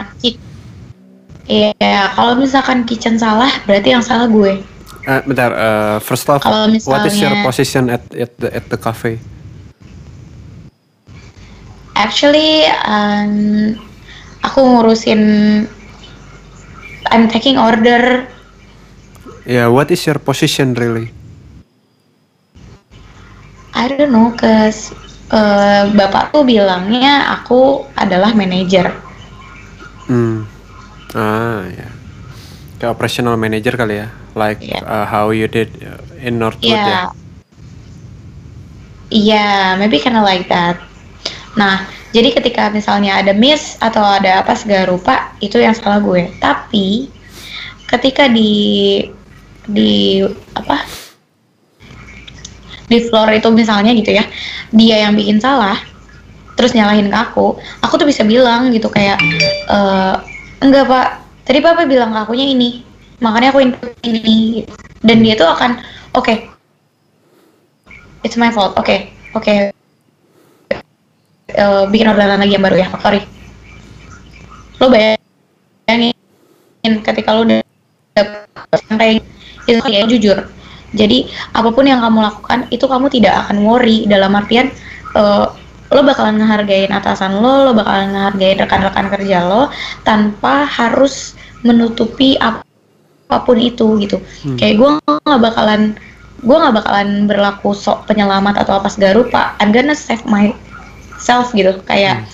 Iya, 1.50 2.14
kalau 2.14 2.38
misalkan 2.38 2.86
kitchen 2.86 3.18
salah, 3.18 3.50
berarti 3.66 3.90
yang 3.90 4.06
salah 4.06 4.30
gue. 4.30 4.62
Eh, 5.02 5.20
bentar 5.26 5.50
uh, 5.50 5.96
first 5.98 6.22
off 6.30 6.46
Kalau 6.46 6.70
what 6.86 7.02
is 7.02 7.18
your 7.18 7.34
misalnya- 7.34 7.42
position 7.42 7.82
at 7.90 8.06
at 8.14 8.30
the 8.38 8.48
at 8.54 8.64
the 8.70 8.78
cafe 8.78 9.18
Actually, 11.98 12.64
um, 12.86 13.74
aku 14.40 14.60
ngurusin, 14.62 15.20
I'm 17.10 17.26
taking 17.26 17.58
order. 17.58 18.24
yeah 19.42 19.66
what 19.66 19.90
is 19.90 20.06
your 20.06 20.20
position 20.20 20.76
really 20.78 21.10
I 23.80 23.88
don't 23.88 24.12
know, 24.12 24.28
cause 24.36 24.92
uh, 25.32 25.88
bapak 25.96 26.36
tuh 26.36 26.44
bilangnya 26.44 27.32
aku 27.32 27.88
adalah 27.96 28.36
manajer. 28.36 28.92
Hmm. 30.04 30.44
Ah, 31.16 31.64
ya. 31.64 31.88
Kayak 32.76 32.92
operational 32.92 33.40
manager 33.40 33.72
kali 33.80 34.04
ya. 34.04 34.12
Like 34.36 34.60
Iya. 34.60 34.84
uh, 34.84 35.06
how 35.08 35.32
you 35.32 35.48
did 35.48 35.72
uh, 35.80 35.96
in 36.20 36.36
Northwood 36.36 36.76
Iya. 36.76 36.84
ya. 36.84 37.02
Iya, 39.10 39.48
maybe 39.74 39.98
kinda 39.98 40.22
like 40.22 40.46
that. 40.46 40.78
Nah, 41.58 41.82
jadi 42.14 42.30
ketika 42.30 42.70
misalnya 42.70 43.18
ada 43.18 43.34
miss 43.34 43.74
atau 43.82 44.04
ada 44.06 44.44
apa 44.44 44.54
segala 44.54 44.86
rupa, 44.86 45.34
itu 45.42 45.58
yang 45.58 45.74
salah 45.74 45.98
gue. 45.98 46.30
Tapi 46.38 47.10
ketika 47.90 48.30
di 48.30 49.02
di 49.66 50.22
apa 50.54 50.86
di 52.90 52.98
floor 53.06 53.30
itu 53.30 53.48
misalnya 53.54 53.94
gitu 53.94 54.10
ya, 54.10 54.26
dia 54.74 55.06
yang 55.06 55.14
bikin 55.14 55.38
salah, 55.38 55.78
terus 56.58 56.74
nyalahin 56.74 57.06
ke 57.06 57.14
aku, 57.14 57.54
aku 57.86 57.94
tuh 57.94 58.04
bisa 58.10 58.26
bilang 58.26 58.74
gitu 58.74 58.90
kayak 58.90 59.22
eh 59.70 60.14
enggak 60.58 60.84
pak, 60.90 61.06
tadi 61.46 61.62
papa 61.62 61.86
bilang 61.86 62.10
ke 62.10 62.18
akunya 62.26 62.50
ini, 62.50 62.82
makanya 63.22 63.54
aku 63.54 63.62
input 63.62 63.94
ini, 64.02 64.66
dan 65.06 65.22
dia 65.22 65.38
tuh 65.38 65.46
akan 65.46 65.78
oke 66.18 66.50
it's 68.24 68.36
my 68.36 68.52
fault. 68.52 68.76
Oke, 68.76 69.08
oke. 69.32 69.72
Eh, 71.50 71.84
bikin 71.90 72.06
orderan 72.06 72.40
lagi 72.40 72.54
yang 72.54 72.64
baru 72.64 72.76
ya. 72.78 72.88
Sorry. 73.00 73.24
Lo 74.76 74.92
bayangin 74.92 76.14
ketika 77.00 77.32
lo 77.32 77.48
udah 77.48 77.60
kayak 78.96 79.24
itu 79.66 79.80
kayak 79.80 80.08
jujur. 80.12 80.38
Jadi 80.90 81.30
apa 81.54 81.70
pun 81.70 81.86
yang 81.86 82.02
kamu 82.02 82.18
lakukan 82.18 82.66
itu 82.74 82.84
kamu 82.86 83.06
tidak 83.10 83.46
akan 83.46 83.62
worry 83.62 84.06
dalam 84.10 84.34
artian 84.34 84.74
eh, 85.14 85.46
lo 85.90 86.00
bakalan 86.06 86.38
ngehargain 86.38 86.90
atasan 86.94 87.42
lo, 87.42 87.66
lo 87.66 87.72
bakalan 87.74 88.14
ngehargain 88.14 88.62
rekan-rekan 88.62 89.06
kerja 89.10 89.42
lo 89.42 89.70
tanpa 90.06 90.62
harus 90.66 91.34
menutupi 91.66 92.38
ap- 92.38 92.62
apa 93.30 93.46
pun 93.46 93.58
itu 93.62 93.98
gitu. 94.02 94.18
Hmm. 94.42 94.58
Kayak 94.58 94.74
gue 94.82 94.90
nggak 95.06 95.40
bakalan 95.42 95.94
gue 96.40 96.56
nggak 96.56 96.74
bakalan 96.82 97.08
berlaku 97.30 97.70
sok 97.70 98.10
penyelamat 98.10 98.66
atau 98.66 98.82
apa 98.82 98.90
segala 98.90 99.22
rupa. 99.22 99.54
I'm 99.62 99.70
gonna 99.70 99.94
save 99.94 100.26
myself 100.26 101.54
gitu. 101.54 101.78
Kayak 101.86 102.26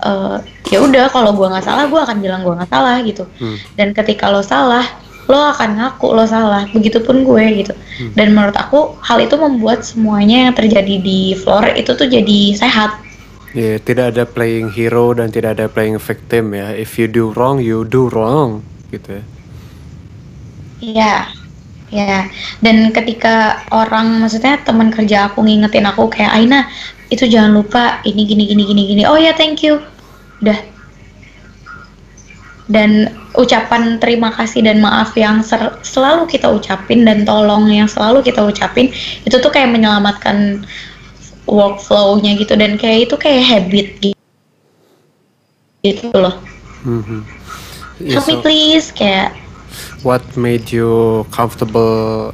eh, 0.00 0.36
ya 0.72 0.80
udah 0.80 1.12
kalau 1.12 1.36
gue 1.36 1.44
nggak 1.44 1.64
salah 1.64 1.84
gue 1.88 2.00
akan 2.00 2.24
bilang 2.24 2.40
gue 2.40 2.56
nggak 2.56 2.72
salah 2.72 3.04
gitu. 3.04 3.28
Hmm. 3.36 3.56
Dan 3.76 3.92
ketika 3.92 4.32
lo 4.32 4.40
salah 4.40 4.84
lo 5.28 5.40
akan 5.54 5.80
ngaku 5.80 6.06
lo 6.12 6.24
salah. 6.28 6.68
Begitupun 6.70 7.24
gue 7.24 7.44
gitu. 7.64 7.72
Hmm. 7.72 8.12
Dan 8.12 8.36
menurut 8.36 8.56
aku 8.56 8.98
hal 9.00 9.22
itu 9.22 9.36
membuat 9.38 9.86
semuanya 9.86 10.50
yang 10.50 10.54
terjadi 10.54 11.00
di 11.00 11.32
floor 11.38 11.72
itu 11.76 11.96
tuh 11.96 12.08
jadi 12.08 12.56
sehat. 12.58 13.00
Ya, 13.54 13.78
tidak 13.78 14.18
ada 14.18 14.26
playing 14.26 14.74
hero 14.74 15.14
dan 15.14 15.30
tidak 15.30 15.54
ada 15.54 15.70
playing 15.70 16.02
victim 16.02 16.58
ya. 16.58 16.74
If 16.74 16.98
you 16.98 17.06
do 17.06 17.30
wrong, 17.38 17.62
you 17.62 17.86
do 17.86 18.10
wrong 18.10 18.66
gitu 18.90 19.22
ya. 19.22 19.24
Iya, 20.84 21.14
ya. 21.94 22.18
Dan 22.58 22.90
ketika 22.90 23.62
orang, 23.70 24.18
maksudnya 24.18 24.58
teman 24.66 24.90
kerja 24.90 25.30
aku 25.30 25.46
ngingetin 25.46 25.86
aku 25.86 26.10
kayak 26.10 26.34
Aina, 26.34 26.66
itu 27.14 27.30
jangan 27.30 27.54
lupa 27.54 28.02
ini 28.02 28.26
gini 28.26 28.44
gini 28.50 28.62
gini 28.66 28.82
gini. 28.90 29.02
Oh 29.06 29.14
ya, 29.14 29.30
thank 29.38 29.62
you. 29.62 29.78
Udah. 30.42 30.73
Dan 32.64 33.12
ucapan 33.36 34.00
terima 34.00 34.32
kasih 34.32 34.64
dan 34.64 34.80
maaf 34.80 35.12
yang 35.20 35.44
ser- 35.44 35.76
selalu 35.84 36.24
kita 36.24 36.48
ucapin 36.48 37.04
dan 37.04 37.28
tolong 37.28 37.68
yang 37.68 37.84
selalu 37.84 38.24
kita 38.24 38.40
ucapin 38.40 38.88
itu 39.28 39.36
tuh 39.36 39.52
kayak 39.52 39.68
menyelamatkan 39.68 40.64
workflow-nya 41.44 42.40
gitu 42.40 42.56
dan 42.56 42.80
kayak 42.80 43.12
itu 43.12 43.14
kayak 43.20 43.42
habit 43.44 43.88
gitu, 44.00 44.16
gitu 45.84 46.08
loh 46.16 46.40
Mhm. 46.84 47.24
Yeah, 48.00 48.20
help 48.20 48.28
me 48.28 48.36
so 48.36 48.44
please 48.44 48.92
kayak 48.92 49.32
what 50.04 50.20
made 50.36 50.68
you 50.68 51.24
comfortable 51.32 52.32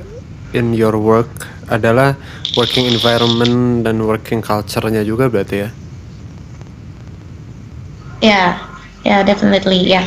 in 0.50 0.74
your 0.74 0.98
work 0.98 1.30
adalah 1.70 2.18
working 2.58 2.90
environment 2.90 3.86
dan 3.86 4.02
working 4.02 4.42
culture-nya 4.42 5.06
juga 5.06 5.30
berarti 5.30 5.56
ya. 5.62 5.70
ya 8.20 8.42
ya 9.06 9.16
definitely 9.22 9.86
ya 9.86 10.02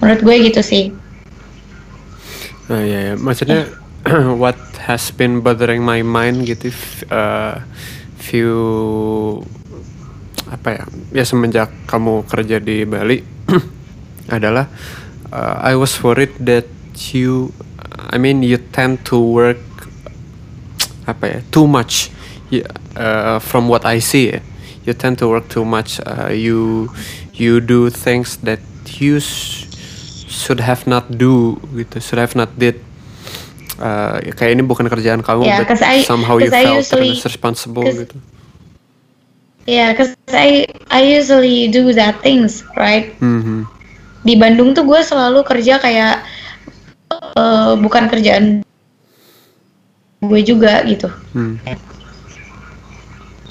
menurut 0.00 0.20
gue 0.24 0.36
gitu 0.50 0.60
sih. 0.64 0.84
Nah, 2.72 2.82
ya, 2.82 3.12
ya. 3.12 3.14
maksudnya 3.20 3.68
what 4.42 4.58
has 4.88 5.12
been 5.12 5.44
bothering 5.44 5.84
my 5.84 6.00
mind 6.00 6.48
gitu 6.48 6.72
uh, 7.12 7.60
few 8.16 8.56
apa 10.50 10.82
ya 10.82 10.84
ya 11.14 11.24
semenjak 11.24 11.70
kamu 11.86 12.26
kerja 12.26 12.58
di 12.58 12.82
Bali 12.82 13.22
adalah 14.36 14.66
uh, 15.30 15.62
I 15.62 15.78
was 15.78 15.94
worried 16.02 16.34
that 16.42 16.66
you 17.14 17.54
I 18.10 18.18
mean 18.18 18.42
you 18.42 18.58
tend 18.58 19.06
to 19.14 19.18
work 19.18 19.62
apa 21.06 21.24
ya 21.26 21.38
too 21.54 21.66
much 21.70 22.10
uh, 22.96 23.38
from 23.38 23.70
what 23.70 23.86
I 23.86 23.98
see 23.98 24.34
ya. 24.34 24.40
You 24.86 24.96
tend 24.96 25.20
to 25.20 25.28
work 25.28 25.52
too 25.52 25.62
much 25.62 26.00
uh, 26.02 26.32
you 26.32 26.88
you 27.36 27.60
do 27.60 27.92
things 27.92 28.40
that 28.42 28.64
you 28.98 29.20
should 30.40 30.58
have 30.58 30.88
not 30.88 31.04
do 31.12 31.32
gitu 31.76 32.00
should 32.00 32.16
have 32.16 32.32
not 32.32 32.48
did 32.56 32.80
uh, 33.76 34.16
ya 34.20 34.32
kayak 34.32 34.56
ini 34.56 34.64
bukan 34.64 34.88
kerjaan 34.88 35.20
kamu 35.20 35.44
Yeah, 35.44 35.60
but 35.60 35.76
I- 35.78 36.00
somehow 36.02 36.40
you 36.40 36.48
I 36.48 36.64
felt 36.64 36.80
usually- 36.80 37.20
responsible 37.20 37.84
'cause- 37.84 38.00
gitu 38.02 38.16
ya 39.68 39.92
cause 39.92 40.16
I 40.26 40.64
I 40.88 41.04
usually 41.14 41.68
do 41.68 41.92
that 41.92 42.18
things 42.20 42.64
right 42.74 43.12
Mhm. 43.20 43.68
di 44.22 44.34
Bandung 44.34 44.72
tuh 44.72 44.82
gue 44.82 45.00
selalu 45.00 45.44
kerja 45.44 45.76
kayak 45.76 46.24
eh, 47.12 47.72
bukan 47.76 48.08
kerjaan 48.08 48.44
gue 50.20 50.40
juga 50.42 50.80
gitu 50.84 51.06
Hmm. 51.32 51.60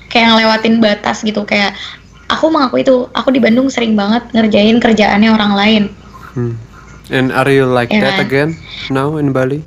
kayak 0.08 0.26
ngelewatin 0.28 0.78
batas 0.78 1.22
gitu 1.22 1.42
kayak 1.44 1.74
aku 2.26 2.46
mengaku 2.48 2.82
itu 2.82 2.94
aku 3.12 3.30
di 3.30 3.40
Bandung 3.40 3.70
sering 3.70 3.94
banget 3.94 4.26
ngerjain 4.32 4.78
kerjaannya 4.78 5.30
orang 5.30 5.54
lain 5.54 5.84
Hmm. 6.32 6.54
And 7.10 7.34
are 7.34 7.50
you 7.50 7.66
like 7.66 7.90
Ya 7.90 8.02
that 8.02 8.18
again 8.22 8.54
now 8.90 9.18
in 9.18 9.34
Bali? 9.34 9.62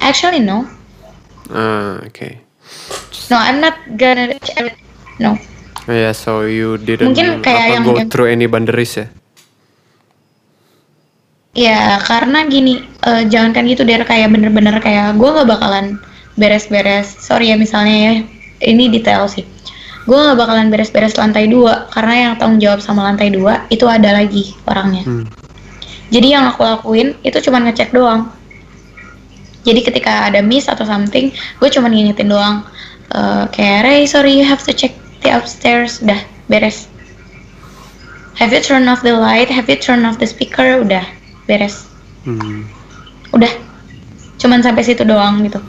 Actually 0.00 0.42
no. 0.42 0.66
Ah 1.48 2.02
okay. 2.04 2.42
No 3.30 3.36
I'm 3.38 3.62
not 3.62 3.76
gonna 3.96 4.34
no. 5.18 5.38
Oh, 5.82 5.94
yeah 5.94 6.14
so 6.14 6.46
you 6.46 6.78
didn't 6.78 7.10
Mungkin 7.14 7.42
kayak 7.42 7.62
apa, 7.62 7.72
yang- 7.74 7.84
go 7.86 7.94
yang- 7.98 8.10
through 8.10 8.28
any 8.30 8.46
boundaries 8.46 8.94
ya? 8.94 9.06
Ya 11.52 12.00
karena 12.00 12.48
gini 12.48 12.80
eh, 13.04 13.22
jangankan 13.28 13.68
gitu 13.68 13.84
der 13.84 14.08
kayak 14.08 14.32
bener-bener 14.32 14.80
kayak 14.80 15.20
gue 15.20 15.28
nggak 15.28 15.48
bakalan 15.48 16.00
beres-beres. 16.32 17.12
Sorry 17.20 17.52
ya 17.52 17.60
misalnya 17.60 17.92
ya 17.92 18.12
ini 18.64 18.88
detail 18.88 19.28
sih 19.28 19.44
gue 20.02 20.18
nggak 20.18 20.38
bakalan 20.38 20.68
beres-beres 20.68 21.14
lantai 21.14 21.46
dua 21.46 21.86
karena 21.94 22.14
yang 22.30 22.32
tanggung 22.38 22.58
jawab 22.58 22.80
sama 22.82 23.06
lantai 23.06 23.30
dua 23.30 23.66
itu 23.70 23.86
ada 23.86 24.18
lagi 24.18 24.54
orangnya 24.66 25.04
Hmm. 25.06 25.26
Jadi 26.12 26.28
yang 26.28 26.44
aku 26.44 26.60
lakuin 26.60 27.16
itu 27.24 27.40
cuma 27.40 27.56
ngecek 27.64 27.96
doang. 27.96 28.28
Jadi 29.64 29.80
ketika 29.80 30.28
ada 30.28 30.44
miss 30.44 30.68
atau 30.68 30.84
something, 30.84 31.32
gue 31.32 31.68
cuma 31.72 31.88
ngingetin 31.88 32.28
doang. 32.28 32.68
Eh, 33.08 33.44
kayak 33.48 33.80
Ray, 33.88 34.00
sorry 34.04 34.36
you 34.36 34.44
have 34.44 34.60
to 34.60 34.76
check 34.76 34.92
the 35.24 35.32
upstairs. 35.32 36.04
Udah, 36.04 36.20
beres. 36.52 36.84
Have 38.36 38.52
you 38.52 38.60
turn 38.60 38.84
off 38.92 39.00
the 39.00 39.16
light? 39.16 39.48
Have 39.48 39.72
you 39.72 39.80
turn 39.80 40.04
off 40.04 40.20
the 40.20 40.28
speaker? 40.28 40.84
Udah, 40.84 41.04
beres. 41.48 41.88
Hmm. 42.28 42.68
Udah. 43.32 43.52
Cuman 44.36 44.60
sampai 44.60 44.84
situ 44.84 45.08
doang 45.08 45.40
gitu. 45.48 45.64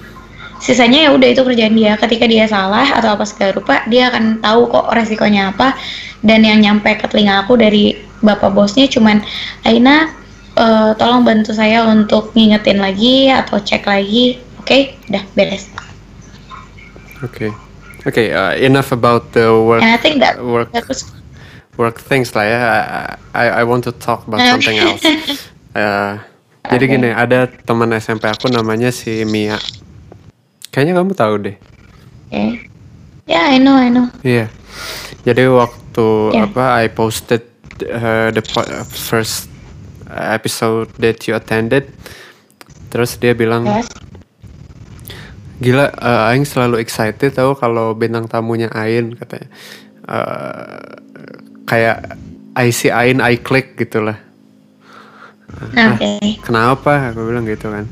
Sisanya 0.63 1.05
ya 1.05 1.09
udah 1.11 1.27
itu 1.27 1.43
kerjaan 1.43 1.75
dia. 1.75 1.99
Ketika 1.99 2.23
dia 2.23 2.47
salah 2.47 2.87
atau 2.87 3.19
apa 3.19 3.27
segala 3.27 3.51
rupa, 3.51 3.83
dia 3.91 4.07
akan 4.07 4.39
tahu 4.39 4.71
kok 4.71 4.95
resikonya 4.95 5.51
apa. 5.51 5.75
Dan 6.23 6.47
yang 6.47 6.63
nyampe 6.63 6.95
ke 6.95 7.03
telinga 7.11 7.43
aku 7.43 7.59
dari 7.59 7.99
bapak 8.23 8.55
bosnya 8.55 8.87
cuman, 8.87 9.19
Aina, 9.67 10.07
eh, 10.55 10.91
tolong 10.95 11.27
bantu 11.27 11.51
saya 11.51 11.83
untuk 11.83 12.31
ngingetin 12.31 12.79
lagi 12.79 13.27
atau 13.27 13.59
cek 13.59 13.83
lagi. 13.83 14.39
Oke, 14.63 14.95
udah 15.11 15.23
beres. 15.35 15.67
okay 17.23 17.51
okay 18.03 18.35
uh, 18.35 18.51
enough 18.59 18.91
about 18.91 19.31
the 19.31 19.47
work 19.47 19.79
And 19.79 19.91
I 19.91 19.99
think 19.99 20.19
that 20.19 20.39
work 20.43 20.75
that 20.75 20.87
was 20.91 21.07
work 21.79 22.03
things 22.03 22.35
lah 22.35 22.45
ya. 22.45 22.59
I, 23.31 23.61
I 23.61 23.63
want 23.63 23.87
to 23.87 23.95
talk 23.95 24.27
about 24.27 24.43
Uh. 24.43 24.59
something 24.59 24.77
else. 24.77 25.03
Uh, 25.73 26.19
Jadi 26.71 26.95
gini, 26.95 27.11
ada 27.11 27.51
teman 27.67 27.91
SMP 27.91 28.23
aku 28.31 28.47
namanya 28.47 28.87
si 28.87 29.27
Mia. 29.27 29.59
Kayaknya 30.73 30.93
kamu 30.97 31.11
tahu 31.13 31.33
deh. 31.39 31.55
okay. 32.27 32.65
Yeah, 33.23 33.53
I 33.53 33.61
know, 33.61 33.77
I 33.77 33.87
know. 33.87 34.09
Iya. 34.19 34.51
Jadi 35.23 35.47
waktu 35.47 36.05
Yeah. 36.33 36.49
apa 36.49 36.83
I 36.83 36.89
posted 36.89 37.45
uh, 37.85 38.33
the 38.33 38.41
po- 38.41 38.67
first 38.89 39.47
episode 40.09 40.91
that 40.99 41.23
you 41.23 41.37
attended. 41.37 41.93
Terus 42.89 43.15
dia 43.15 43.31
bilang, 43.31 43.63
Yes. 43.63 43.87
gila, 45.61 45.93
uh, 45.95 46.29
Aing 46.33 46.43
selalu 46.43 46.83
excited 46.83 47.31
tahu 47.31 47.55
kalau 47.55 47.95
bintang 47.95 48.27
tamunya 48.27 48.67
Ain 48.75 49.15
katanya. 49.15 49.47
Uh, 50.03 50.99
kayak 51.63 52.19
I 52.53 52.75
see 52.75 52.91
Ain, 52.91 53.23
I 53.23 53.39
click 53.39 53.79
gitu 53.79 54.03
lah. 54.03 54.19
Oke. 55.63 56.43
Kenapa? 56.43 57.13
Aku 57.13 57.23
bilang 57.23 57.47
gitu 57.47 57.71
kan. 57.71 57.87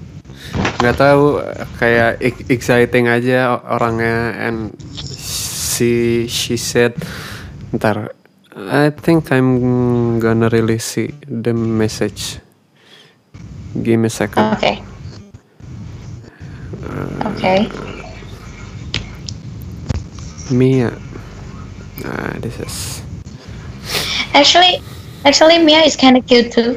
Nggak 0.81 0.97
tahu 0.97 1.37
kayak 1.77 2.17
ex- 2.17 2.45
exciting 2.49 3.05
aja 3.05 3.61
orangnya 3.69 4.33
and 4.33 4.73
she 4.81 6.25
she 6.25 6.57
said 6.57 6.97
ntar 7.69 8.17
I 8.51 8.89
think 8.89 9.29
I'm 9.29 9.61
gonna 10.19 10.49
release 10.49 10.97
see 10.97 11.13
the 11.23 11.53
message. 11.53 12.41
Give 13.77 13.95
me 14.01 14.09
a 14.09 14.13
second. 14.13 14.57
Oke. 14.57 14.73
Oke. 17.23 17.53
Mia. 20.51 20.91
Ah, 22.03 22.35
this 22.43 22.59
is. 22.59 22.99
Actually, 24.35 24.83
actually 25.23 25.63
Mia 25.63 25.87
is 25.87 25.95
kind 25.95 26.19
of 26.19 26.27
cute 26.27 26.51
too. 26.51 26.75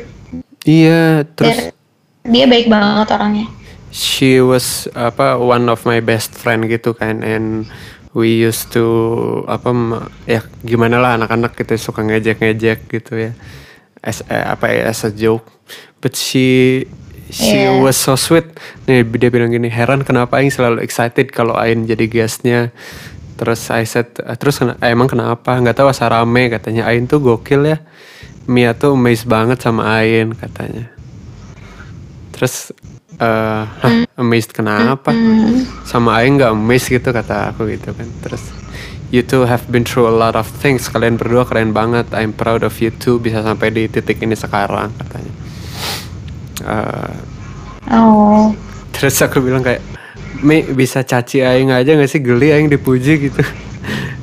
Iya, 0.62 1.26
terus 1.34 1.74
Dia, 2.22 2.44
dia 2.44 2.44
baik 2.46 2.70
banget 2.70 3.10
orangnya. 3.10 3.50
She 3.94 4.42
was 4.42 4.90
apa 4.98 5.38
one 5.38 5.70
of 5.70 5.86
my 5.86 6.02
best 6.02 6.34
friend 6.34 6.66
gitu 6.66 6.98
kan. 6.98 7.22
And 7.22 7.70
we 8.10 8.42
used 8.42 8.74
to 8.74 8.84
apa 9.46 9.70
ya 10.26 10.42
gimana 10.66 10.98
lah 10.98 11.14
anak-anak 11.14 11.54
kita 11.54 11.78
suka 11.78 12.02
ngejek-ngejek 12.02 12.90
gitu 12.90 13.30
ya. 13.30 13.32
As 14.02 14.26
eh, 14.26 14.42
apa 14.42 14.66
ya 14.66 14.90
as 14.90 15.06
a 15.06 15.14
joke. 15.14 15.46
But 16.02 16.18
she 16.18 16.84
she 17.30 17.64
Yeah. 17.64 17.78
was 17.80 17.94
so 17.94 18.18
sweet. 18.18 18.50
Nih 18.90 19.06
dia 19.06 19.30
bilang 19.30 19.54
gini 19.54 19.70
heran 19.70 20.02
kenapa 20.02 20.42
Aing 20.42 20.50
selalu 20.50 20.82
excited 20.82 21.30
kalau 21.30 21.54
Ain 21.54 21.86
jadi 21.86 22.10
guestnya? 22.10 22.74
Terus 23.34 23.70
I 23.70 23.86
said 23.86 24.10
"Eh, 24.22 24.36
terus 24.36 24.58
eh, 24.62 24.74
emang 24.90 25.06
kenapa? 25.06 25.54
Nggak 25.54 25.78
tahu 25.78 25.88
asa 25.90 26.10
rame 26.10 26.50
katanya. 26.50 26.90
Ain 26.90 27.06
tuh 27.06 27.22
gokil 27.22 27.62
ya. 27.66 27.78
Mia 28.44 28.76
tuh 28.76 28.92
amazed 28.98 29.24
banget 29.30 29.62
sama 29.62 29.86
Ain 30.02 30.36
katanya. 30.36 30.92
Terus 32.36 32.74
eh 33.20 33.62
hah, 33.64 33.92
amazed 34.18 34.50
kenapa? 34.50 35.14
Sama 35.86 36.18
Aing 36.18 36.38
nggak 36.38 36.52
amazed 36.54 36.90
gitu 36.90 37.10
kata 37.10 37.54
aku 37.54 37.70
gitu 37.70 37.94
kan. 37.94 38.08
Terus 38.26 38.42
you 39.10 39.22
two 39.22 39.46
have 39.46 39.62
been 39.70 39.86
through 39.86 40.06
a 40.06 40.14
lot 40.14 40.34
of 40.34 40.46
things. 40.58 40.86
Kalian 40.86 41.14
berdua 41.14 41.46
keren 41.46 41.70
banget. 41.70 42.10
I'm 42.10 42.34
proud 42.34 42.66
of 42.66 42.74
you 42.82 42.90
two 42.90 43.18
bisa 43.18 43.42
sampai 43.42 43.70
di 43.70 43.86
titik 43.86 44.18
ini 44.22 44.34
sekarang 44.34 44.90
katanya. 44.98 45.32
Eh, 46.64 47.14
Oh. 47.84 48.56
terus 48.96 49.20
aku 49.20 49.44
bilang 49.44 49.60
kayak 49.60 49.84
Mi 50.40 50.64
bisa 50.64 51.04
caci 51.04 51.44
Aing 51.44 51.68
aja 51.68 51.92
gak 51.92 52.08
sih? 52.08 52.20
Geli 52.24 52.48
Aing 52.48 52.72
dipuji 52.72 53.28
gitu. 53.28 53.44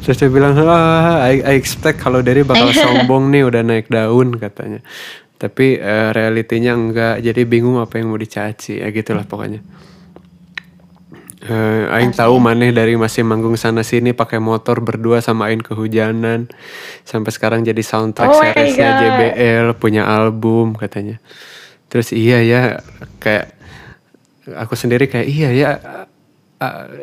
Terus 0.01 0.17
dia 0.17 0.29
bilang 0.33 0.57
ah 0.65 1.21
I, 1.21 1.45
I 1.45 1.53
expect 1.53 2.01
kalau 2.01 2.25
dari 2.25 2.41
bakal 2.41 2.73
sombong 2.81 3.29
nih 3.29 3.45
udah 3.45 3.61
naik 3.61 3.85
daun 3.85 4.33
katanya 4.33 4.81
tapi 5.41 5.81
eh, 5.81 6.09
realitinya 6.13 6.77
enggak 6.77 7.15
jadi 7.19 7.41
bingung 7.43 7.81
apa 7.81 7.97
yang 7.97 8.13
mau 8.13 8.21
dicaci 8.21 8.77
ya 8.77 8.93
gitulah 8.93 9.25
pokoknya 9.25 9.65
Eh, 11.41 11.85
Aing 11.89 12.13
tahu 12.13 12.37
maneh 12.37 12.69
dari 12.69 12.93
masih 12.93 13.25
manggung 13.25 13.57
sana 13.57 13.81
sini 13.81 14.13
pakai 14.13 14.37
motor 14.37 14.77
berdua 14.77 15.25
sama 15.25 15.49
Aing 15.49 15.65
kehujanan 15.65 16.45
sampai 17.01 17.33
sekarang 17.33 17.65
jadi 17.65 17.81
soundtrack 17.81 18.29
Oh 18.29 18.45
seriesnya. 18.45 19.01
JBL 19.01 19.73
punya 19.73 20.05
album 20.05 20.77
katanya. 20.77 21.17
Terus 21.89 22.13
iya 22.13 22.45
ya 22.45 22.61
kayak 23.17 23.57
aku 24.53 24.77
sendiri 24.77 25.09
kayak 25.09 25.25
iya 25.25 25.49
ya 25.49 25.69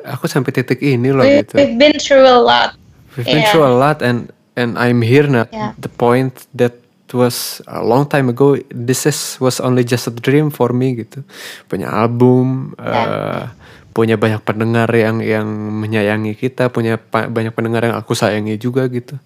aku 0.06 0.30
sampai 0.30 0.54
titik 0.54 0.86
ini 0.86 1.10
loh 1.10 1.26
We, 1.26 1.42
gitu. 1.42 1.58
we've 1.58 1.74
been 1.74 1.98
through 1.98 2.22
a 2.22 2.38
lot. 2.38 2.78
We've 3.18 3.26
been 3.26 3.42
Yeah. 3.42 3.50
through 3.50 3.66
a 3.66 3.74
lot 3.74 4.06
and 4.06 4.30
and 4.54 4.78
I'm 4.78 5.02
here 5.02 5.26
now. 5.26 5.50
Yeah. 5.50 5.74
The 5.82 5.90
point 5.90 6.46
that 6.54 6.78
was 7.12 7.60
a 7.64 7.80
long 7.80 8.04
time 8.04 8.28
ago. 8.28 8.56
This 8.68 9.04
is 9.04 9.36
was 9.38 9.60
only 9.60 9.82
just 9.82 10.08
a 10.08 10.14
dream 10.14 10.48
for 10.48 10.72
me 10.72 10.98
gitu. 10.98 11.24
Punya 11.66 11.88
album, 11.88 12.72
Yeah. 12.76 13.04
eh, 13.04 13.44
punya 13.92 14.14
banyak 14.14 14.42
pendengar 14.42 14.86
yang 14.92 15.18
yang 15.18 15.46
menyayangi 15.82 16.34
kita, 16.34 16.68
punya 16.68 16.96
pa- 16.96 17.26
banyak 17.26 17.50
pendengar 17.50 17.82
yang 17.84 17.96
aku 17.96 18.12
sayangi 18.12 18.54
juga 18.56 18.86
gitu. 18.86 19.16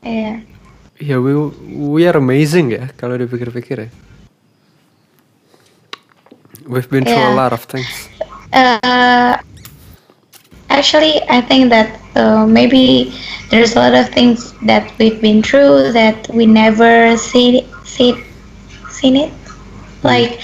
Iya. 0.00 0.44
Ya 1.00 1.16
we 1.18 1.34
we 1.74 2.06
are 2.06 2.16
amazing 2.16 2.70
ya 2.70 2.92
kalau 2.94 3.18
dipikir-pikir 3.18 3.88
ya. 3.88 3.90
We've 6.64 6.88
been 6.88 7.04
through 7.04 7.18
a 7.18 7.32
Yeah. 7.32 7.36
lot 7.36 7.52
of 7.52 7.66
things. 7.66 8.08
Uh, 8.54 9.36
actually, 10.74 11.22
I 11.30 11.40
think 11.40 11.70
that 11.70 12.00
uh, 12.18 12.46
maybe 12.46 13.14
there's 13.50 13.76
a 13.76 13.78
lot 13.78 13.94
of 13.94 14.10
things 14.10 14.52
that 14.66 14.90
we've 14.98 15.20
been 15.20 15.42
through 15.42 15.92
that 15.92 16.26
we 16.34 16.46
never 16.46 17.16
see 17.16 17.62
see 17.86 18.18
seen 18.90 19.16
it. 19.16 19.32
Like 20.02 20.42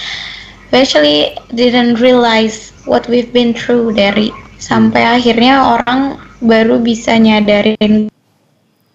we 0.70 0.78
actually 0.78 1.36
didn't 1.54 1.98
realize 1.98 2.70
what 2.86 3.08
we've 3.10 3.32
been 3.34 3.52
through 3.52 3.98
dari 3.98 4.30
sampai 4.62 5.18
akhirnya 5.18 5.80
orang 5.80 6.22
baru 6.40 6.80
bisa 6.80 7.18
nyadarin 7.18 8.08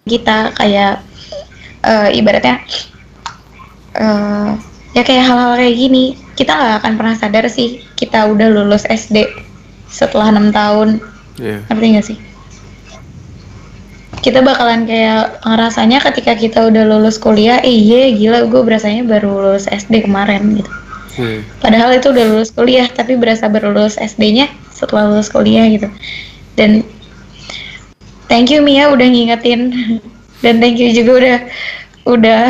kita 0.06 0.54
kayak 0.56 1.02
eh, 1.84 2.08
ibaratnya 2.16 2.62
eh, 3.94 4.48
ya 4.96 5.02
kayak 5.04 5.24
hal-hal 5.28 5.60
kayak 5.60 5.76
gini. 5.76 6.04
Kita 6.36 6.52
nggak 6.52 6.76
akan 6.84 6.92
pernah 7.00 7.14
sadar 7.16 7.44
sih 7.48 7.84
kita 7.96 8.28
udah 8.28 8.48
lulus 8.52 8.84
SD 8.88 9.24
setelah 9.88 10.28
enam 10.28 10.52
tahun 10.52 11.15
Ya. 11.36 11.60
ngerti 11.68 11.86
nggak 11.92 12.06
sih? 12.06 12.18
Kita 14.24 14.42
bakalan 14.42 14.88
kayak 14.88 15.44
ngerasanya 15.44 15.98
ketika 16.02 16.32
kita 16.34 16.58
udah 16.66 16.82
lulus 16.88 17.20
kuliah 17.20 17.62
eh, 17.62 17.70
iya 17.70 18.10
gila 18.10 18.48
gue 18.50 18.62
berasanya 18.64 19.06
baru 19.06 19.52
lulus 19.52 19.68
SD 19.70 20.08
kemarin 20.08 20.60
gitu. 20.60 20.72
Ya. 21.16 21.40
padahal 21.64 21.96
itu 21.96 22.12
udah 22.12 22.28
lulus 22.28 22.52
kuliah 22.52 22.84
tapi 22.92 23.16
berasa 23.16 23.48
baru 23.48 23.72
lulus 23.72 23.96
SD-nya 23.96 24.52
setelah 24.68 25.08
lulus 25.08 25.32
kuliah 25.32 25.64
gitu. 25.68 25.88
Dan 26.56 26.84
thank 28.28 28.52
you 28.52 28.60
Mia 28.60 28.92
udah 28.92 29.06
ngingetin. 29.08 29.72
Dan 30.44 30.60
thank 30.60 30.76
you 30.76 30.92
juga 30.92 31.12
udah 31.16 31.38
udah 32.04 32.40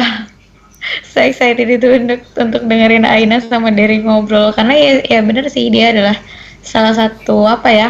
saya 1.15 1.31
excited 1.31 1.71
itu 1.71 1.87
untuk 1.87 2.21
untuk 2.35 2.63
dengerin 2.67 3.07
Aina 3.07 3.39
sama 3.39 3.71
Derry 3.71 4.03
ngobrol. 4.03 4.51
Karena 4.51 4.75
ya 4.75 4.93
ya 5.07 5.21
bener 5.23 5.47
sih 5.47 5.71
dia 5.71 5.95
adalah 5.95 6.19
salah 6.67 6.95
satu 6.99 7.47
apa 7.47 7.71
ya 7.71 7.89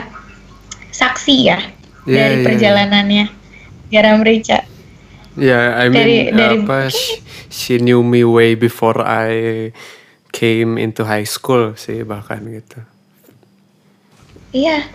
saksi 0.97 1.37
ya 1.45 1.61
Iya, 2.07 2.15
dari 2.17 2.37
iya, 2.41 2.45
perjalanannya 2.47 3.27
Garam 3.93 4.25
Rica 4.25 4.65
Ya, 5.37 5.77
I 5.77 5.93
mean 5.93 6.01
Dari- 6.01 6.27
dari- 6.33 6.61
apa 6.65 6.89
she, 6.89 7.21
she 7.53 7.75
knew 7.77 8.01
me 8.01 8.25
way 8.25 8.57
before 8.57 8.97
I 9.05 9.69
came 10.33 10.81
into 10.81 11.05
high 11.05 11.29
school 11.29 11.77
sih 11.77 12.01
bahkan 12.09 12.41
gitu. 12.49 12.81
Iya. 14.57 14.89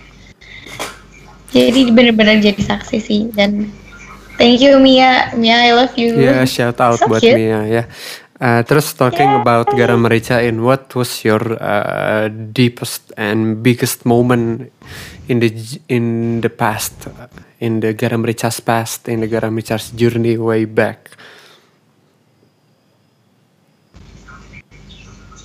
Jadi 1.54 1.94
bener-bener 1.94 2.42
jadi 2.42 2.58
saksi 2.58 2.98
sih 2.98 3.22
dan 3.38 3.70
thank 4.42 4.64
you 4.64 4.82
Mia, 4.82 5.30
Mia 5.38 5.62
I 5.62 5.78
love 5.78 5.94
you. 5.94 6.18
Ya, 6.18 6.42
shout 6.48 6.82
out 6.82 6.98
So 6.98 7.06
buat 7.06 7.22
cute. 7.22 7.38
Mia 7.38 7.62
ya. 7.70 7.84
Uh, 8.42 8.66
terus 8.66 8.90
talking 8.98 9.30
about 9.38 9.70
Garam 9.78 10.02
Merica 10.02 10.42
in 10.42 10.66
what 10.66 10.90
was 10.98 11.22
your 11.22 11.62
uh, 11.62 12.26
deepest 12.50 13.14
and 13.14 13.62
biggest 13.62 14.02
moment 14.10 14.74
in 15.32 15.40
the 15.40 15.80
in 15.88 16.06
the 16.44 16.52
past 16.52 17.08
in 17.64 17.80
the 17.80 17.96
Garam 17.96 18.28
Merica's 18.28 18.60
past 18.60 19.08
in 19.08 19.24
the 19.24 19.30
Garam 19.32 19.56
Merica's 19.56 19.88
journey 19.96 20.36
way 20.36 20.68
back? 20.68 21.16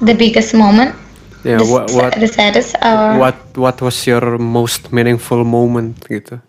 The 0.03 0.13
biggest 0.13 0.53
moment, 0.53 0.93
Ya, 1.47 1.63
the, 1.63 1.65
what 1.71 1.87
what 1.95 2.13
the 2.19 2.27
saddest, 2.27 2.75
uh, 2.83 3.17
what 3.17 3.39
what 3.55 3.79
was 3.81 4.03
your 4.05 4.37
most 4.37 4.91
meaningful 4.91 5.47
moment 5.47 6.03
gitu? 6.11 6.43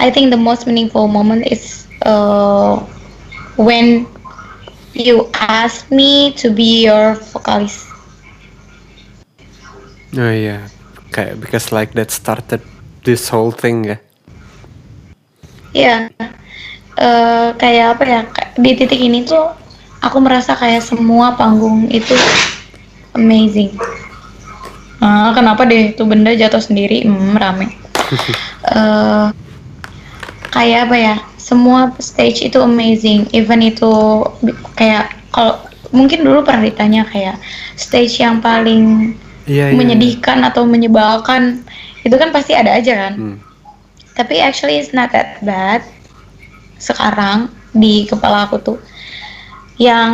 I 0.00 0.08
think 0.08 0.32
the 0.32 0.40
most 0.40 0.64
meaningful 0.64 1.06
moment 1.12 1.44
is 1.44 1.84
uh, 2.08 2.80
when 3.60 4.08
you 4.96 5.28
asked 5.36 5.92
me 5.92 6.32
to 6.40 6.48
be 6.48 6.88
your 6.88 7.20
vocalist. 7.36 7.89
Oh 10.18 10.32
iya, 10.32 10.66
kayak 11.14 11.38
because 11.38 11.70
like 11.70 11.94
that 11.94 12.10
started 12.10 12.62
this 13.06 13.30
whole 13.30 13.54
thing 13.54 13.86
ya. 13.86 13.98
Iya, 15.70 16.10
Eh, 17.00 17.48
kayak 17.56 17.96
apa 17.96 18.04
ya? 18.04 18.20
Di 18.60 18.76
titik 18.76 19.00
ini 19.00 19.24
tuh 19.24 19.48
aku 20.04 20.20
merasa 20.20 20.52
kayak 20.52 20.84
semua 20.84 21.32
panggung 21.32 21.88
itu 21.88 22.12
amazing. 23.16 23.72
Ah, 25.00 25.32
kenapa 25.32 25.64
deh 25.64 25.96
tuh 25.96 26.04
benda 26.04 26.36
jatuh 26.36 26.60
sendiri? 26.60 27.08
Hmm, 27.08 27.36
rame. 27.36 27.72
Eh, 28.60 29.26
kayak 30.52 30.92
apa 30.92 30.96
ya? 31.00 31.16
Semua 31.40 31.88
stage 31.96 32.44
itu 32.44 32.60
amazing. 32.60 33.24
Even 33.32 33.64
itu 33.64 34.20
kayak 34.76 35.16
kalau 35.32 35.64
mungkin 35.96 36.20
dulu 36.20 36.44
pernah 36.44 36.68
ditanya 36.68 37.08
kayak 37.08 37.40
stage 37.80 38.20
yang 38.20 38.44
paling 38.44 39.16
Iya, 39.50 39.74
iya. 39.74 39.76
menyedihkan 39.76 40.46
atau 40.46 40.62
menyebalkan 40.62 41.66
itu 42.06 42.14
kan 42.14 42.30
pasti 42.30 42.54
ada 42.54 42.78
aja 42.78 43.08
kan. 43.08 43.14
Hmm. 43.18 43.38
tapi 44.14 44.36
actually 44.36 44.76
it's 44.76 44.92
not 44.92 45.08
that 45.16 45.40
bad. 45.40 45.80
Sekarang 46.76 47.48
di 47.72 48.04
kepala 48.04 48.46
aku 48.46 48.60
tuh 48.60 48.78
yang 49.80 50.12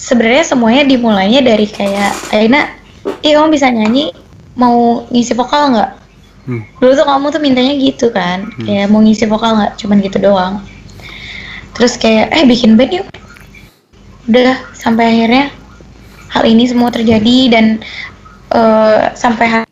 sebenarnya 0.00 0.44
semuanya 0.48 0.82
dimulainya 0.88 1.44
dari 1.44 1.68
kayak 1.68 2.16
Aina 2.32 2.72
ih 3.20 3.36
kamu 3.36 3.52
bisa 3.52 3.68
nyanyi? 3.68 4.10
Mau 4.56 5.04
ngisi 5.12 5.36
vokal 5.36 5.76
nggak? 5.76 5.92
Hmm. 6.46 6.62
dulu 6.78 6.94
tuh 6.94 7.06
kamu 7.10 7.26
tuh 7.34 7.42
mintanya 7.42 7.74
gitu 7.74 8.06
kan 8.14 8.46
kayak 8.62 8.86
mau 8.86 9.02
ngisi 9.02 9.26
vokal 9.26 9.58
nggak 9.60 9.72
cuman 9.82 9.98
gitu 10.00 10.18
doang. 10.22 10.54
Terus 11.76 12.00
kayak 12.00 12.32
eh 12.32 12.44
bikin 12.48 12.80
band 12.80 13.02
yuk. 13.02 13.06
Udah 14.30 14.56
sampai 14.72 15.04
akhirnya 15.12 15.52
hal 16.36 16.44
ini 16.44 16.68
semua 16.68 16.92
terjadi 16.92 17.48
dan 17.48 17.80
eh, 18.52 19.00
sampai 19.16 19.64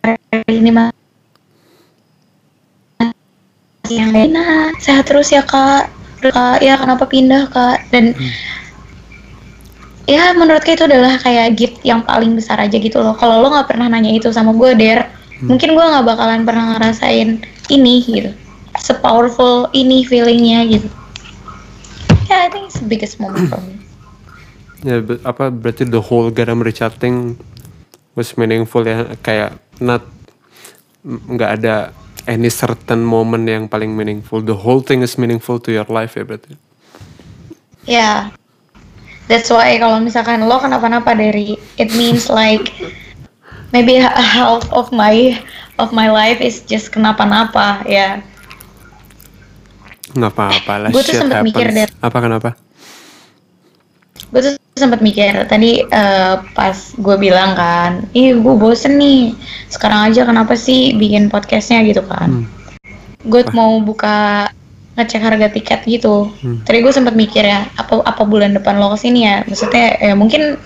hari 0.00 0.48
ini 0.48 0.72
mah 0.72 0.88
yang 3.92 4.16
nah 4.32 4.72
sehat 4.80 5.04
terus 5.04 5.28
ya 5.28 5.44
kak. 5.44 5.92
Kak 6.24 6.64
ya 6.64 6.80
kenapa 6.80 7.04
pindah 7.04 7.52
kak? 7.52 7.84
Dan 7.92 8.16
ya 10.08 10.32
menurut 10.32 10.64
kayak 10.64 10.80
itu 10.80 10.84
adalah 10.88 11.20
kayak 11.20 11.52
gift 11.52 11.84
yang 11.84 12.00
paling 12.00 12.32
besar 12.32 12.56
aja 12.64 12.80
gitu 12.80 12.96
loh. 13.04 13.12
Kalau 13.12 13.44
lo 13.44 13.52
nggak 13.52 13.68
pernah 13.68 13.92
nanya 13.92 14.08
itu 14.08 14.32
sama 14.32 14.56
gue 14.56 14.72
der 14.72 15.12
mungkin 15.44 15.76
gue 15.76 15.84
nggak 15.84 16.06
bakalan 16.08 16.48
pernah 16.48 16.80
ngerasain 16.80 17.44
ini 17.68 17.94
gitu. 18.08 18.32
Sepowerful 18.80 19.68
ini 19.76 20.00
feelingnya 20.08 20.64
gitu. 20.64 20.88
Ya 22.32 22.48
I 22.48 22.48
think 22.48 22.72
it's 22.72 22.80
the 22.80 22.88
biggest 22.88 23.20
moment 23.20 23.52
for 23.52 23.60
me 23.60 23.83
Ya, 24.84 25.00
apa 25.24 25.48
berarti 25.48 25.88
the 25.88 25.96
whole 25.96 26.28
Garam 26.28 26.60
Richard 26.60 27.00
thing 27.00 27.40
was 28.12 28.36
meaningful 28.36 28.84
ya 28.84 29.16
kayak 29.24 29.56
not 29.80 30.04
nggak 31.04 31.50
ada 31.60 31.96
any 32.28 32.52
certain 32.52 33.00
moment 33.00 33.48
yang 33.48 33.64
paling 33.64 33.96
meaningful. 33.96 34.44
The 34.44 34.56
whole 34.56 34.84
thing 34.84 35.00
is 35.00 35.16
meaningful 35.16 35.56
to 35.64 35.72
your 35.72 35.88
life 35.88 36.20
ya 36.20 36.28
berarti. 36.28 36.52
Ya, 37.88 38.28
that's 39.28 39.48
why 39.48 39.76
kalau 39.80 40.04
misalkan 40.04 40.44
lo 40.44 40.60
kenapa-napa 40.60 41.16
dari, 41.16 41.56
it 41.80 41.92
means 41.96 42.28
like 42.28 42.68
maybe 43.72 44.00
half 44.00 44.68
of 44.68 44.92
my 44.92 45.36
of 45.80 45.96
my 45.96 46.12
life 46.12 46.44
is 46.44 46.60
just 46.64 46.92
kenapa-napa 46.92 47.84
ya. 47.88 48.20
Nggak 50.12 50.32
apa-apa 50.32 50.74
lah. 50.76 50.90
Gua 50.92 51.02
tuh 51.04 51.16
sempet 51.16 51.40
mikir, 51.40 51.72
happens. 51.72 51.88
Der. 51.88 52.04
Apa 52.04 52.18
kenapa? 52.20 52.50
Gue 54.32 54.40
tuh 54.40 54.54
sempat 54.74 54.98
mikir 54.98 55.30
tadi 55.46 55.86
eh, 55.86 56.34
pas 56.50 56.76
gue 56.98 57.16
bilang 57.18 57.54
kan, 57.54 58.10
ih 58.10 58.34
gue 58.34 58.54
bosen 58.58 58.98
nih, 58.98 59.30
sekarang 59.70 60.10
aja 60.10 60.26
kenapa 60.26 60.58
sih 60.58 60.98
bikin 60.98 61.30
podcastnya 61.30 61.86
gitu 61.86 62.02
kan. 62.02 62.42
Hmm. 62.42 62.46
Gue 63.22 63.46
mau 63.54 63.78
buka 63.78 64.50
ngecek 64.98 65.22
harga 65.22 65.48
tiket 65.54 65.80
gitu. 65.86 66.26
Hmm. 66.42 66.58
Tadi 66.66 66.82
gue 66.82 66.90
sempat 66.90 67.14
mikir 67.14 67.46
ya, 67.46 67.70
apa 67.78 68.02
apa 68.02 68.22
bulan 68.26 68.50
depan 68.58 68.82
lo 68.82 68.90
ke 68.94 69.06
sini 69.06 69.22
ya? 69.22 69.46
Maksudnya 69.46 69.94
ya 70.02 70.14
mungkin 70.18 70.58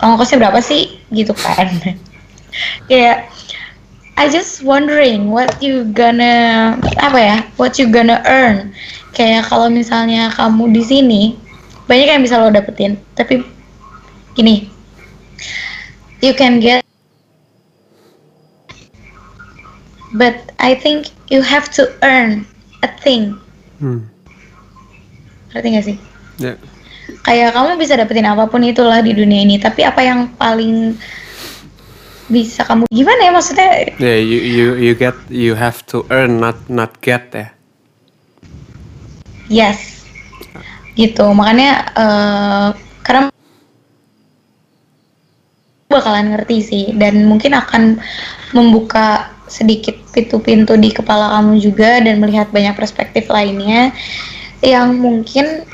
ongkosnya 0.00 0.40
berapa 0.40 0.60
sih 0.64 0.96
gitu 1.12 1.36
kan 1.36 1.68
kayak 2.88 3.28
I 4.16 4.28
just 4.28 4.64
wondering 4.64 5.32
what 5.32 5.60
you 5.60 5.88
gonna 5.92 6.76
apa 7.00 7.18
ya 7.20 7.36
what 7.56 7.76
you 7.76 7.88
gonna 7.88 8.20
earn 8.24 8.72
kayak 9.12 9.48
kalau 9.48 9.68
misalnya 9.68 10.32
kamu 10.32 10.72
di 10.72 10.82
sini 10.84 11.22
banyak 11.90 12.06
yang 12.06 12.22
bisa 12.22 12.38
lo 12.38 12.54
dapetin. 12.54 12.94
Tapi 13.18 13.42
gini. 14.38 14.70
You 16.22 16.36
can 16.38 16.62
get 16.62 16.86
but 20.14 20.36
I 20.62 20.78
think 20.78 21.10
you 21.32 21.42
have 21.42 21.66
to 21.74 21.90
earn 22.06 22.46
a 22.86 22.88
thing. 23.02 23.34
Hmm. 23.82 24.06
ngerti 25.50 25.68
gak 25.74 25.86
sih? 25.90 25.96
Ya. 26.38 26.54
kayak 27.26 27.58
kamu 27.58 27.74
bisa 27.74 27.98
dapetin 27.98 28.22
apa 28.22 28.46
pun 28.46 28.62
itulah 28.62 29.02
di 29.02 29.10
dunia 29.10 29.42
ini. 29.42 29.58
Tapi 29.58 29.82
apa 29.82 29.98
yang 29.98 30.30
paling 30.38 30.94
bisa 32.30 32.62
kamu 32.62 32.86
gimana 32.94 33.26
ya 33.26 33.32
maksudnya? 33.34 33.90
Yeah, 33.98 34.22
you 34.22 34.38
you 34.38 34.66
you 34.78 34.92
get 34.94 35.18
you 35.26 35.58
have 35.58 35.82
to 35.90 36.06
earn 36.14 36.38
not 36.38 36.54
not 36.70 37.02
get 37.02 37.34
ya. 37.34 37.50
yes 39.50 39.99
gitu. 41.00 41.24
Makanya 41.32 41.70
eh, 41.96 42.68
karena 43.00 43.32
bakalan 45.90 46.36
ngerti 46.36 46.56
sih. 46.60 46.84
Dan 46.94 47.24
mungkin 47.26 47.56
akan 47.56 47.98
membuka 48.54 49.32
sedikit 49.50 49.98
pintu-pintu 50.14 50.78
di 50.78 50.94
kepala 50.94 51.34
kamu 51.38 51.58
juga 51.58 51.98
dan 51.98 52.22
melihat 52.22 52.54
banyak 52.54 52.78
perspektif 52.78 53.26
lainnya 53.26 53.90
yang 54.62 54.94
mungkin 54.94 55.66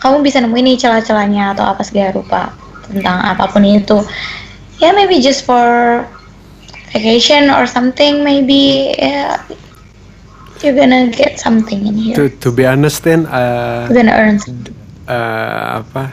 kamu 0.00 0.24
bisa 0.24 0.40
nemuin 0.40 0.72
nih 0.72 0.78
celah-celahnya 0.80 1.52
atau 1.52 1.64
apa 1.68 1.84
segala 1.84 2.16
rupa 2.16 2.56
tentang 2.88 3.20
apa 3.20 3.44
pun 3.52 3.64
itu. 3.64 4.00
Ya 4.80 4.96
maybe 4.96 5.20
just 5.20 5.44
for 5.44 6.02
vacation 6.92 7.52
or 7.52 7.68
something 7.68 8.24
maybe. 8.24 8.96
Ya 8.96 9.40
you're 10.62 10.76
gonna 10.76 11.10
get 11.10 11.40
something 11.40 11.86
in 11.86 11.94
here 11.94 12.14
To 12.16 12.28
to 12.44 12.52
be 12.52 12.66
honest 12.66 13.02
then 13.02 13.26
uh, 13.26 13.88
you're 13.90 13.98
gonna 14.02 14.14
earn 14.14 14.38
uh, 15.08 15.82
apa 15.82 16.12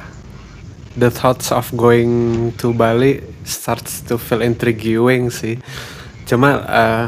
the 0.97 1.09
thoughts 1.11 1.51
of 1.51 1.71
going 1.77 2.51
to 2.57 2.73
Bali 2.73 3.23
starts 3.43 4.01
to 4.01 4.17
feel 4.17 4.41
intriguing 4.41 5.31
sih. 5.31 5.57
Cuma 6.27 6.63
uh, 6.67 7.05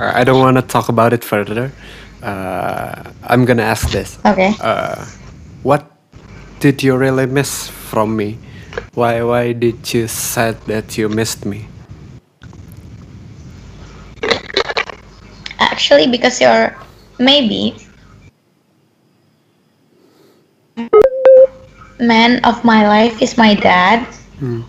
I 0.00 0.22
don't 0.24 0.40
wanna 0.40 0.62
talk 0.62 0.88
about 0.88 1.12
it 1.12 1.24
further. 1.24 1.72
Uh, 2.22 3.10
I'm 3.26 3.44
gonna 3.44 3.66
ask 3.66 3.90
this. 3.90 4.18
Okay. 4.24 4.54
Uh, 4.60 5.04
what 5.62 5.86
did 6.60 6.82
you 6.82 6.96
really 6.96 7.26
miss 7.26 7.68
from 7.68 8.16
me? 8.16 8.38
Why 8.94 9.22
why 9.22 9.52
did 9.52 9.82
you 9.92 10.08
said 10.08 10.60
that 10.66 10.96
you 10.98 11.08
missed 11.08 11.44
me? 11.44 11.66
Actually 15.58 16.06
because 16.06 16.40
you're 16.40 16.74
maybe 17.18 17.74
man 22.00 22.44
of 22.44 22.64
my 22.64 22.86
life 22.86 23.20
is 23.22 23.36
my 23.36 23.54
dad 23.54 24.06
Hmm. 24.38 24.60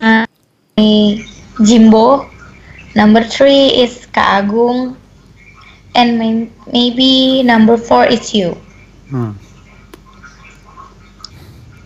Uh, 0.00 0.26
Jimbo 1.64 2.28
number 2.94 3.22
three 3.22 3.68
is 3.84 4.06
Kak 4.12 4.44
Agung 4.44 4.96
and 5.94 6.18
may- 6.18 6.50
maybe 6.72 7.42
number 7.42 7.76
four 7.76 8.04
is 8.06 8.34
you 8.34 8.56
Hmm. 9.10 9.30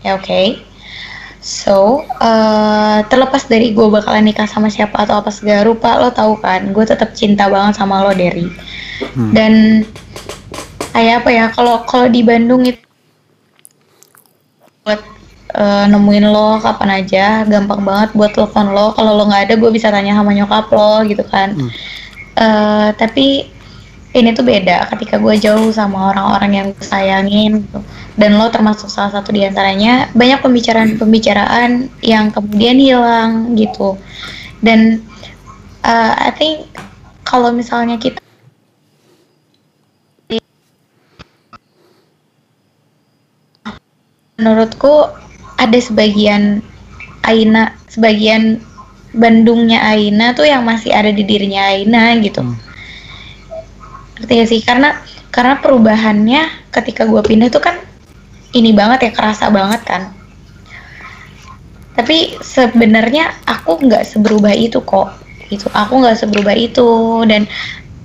Oke. 0.05 0.61
So, 1.45 2.01
eh, 2.25 2.99
terlepas 3.13 3.45
dari 3.45 3.77
gue 3.77 3.85
bakalan 3.93 4.25
nikah 4.25 4.49
sama 4.49 4.73
siapa 4.73 5.05
atau 5.05 5.21
apa 5.21 5.29
segala 5.29 5.69
rupa, 5.69 6.01
lo 6.01 6.09
tahu 6.09 6.41
kan, 6.41 6.73
gue 6.73 6.85
tetap 6.89 7.13
cinta 7.13 7.53
banget 7.53 7.77
sama 7.77 8.01
lo, 8.01 8.17
Derry. 8.17 8.49
Hmm. 9.13 9.29
Dan 9.37 9.53
kayak 10.97 11.21
apa 11.21 11.31
ya, 11.37 11.45
kalau 11.53 11.85
kalau 11.85 12.09
di 12.09 12.25
Bandung 12.25 12.65
itu 12.65 12.81
buat 14.89 15.05
eh, 15.53 15.85
nemuin 15.93 16.33
lo 16.33 16.65
kapan 16.65 17.05
aja, 17.05 17.45
gampang 17.45 17.85
banget 17.85 18.17
buat 18.17 18.33
telepon 18.33 18.73
lo. 18.73 18.97
Kalau 18.97 19.13
lo 19.13 19.29
nggak 19.29 19.53
ada, 19.53 19.55
gue 19.61 19.69
bisa 19.69 19.93
tanya 19.93 20.17
sama 20.17 20.33
nyokap 20.33 20.73
lo 20.73 21.05
gitu 21.05 21.29
kan. 21.29 21.53
Hmm. 21.53 21.69
Eh, 22.41 22.89
tapi 22.97 23.53
ini 24.15 24.31
tuh 24.31 24.47
beda 24.47 24.87
ketika 24.95 25.19
gue 25.19 25.35
jauh 25.43 25.75
sama 25.75 26.15
orang-orang 26.15 26.53
yang 26.55 26.67
gue 26.71 26.87
sayangin 26.87 27.67
gitu. 27.67 27.81
dan 28.15 28.39
lo 28.39 28.47
termasuk 28.47 28.87
salah 28.87 29.11
satu 29.11 29.35
di 29.35 29.43
antaranya 29.43 30.07
banyak 30.15 30.39
pembicaraan-pembicaraan 30.39 31.91
yang 31.99 32.31
kemudian 32.31 32.79
hilang 32.79 33.59
gitu 33.59 33.99
dan 34.63 35.03
uh, 35.83 36.15
I 36.15 36.31
think 36.31 36.71
kalau 37.27 37.51
misalnya 37.51 37.99
kita 37.99 38.23
menurutku 44.39 45.11
ada 45.59 45.79
sebagian 45.83 46.63
Aina 47.27 47.75
sebagian 47.91 48.63
Bandungnya 49.15 49.79
Aina 49.79 50.35
tuh 50.35 50.47
yang 50.47 50.67
masih 50.67 50.91
ada 50.91 51.11
di 51.11 51.23
dirinya 51.27 51.71
Aina 51.71 52.19
gitu 52.23 52.43
Hmm. 52.43 52.74
Ngerti 54.19 54.33
gak 54.39 54.51
sih? 54.51 54.61
Karena 54.63 54.91
karena 55.35 55.59
perubahannya 55.59 56.71
ketika 56.71 57.07
gue 57.11 57.23
pindah 57.23 57.51
tuh 57.51 57.63
kan 57.63 57.77
ini 58.55 58.71
banget 58.71 59.11
ya 59.11 59.13
kerasa 59.15 59.51
banget 59.51 59.83
kan. 59.83 60.15
Tapi 61.95 62.39
sebenarnya 62.43 63.31
aku 63.47 63.83
nggak 63.87 64.07
seberubah 64.07 64.55
itu 64.55 64.83
kok. 64.83 65.15
Gitu 65.51 65.67
aku 65.71 66.03
nggak 66.03 66.19
seberubah 66.19 66.55
itu. 66.55 67.23
Dan 67.27 67.47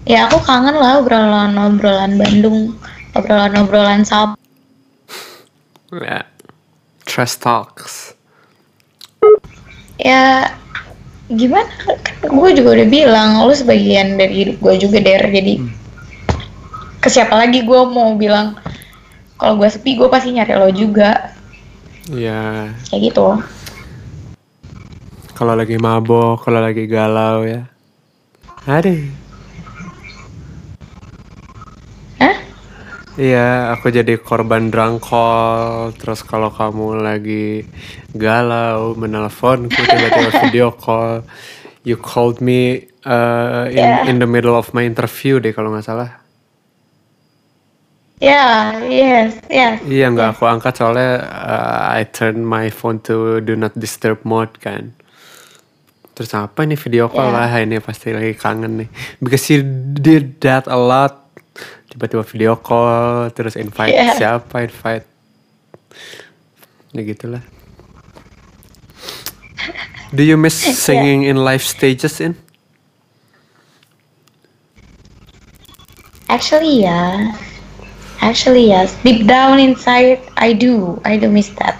ya 0.10 0.26
aku 0.30 0.41
kangen 0.41 0.78
lah 0.78 1.01
obrolan 1.01 1.53
obrolan 1.57 2.18
Bandung 2.18 2.74
obrolan 3.14 3.53
obrolan 3.57 4.01
sab 4.05 4.38
Yeah. 5.89 6.30
Trash 7.10 7.41
talks. 7.41 8.14
ya 9.97 10.53
gimana? 11.34 11.66
Kan 12.05 12.30
gue 12.30 12.49
juga 12.53 12.70
udah 12.78 12.88
bilang 12.88 13.30
lu 13.41 13.53
sebagian 13.57 14.22
dari 14.22 14.45
hidup 14.45 14.62
gue 14.62 14.86
juga 14.86 15.01
der. 15.01 15.26
Jadi 15.34 15.57
ke 16.99 17.07
siapa 17.07 17.35
lagi 17.35 17.63
gue 17.63 17.81
mau 17.87 18.13
bilang 18.15 18.59
kalau 19.39 19.55
gue 19.55 19.67
sepi 19.71 19.95
gue 19.95 20.07
pasti 20.11 20.35
nyari 20.35 20.53
lo 20.55 20.69
juga 20.71 21.35
Ya, 22.09 22.73
kayak 22.89 23.13
gitu 23.13 23.37
kalau 25.39 25.55
lagi 25.55 25.79
mabok, 25.79 26.43
kalau 26.43 26.59
lagi 26.59 26.83
galau 26.83 27.47
ya. 27.47 27.63
Ada. 28.67 28.91
Hah? 32.19 32.37
Iya, 33.15 33.71
aku 33.71 33.87
jadi 33.87 34.19
korban 34.19 34.67
drunk 34.67 34.99
call. 34.99 35.95
Terus 35.95 36.27
kalau 36.27 36.51
kamu 36.51 36.99
lagi 36.99 37.63
galau, 38.11 38.99
menelponku 38.99 39.79
tiba-tiba 39.79 40.31
video 40.43 40.75
call. 40.75 41.23
You 41.87 41.95
called 41.95 42.43
me 42.43 42.91
uh, 43.07 43.71
in 43.71 43.79
Yeah. 43.79 44.11
in 44.11 44.19
the 44.19 44.27
middle 44.27 44.59
of 44.59 44.75
my 44.75 44.83
interview 44.83 45.39
deh 45.39 45.55
kalau 45.55 45.71
nggak 45.71 45.87
salah. 45.87 46.19
Ya 48.20 48.76
yes 48.84 49.39
yes 49.47 49.80
Iya 49.88 50.11
nggak 50.11 50.36
aku 50.36 50.43
angkat 50.47 50.76
soalnya 50.76 51.24
uh, 51.24 51.95
I 51.95 52.03
turn 52.07 52.43
my 52.43 52.67
phone 52.67 52.99
to 53.07 53.39
do 53.39 53.55
not 53.55 53.72
disturb 53.80 54.22
mode 54.28 54.59
kan. 54.59 54.91
Terus 56.15 56.36
apa 56.36 56.67
nih 56.67 56.76
video 56.76 57.07
call 57.07 57.32
Yeah. 57.32 57.47
lah 57.47 57.51
ini 57.63 57.80
pasti 57.80 58.11
lagi 58.11 58.36
kangen 58.36 58.84
nih. 58.84 58.89
Because 59.24 59.47
you 59.47 59.63
did 59.95 60.43
that 60.43 60.67
a 60.67 60.76
lot. 60.76 61.32
Tiba-tiba 61.89 62.28
video 62.28 62.53
call 62.59 63.32
terus 63.32 63.55
invite 63.55 63.95
Yeah. 63.95 64.20
siapa 64.20 64.67
invite. 64.67 65.07
Ya 66.91 67.01
gitulah. 67.07 67.43
Do 70.11 70.26
you 70.26 70.36
miss 70.36 70.57
singing 70.59 71.24
in 71.24 71.39
live 71.39 71.61
stages 71.63 72.20
in? 72.20 72.34
Actually, 76.30 76.82
yeah. 76.86 77.34
Actually, 78.20 78.67
yes. 78.67 78.99
Deep 79.01 79.24
down 79.26 79.59
inside, 79.59 80.20
I 80.36 80.51
do. 80.51 80.99
I 81.07 81.15
do 81.15 81.32
miss 81.32 81.51
that. 81.55 81.80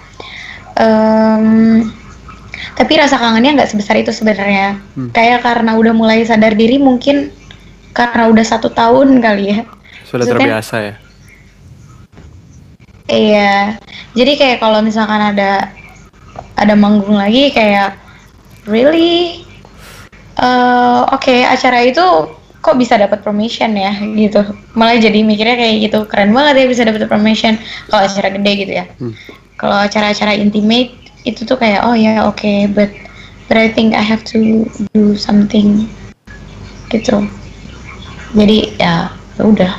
Um, 0.80 1.92
tapi 2.80 2.96
rasa 2.96 3.20
kangennya 3.20 3.60
nggak 3.60 3.70
sebesar 3.76 4.00
itu 4.00 4.08
sebenarnya. 4.08 4.80
Hmm. 4.96 5.12
Kayak 5.12 5.44
karena 5.44 5.76
udah 5.76 5.92
mulai 5.92 6.24
sadar 6.24 6.56
diri, 6.56 6.80
mungkin 6.80 7.28
karena 7.92 8.32
udah 8.32 8.44
satu 8.46 8.72
tahun 8.72 9.20
kali 9.20 9.44
ya. 9.52 9.60
Sudah 10.08 10.24
Maksudnya- 10.24 10.40
terbiasa 10.40 10.76
ya. 10.80 10.94
Iya. 13.10 13.54
Jadi 14.14 14.32
kayak 14.38 14.62
kalau 14.62 14.80
misalkan 14.80 15.18
ada 15.34 15.74
ada 16.54 16.74
manggung 16.78 17.18
lagi 17.18 17.50
kayak 17.50 17.98
really 18.64 19.44
eh 20.40 21.00
oke 21.10 21.36
acara 21.44 21.84
itu 21.84 22.06
kok 22.60 22.76
bisa 22.76 23.00
dapat 23.00 23.24
permission 23.24 23.72
ya 23.72 23.96
gitu. 24.14 24.44
Malah 24.76 25.00
jadi 25.00 25.24
mikirnya 25.24 25.56
kayak 25.56 25.76
gitu 25.88 25.98
keren 26.06 26.32
banget 26.36 26.64
ya 26.64 26.66
bisa 26.68 26.82
dapat 26.84 27.08
permission 27.08 27.56
kalau 27.88 28.04
acara 28.04 28.28
gede 28.32 28.52
gitu 28.60 28.72
ya. 28.76 28.86
Hmm. 29.00 29.16
kalau 29.60 29.76
acara-acara 29.76 30.40
intimate 30.40 30.96
itu 31.28 31.44
tuh 31.44 31.60
kayak 31.60 31.84
oh 31.84 31.92
ya 31.92 32.24
oke 32.24 32.40
okay, 32.40 32.64
but 32.64 32.88
but 33.44 33.60
I 33.60 33.68
think 33.68 33.92
I 33.92 34.00
have 34.00 34.24
to 34.32 34.64
do 34.96 35.12
something 35.20 35.84
gitu 36.88 37.28
jadi 38.32 38.58
ya, 38.80 39.12
ya 39.36 39.42
udah 39.44 39.72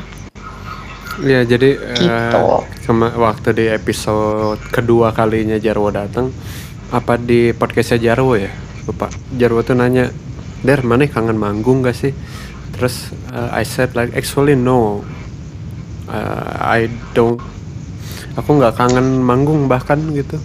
ya 1.25 1.41
jadi 1.45 1.69
gitu. 1.97 2.41
uh, 2.45 2.61
kema- 2.85 3.17
waktu 3.17 3.49
di 3.57 3.65
episode 3.73 4.61
kedua 4.69 5.17
kalinya 5.17 5.57
Jarwo 5.57 5.89
datang 5.89 6.29
apa 6.93 7.17
di 7.17 7.49
podcastnya 7.57 8.13
Jarwo 8.13 8.37
ya 8.37 8.53
lupa 8.85 9.09
Jarwo 9.33 9.65
tuh 9.65 9.73
nanya 9.73 10.13
Der 10.61 10.85
mana 10.85 11.09
kangen 11.09 11.41
manggung 11.41 11.81
gak 11.81 11.97
sih 11.97 12.13
terus 12.81 13.13
uh, 13.29 13.53
I 13.53 13.61
said 13.61 13.93
like 13.93 14.17
actually 14.17 14.57
no. 14.57 15.05
Uh, 16.09 16.57
I 16.57 16.89
don't 17.13 17.37
aku 18.33 18.57
nggak 18.57 18.73
kangen 18.73 19.21
manggung 19.21 19.69
bahkan 19.69 20.01
gitu. 20.17 20.41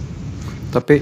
Tapi 0.69 1.01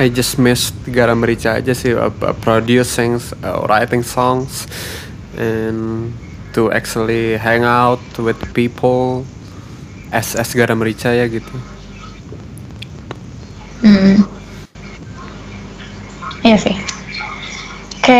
I 0.00 0.08
just 0.08 0.40
missed 0.40 0.72
Garam 0.88 1.20
Merica 1.20 1.60
aja 1.60 1.76
sih 1.76 1.92
uh, 1.92 2.08
uh, 2.08 2.32
producing 2.40 3.20
uh, 3.44 3.68
writing 3.68 4.00
songs 4.00 4.64
and 5.36 6.16
to 6.56 6.72
actually 6.72 7.36
hang 7.36 7.68
out 7.68 8.00
with 8.16 8.40
people 8.56 9.28
as 10.16 10.32
as 10.32 10.56
Garam 10.56 10.80
Merica 10.80 11.12
ya 11.12 11.28
gitu. 11.28 11.52
Hmm. 13.84 14.24
iya 16.44 16.56
sih 16.60 16.75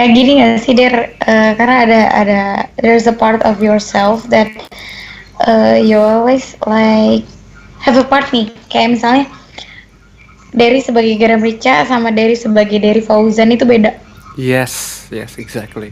kayak 0.06 0.22
gini 0.22 0.32
gak 0.38 0.62
sih 0.62 0.74
der 0.78 1.18
uh, 1.26 1.50
karena 1.58 1.76
ada 1.82 2.00
ada 2.14 2.40
there's 2.78 3.10
a 3.10 3.16
part 3.16 3.42
of 3.42 3.58
yourself 3.58 4.22
that 4.30 4.46
uh, 5.42 5.74
you 5.74 5.98
always 5.98 6.54
like 6.62 7.26
have 7.82 7.98
a 7.98 8.06
part 8.06 8.30
nih. 8.30 8.54
Kayak 8.70 9.02
misalnya 9.02 9.26
dari 10.54 10.78
sebagai 10.78 11.18
garam 11.18 11.42
rica 11.42 11.82
sama 11.90 12.14
dari 12.14 12.38
sebagai 12.38 12.78
dari 12.78 13.02
Fauzan 13.02 13.50
itu 13.50 13.66
beda. 13.66 13.98
Yes 14.38 15.06
yes 15.10 15.42
exactly. 15.42 15.90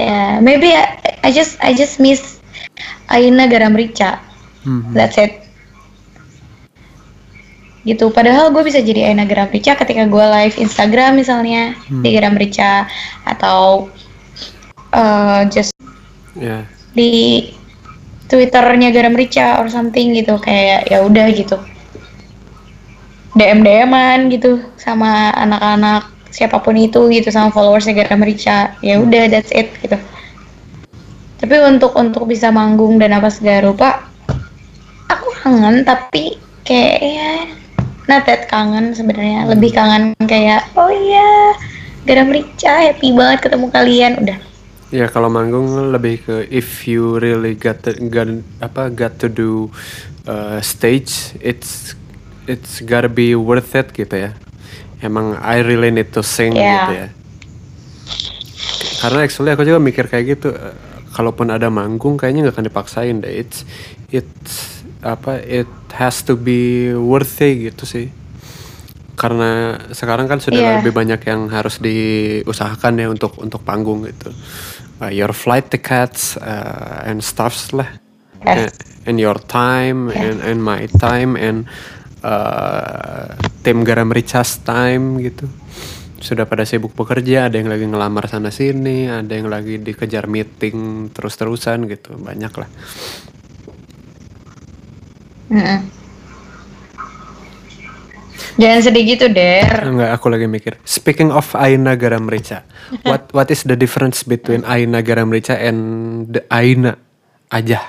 Yeah 0.00 0.40
maybe 0.40 0.72
I, 0.72 0.96
I 1.20 1.30
just 1.30 1.60
I 1.60 1.76
just 1.76 2.00
miss 2.00 2.40
Aina 3.12 3.52
garam 3.52 3.76
rica 3.76 4.16
hmm. 4.64 4.96
that's 4.96 5.20
it 5.20 5.43
gitu. 7.84 8.08
Padahal 8.10 8.50
gue 8.50 8.64
bisa 8.64 8.80
jadi 8.80 9.12
Aina 9.12 9.28
Garam 9.28 9.52
Rica 9.52 9.76
ketika 9.76 10.08
gue 10.08 10.24
live 10.24 10.56
Instagram 10.56 11.20
misalnya 11.20 11.76
hmm. 11.86 12.02
di 12.02 12.08
Garam 12.16 12.34
Rica 12.34 12.88
atau 13.28 13.88
uh, 14.90 15.44
just 15.52 15.76
yeah. 16.34 16.64
di 16.96 17.52
Twitternya 18.26 18.88
Garam 18.90 19.12
Rica 19.14 19.60
or 19.60 19.68
something 19.68 20.16
gitu. 20.16 20.40
Kayak 20.40 20.88
ya 20.88 21.04
udah 21.04 21.28
gitu. 21.30 21.56
DM 23.34 23.66
DMan 23.66 24.30
gitu 24.30 24.62
sama 24.78 25.34
anak-anak 25.34 26.14
siapa 26.34 26.58
pun 26.58 26.74
itu 26.74 27.10
gitu 27.14 27.30
sama 27.30 27.54
followersnya 27.54 27.94
Garam 27.94 28.22
Rica 28.26 28.74
ya 28.82 28.98
udah 28.98 29.30
that's 29.30 29.52
it 29.54 29.70
gitu. 29.84 30.00
Tapi 31.38 31.54
untuk 31.60 31.92
untuk 31.94 32.24
bisa 32.24 32.48
manggung 32.48 32.96
dan 32.96 33.12
apa 33.12 33.28
segala 33.28 33.68
rupa 33.68 34.08
aku 35.12 35.28
kangen 35.44 35.84
tapi 35.84 36.40
kayak 36.64 36.98
ya 37.04 37.30
not 38.08 38.24
that 38.28 38.46
kangen 38.48 38.92
sebenarnya. 38.92 39.48
Lebih 39.48 39.70
kangen 39.72 40.16
kayak 40.24 40.72
oh 40.76 40.90
iya 40.90 41.56
garam 42.04 42.28
rica 42.28 42.72
happy 42.90 43.16
banget 43.16 43.48
ketemu 43.48 43.66
kalian. 43.72 44.12
Udah. 44.20 44.38
Ya 44.94 45.10
kalau 45.10 45.26
manggung 45.26 45.90
lebih 45.90 46.22
ke 46.22 46.36
if 46.52 46.86
you 46.86 47.18
really 47.18 47.58
got 47.58 47.82
to, 47.82 47.96
got 48.12 48.30
apa 48.62 48.94
got 48.94 49.18
to 49.18 49.26
do 49.26 49.66
uh, 50.30 50.62
stage 50.62 51.34
it's 51.42 51.98
it's 52.46 52.78
gotta 52.84 53.10
be 53.10 53.34
worth 53.34 53.74
it 53.74 53.90
gitu 53.90 54.30
ya. 54.30 54.30
Emang 55.02 55.36
I 55.42 55.60
really 55.60 55.90
need 55.90 56.14
to 56.14 56.22
sing 56.22 56.54
yeah. 56.54 56.86
gitu 56.86 56.92
ya. 56.94 57.08
Karena 59.04 59.18
actually 59.26 59.52
aku 59.52 59.68
juga 59.68 59.80
mikir 59.82 60.08
kayak 60.08 60.24
gitu 60.38 60.48
kalaupun 61.12 61.52
ada 61.52 61.68
manggung 61.68 62.16
kayaknya 62.16 62.48
nggak 62.48 62.56
akan 62.56 62.66
dipaksain 62.70 63.16
deh. 63.20 63.32
It's 63.34 63.68
it's 64.08 64.73
apa 65.04 65.36
it 65.44 65.68
has 65.92 66.24
to 66.24 66.32
be 66.32 66.90
worthy 66.96 67.68
gitu 67.68 67.84
sih 67.84 68.08
karena 69.14 69.78
sekarang 69.94 70.26
kan 70.26 70.42
sudah 70.42 70.58
yeah. 70.58 70.74
lebih 70.80 70.90
banyak 70.90 71.22
yang 71.28 71.46
harus 71.46 71.78
diusahakan 71.78 72.98
ya 72.98 73.06
untuk 73.12 73.38
untuk 73.38 73.62
panggung 73.62 74.02
gitu 74.08 74.34
uh, 74.98 75.12
your 75.12 75.30
flight 75.30 75.70
tickets 75.70 76.34
uh, 76.40 77.06
and 77.06 77.22
stuffs 77.22 77.70
lah 77.70 77.86
yes. 78.42 78.74
and, 79.06 79.22
your 79.22 79.38
time 79.38 80.10
yeah. 80.10 80.34
and 80.34 80.38
and 80.42 80.58
my 80.58 80.88
time 80.98 81.38
and 81.38 81.70
uh, 82.26 83.38
tim 83.62 83.86
garam 83.86 84.10
Richas 84.10 84.64
time 84.66 85.22
gitu 85.22 85.46
sudah 86.24 86.48
pada 86.48 86.64
sibuk 86.64 86.96
bekerja 86.96 87.52
ada 87.52 87.60
yang 87.60 87.68
lagi 87.68 87.84
ngelamar 87.84 88.24
sana 88.26 88.48
sini 88.48 89.12
ada 89.12 89.28
yang 89.28 89.52
lagi 89.52 89.76
dikejar 89.76 90.24
meeting 90.24 91.12
terus 91.12 91.36
terusan 91.36 91.84
gitu 91.84 92.16
banyak 92.16 92.50
lah 92.56 92.68
Mm-mm. 95.52 96.04
Jangan 98.54 98.80
sedih 98.86 99.02
gitu, 99.18 99.26
Der. 99.34 99.82
Enggak, 99.82 100.10
aku 100.14 100.30
lagi 100.30 100.46
mikir. 100.46 100.78
Speaking 100.86 101.34
of 101.34 101.50
Aina 101.58 101.98
Garam 101.98 102.30
Rica, 102.30 102.62
what 103.08 103.26
what 103.34 103.50
is 103.50 103.66
the 103.66 103.74
difference 103.74 104.22
between 104.22 104.62
Aina 104.62 105.02
Garam 105.02 105.34
Rica 105.34 105.58
and 105.58 106.30
the 106.30 106.46
Aina 106.54 106.94
aja? 107.50 107.82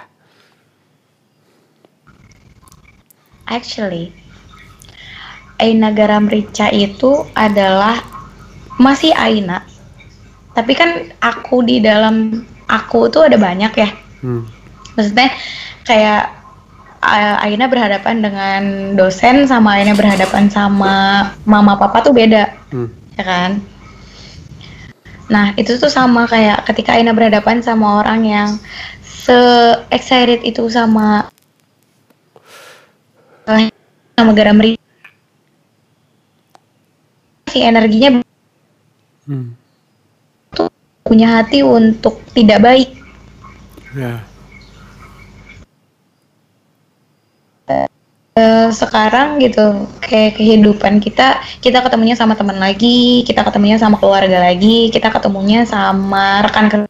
Actually, 3.46 4.10
Aina 5.62 5.94
Garam 5.94 6.26
Rica 6.26 6.74
itu 6.74 7.30
adalah 7.38 8.02
masih 8.82 9.14
Aina. 9.14 9.62
Tapi 10.58 10.74
kan 10.74 11.14
aku 11.22 11.62
di 11.62 11.78
dalam 11.78 12.42
aku 12.66 13.06
tuh 13.14 13.30
ada 13.30 13.38
banyak 13.38 13.74
ya. 13.78 13.90
Hmm. 14.26 14.50
Maksudnya 14.98 15.30
kayak 15.86 16.45
Aina 17.42 17.70
berhadapan 17.70 18.22
dengan 18.22 18.62
dosen 18.98 19.46
sama 19.46 19.78
Aina 19.78 19.94
berhadapan 19.94 20.50
sama 20.50 21.30
mama 21.46 21.78
papa 21.78 22.02
tuh 22.02 22.12
beda, 22.12 22.50
hmm. 22.74 22.90
ya 23.16 23.24
kan? 23.24 23.52
Nah 25.30 25.54
itu 25.58 25.78
tuh 25.78 25.90
sama 25.90 26.26
kayak 26.26 26.66
ketika 26.70 26.98
Aina 26.98 27.14
berhadapan 27.14 27.62
sama 27.62 28.02
orang 28.02 28.22
yang 28.26 28.50
se 29.02 29.38
excited 29.94 30.42
itu 30.42 30.66
sama 30.70 31.30
sama 34.18 34.32
garam 34.34 34.58
si 37.50 37.60
energinya 37.62 38.26
hmm. 39.30 39.54
tuh 40.54 40.70
punya 41.06 41.42
hati 41.42 41.62
untuk 41.62 42.22
tidak 42.34 42.60
baik. 42.66 42.90
Yeah 43.94 44.35
uh, 48.36 48.70
sekarang 48.72 49.40
gitu 49.40 49.88
kayak 50.04 50.36
kehidupan 50.38 51.00
kita 51.00 51.40
kita 51.64 51.80
ketemunya 51.82 52.16
sama 52.20 52.36
teman 52.36 52.60
lagi 52.60 53.24
kita 53.24 53.42
ketemunya 53.42 53.80
sama 53.80 53.98
keluarga 53.98 54.44
lagi 54.44 54.92
kita 54.92 55.10
ketemunya 55.10 55.64
sama 55.64 56.44
rekan 56.44 56.86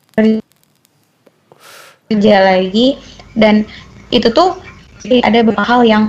kerja 2.10 2.36
lagi 2.42 2.98
dan 3.38 3.66
itu 4.10 4.30
tuh 4.30 4.58
ada 5.06 5.42
beberapa 5.46 5.66
hal 5.66 5.82
yang 5.86 6.04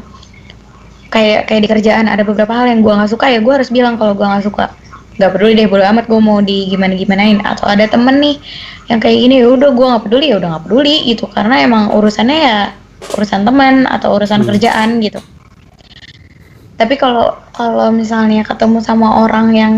kayak 1.12 1.49
kayak 1.49 1.61
di 1.64 1.68
kerjaan 1.68 2.07
ada 2.09 2.24
beberapa 2.26 2.53
hal 2.53 2.66
yang 2.68 2.80
gue 2.84 2.93
nggak 2.93 3.11
suka 3.12 3.26
ya 3.30 3.39
gue 3.41 3.53
harus 3.53 3.70
bilang 3.72 3.97
kalau 3.97 4.12
gue 4.16 4.26
nggak 4.26 4.47
suka. 4.47 4.72
Nggak 5.16 5.32
peduli 5.32 5.57
deh 5.57 5.64
bodo 5.64 5.80
amat 5.80 6.12
gue 6.12 6.20
mau 6.20 6.45
di 6.45 6.68
gimana 6.68 6.93
gimanain 6.93 7.41
atau 7.41 7.64
ada 7.64 7.89
temen 7.89 8.20
nih 8.20 8.37
yang 8.93 9.01
kayak 9.01 9.16
gini 9.16 9.41
ya 9.41 9.49
udah 9.49 9.72
gue 9.72 9.87
nggak 9.89 10.03
peduli 10.05 10.26
ya 10.28 10.37
udah 10.37 10.49
nggak 10.53 10.64
peduli 10.68 10.97
gitu 11.09 11.24
karena 11.32 11.64
emang 11.64 11.89
urusannya 11.97 12.37
ya 12.37 12.59
urusan 13.17 13.45
teman 13.45 13.85
atau 13.89 14.17
urusan 14.17 14.43
hmm. 14.43 14.49
kerjaan 14.53 14.91
gitu 15.01 15.21
tapi 16.77 16.95
kalau 17.01 17.33
kalau 17.57 17.89
misalnya 17.89 18.45
ketemu 18.45 18.85
sama 18.85 19.25
orang 19.25 19.49
yang 19.57 19.75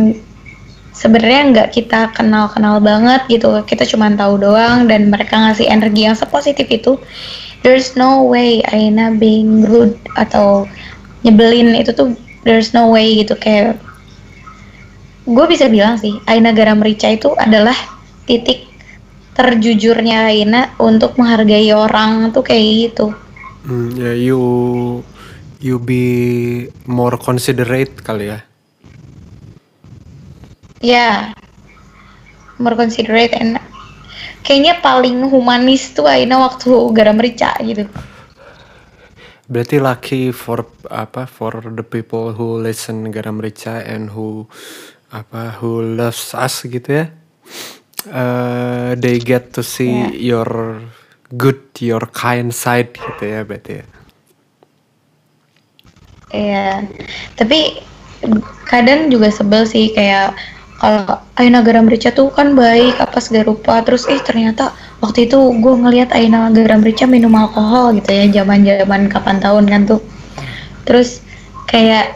sebenarnya 0.91 1.43
nggak 1.55 1.69
kita 1.71 2.11
kenal 2.11 2.51
kenal 2.51 2.83
banget 2.83 3.23
gitu 3.31 3.55
kita 3.63 3.87
cuma 3.87 4.11
tahu 4.19 4.35
doang 4.43 4.91
dan 4.91 5.07
mereka 5.07 5.39
ngasih 5.39 5.71
energi 5.71 6.11
yang 6.11 6.19
sepositif 6.19 6.67
itu 6.67 6.99
there's 7.63 7.95
no 7.95 8.27
way 8.27 8.59
Aina 8.75 9.15
being 9.15 9.63
rude 9.63 9.95
atau 10.19 10.67
nyebelin 11.23 11.79
itu 11.79 11.95
tuh 11.95 12.19
there's 12.43 12.75
no 12.75 12.91
way 12.91 13.23
gitu 13.23 13.39
kayak 13.39 13.79
gue 15.29 15.47
bisa 15.47 15.71
bilang 15.71 15.95
sih 16.01 16.19
Aina 16.27 16.51
Garam 16.51 16.83
Rica 16.83 17.07
itu 17.15 17.31
adalah 17.39 17.77
titik 18.27 18.68
terjujurnya 19.39 20.35
Aina 20.35 20.75
untuk 20.83 21.15
menghargai 21.15 21.71
orang 21.71 22.35
tuh 22.35 22.43
kayak 22.43 22.91
gitu. 22.91 23.15
Hmm, 23.63 23.95
ya 23.95 24.11
yeah, 24.11 24.15
you 24.19 24.41
you 25.63 25.79
be 25.79 26.67
more 26.91 27.15
considerate 27.15 27.95
kali 28.03 28.35
ya. 28.35 28.43
Ya, 30.83 30.83
yeah, 30.83 31.17
more 32.59 32.75
considerate 32.75 33.31
and 33.39 33.63
kayaknya 34.43 34.83
paling 34.83 35.23
humanis 35.31 35.95
tuh 35.95 36.11
Aina 36.11 36.43
waktu 36.43 36.75
garam 36.91 37.23
merica 37.23 37.55
gitu. 37.63 37.87
Berarti 39.49 39.81
lucky 39.81 40.23
for 40.35 40.69
apa 40.93 41.25
for 41.25 41.73
the 41.73 41.87
people 41.87 42.37
who 42.37 42.61
listen 42.61 43.09
Garam 43.09 43.41
Rica 43.41 43.81
and 43.81 44.13
who 44.13 44.45
apa 45.09 45.57
who 45.57 45.81
loves 45.81 46.37
us 46.37 46.69
gitu 46.69 46.85
ya. 46.85 47.07
Uh, 48.07 48.95
they 48.95 49.19
get 49.19 49.51
to 49.51 49.63
see 49.67 49.91
Yeah. 49.91 50.39
your 50.39 50.49
good, 51.35 51.59
your 51.83 52.07
kind 52.15 52.55
side 52.55 52.95
gitu 52.95 53.23
ya 53.27 53.43
berarti 53.43 53.83
ya. 53.83 53.87
Iya, 56.29 56.69
tapi 57.35 57.83
kadang 58.69 59.09
juga 59.11 59.33
sebel 59.35 59.65
sih 59.65 59.91
kayak 59.97 60.37
kalau 60.79 61.19
Aina 61.35 61.59
Garam 61.65 61.91
Rica 61.91 62.15
tuh 62.15 62.31
kan 62.31 62.55
baik 62.55 63.03
apa 63.03 63.19
segala 63.19 63.51
rupa 63.51 63.83
terus 63.83 64.07
eh 64.07 64.23
ternyata 64.23 64.71
waktu 65.03 65.27
itu 65.27 65.39
gue 65.59 65.75
ngelihat 65.75 66.15
Aina 66.15 66.55
Garam 66.55 66.87
Rica 66.87 67.03
minum 67.09 67.35
alkohol 67.35 67.99
gitu 67.99 68.15
ya 68.15 68.31
zaman 68.31 68.63
zaman 68.63 69.11
kapan 69.11 69.43
tahun 69.43 69.65
kan 69.67 69.83
tuh 69.91 70.01
terus 70.87 71.19
kayak 71.67 72.15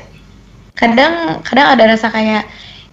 kadang 0.78 1.43
kadang 1.43 1.74
ada 1.74 1.91
rasa 1.91 2.07
kayak 2.09 2.47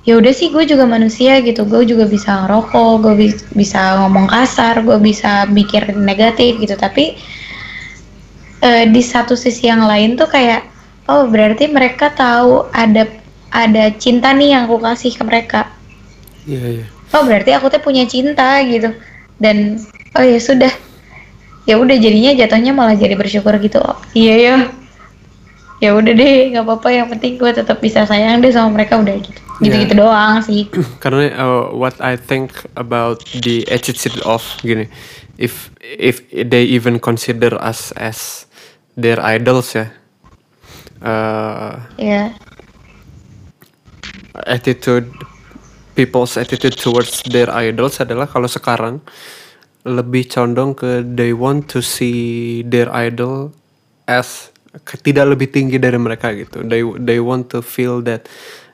ya 0.10 0.18
udah 0.18 0.34
sih 0.34 0.50
gue 0.50 0.66
juga 0.66 0.90
manusia 0.90 1.38
gitu. 1.46 1.70
Gue 1.70 1.86
juga 1.86 2.10
bisa 2.10 2.42
ngerokok 2.46 2.94
gue 3.06 3.14
bi- 3.14 3.46
bisa 3.54 4.02
ngomong 4.02 4.26
kasar 4.26 4.82
gue 4.82 4.98
bisa 4.98 5.46
mikir 5.46 5.94
negatif 5.94 6.58
gitu. 6.58 6.74
Tapi 6.74 7.14
eh, 8.66 8.86
di 8.90 9.02
satu 9.06 9.38
sisi 9.38 9.70
yang 9.70 9.86
lain 9.86 10.18
tuh 10.18 10.26
kayak 10.26 10.66
oh 11.06 11.30
berarti 11.30 11.70
mereka 11.70 12.10
tahu 12.10 12.66
ada 12.74 13.06
ada 13.54 13.94
cinta 14.02 14.34
nih 14.34 14.58
yang 14.58 14.66
aku 14.66 14.82
kasih 14.82 15.14
ke 15.14 15.22
mereka. 15.22 15.62
Iya 16.50 16.82
iya. 16.82 16.86
oh 17.14 17.22
berarti 17.30 17.54
aku 17.54 17.70
tuh 17.70 17.82
punya 17.86 18.10
cinta 18.10 18.58
gitu. 18.66 18.90
Dan 19.38 19.78
oh 20.18 20.26
ya 20.26 20.42
sudah. 20.42 20.74
Ya 21.70 21.78
udah 21.78 22.02
jadinya 22.02 22.34
jatuhnya 22.34 22.74
malah 22.74 22.98
jadi 22.98 23.14
bersyukur 23.14 23.54
gitu. 23.62 23.78
Oh, 23.78 23.94
iya 24.18 24.36
ya. 24.42 24.56
Ya 25.78 25.94
udah 25.94 26.18
deh 26.18 26.50
nggak 26.50 26.66
apa-apa. 26.66 26.90
Yang 26.90 27.08
penting 27.14 27.34
gue 27.38 27.52
tetap 27.54 27.78
bisa 27.78 28.10
sayang 28.10 28.42
deh 28.42 28.50
sama 28.50 28.74
mereka 28.74 28.98
udah 28.98 29.14
gitu 29.22 29.49
gitu-gitu 29.60 29.94
Ya. 29.94 30.00
doang 30.00 30.40
sih 30.44 30.68
Karena 31.04 31.32
uh, 31.36 31.64
what 31.76 31.96
I 32.00 32.16
think 32.16 32.54
about 32.76 33.24
the 33.44 33.64
attitude 33.72 34.20
of 34.24 34.44
gini, 34.64 34.88
if 35.38 35.72
if 35.82 36.24
they 36.32 36.64
even 36.68 37.00
consider 37.00 37.56
us 37.60 37.92
as 37.96 38.48
their 38.96 39.20
idols 39.20 39.76
ya, 39.76 39.92
uh, 41.04 41.80
ya 41.98 42.32
attitude 44.48 45.10
people's 45.96 46.38
attitude 46.40 46.76
towards 46.80 47.24
their 47.28 47.52
idols 47.52 48.00
adalah 48.00 48.28
kalau 48.28 48.48
sekarang 48.48 49.04
lebih 49.88 50.28
condong 50.28 50.76
ke 50.76 51.04
they 51.04 51.32
want 51.32 51.68
to 51.72 51.80
see 51.80 52.62
their 52.68 52.92
idol 52.92 53.52
as 54.08 54.52
tidak 55.02 55.34
lebih 55.36 55.50
tinggi 55.50 55.78
dari 55.82 55.98
mereka 55.98 56.32
gitu. 56.36 56.62
They 56.68 56.84
they 57.02 57.20
want 57.20 57.50
to 57.56 57.64
feel 57.66 58.04
that 58.06 58.30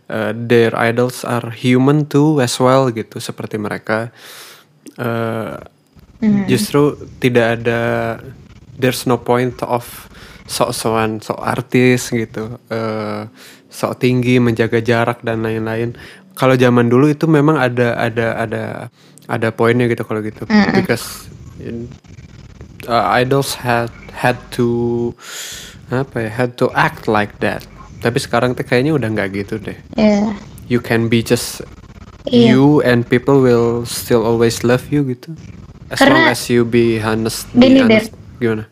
uh, 0.10 0.32
their 0.34 0.74
idols 0.76 1.24
are 1.24 1.52
human 1.54 2.06
too 2.06 2.42
as 2.42 2.58
well 2.60 2.90
gitu 2.92 3.22
seperti 3.22 3.58
mereka. 3.62 4.12
Uh, 4.96 5.60
Justru 6.50 6.98
tidak 7.22 7.62
ada 7.62 7.80
there's 8.80 9.06
no 9.06 9.22
point 9.22 9.54
of 9.62 9.86
sok-sokan 10.50 11.22
sok 11.22 11.38
artis 11.38 12.10
gitu. 12.10 12.58
Uh, 12.72 13.30
sok 13.70 14.02
tinggi 14.02 14.42
menjaga 14.42 14.82
jarak 14.82 15.22
dan 15.22 15.46
lain-lain. 15.46 15.94
Kalau 16.34 16.58
zaman 16.58 16.90
dulu 16.90 17.12
itu 17.12 17.30
memang 17.30 17.60
ada 17.60 18.00
ada 18.00 18.28
ada 18.42 18.64
ada 19.30 19.48
poinnya 19.54 19.86
gitu 19.86 20.02
kalau 20.02 20.24
gitu. 20.26 20.48
Because 20.74 21.30
in- 21.62 21.92
uh, 22.88 23.06
idols 23.12 23.58
had 23.60 23.92
had 24.16 24.40
to 24.56 25.12
apa 25.94 26.26
ya 26.26 26.30
had 26.34 26.58
to 26.58 26.74
act 26.74 27.06
like 27.06 27.38
that 27.38 27.62
tapi 28.06 28.22
sekarang 28.22 28.54
tuh 28.54 28.62
kayaknya 28.62 28.94
udah 28.94 29.10
nggak 29.10 29.34
gitu 29.34 29.58
deh. 29.58 29.78
Ya 29.98 30.30
you 30.70 30.78
can 30.78 31.10
be 31.10 31.26
just 31.26 31.66
Iya. 32.26 32.58
you 32.58 32.82
and 32.82 33.06
people 33.06 33.38
will 33.38 33.86
still 33.86 34.22
always 34.22 34.62
love 34.66 34.86
you 34.90 35.06
gitu. 35.06 35.34
As 35.90 36.02
long 36.02 36.18
Karena- 36.26 36.34
as 36.34 36.46
you 36.50 36.66
be 36.66 36.98
honest 36.98 37.50
be 37.54 37.82
honest. 37.82 38.10
Gimana? 38.42 38.66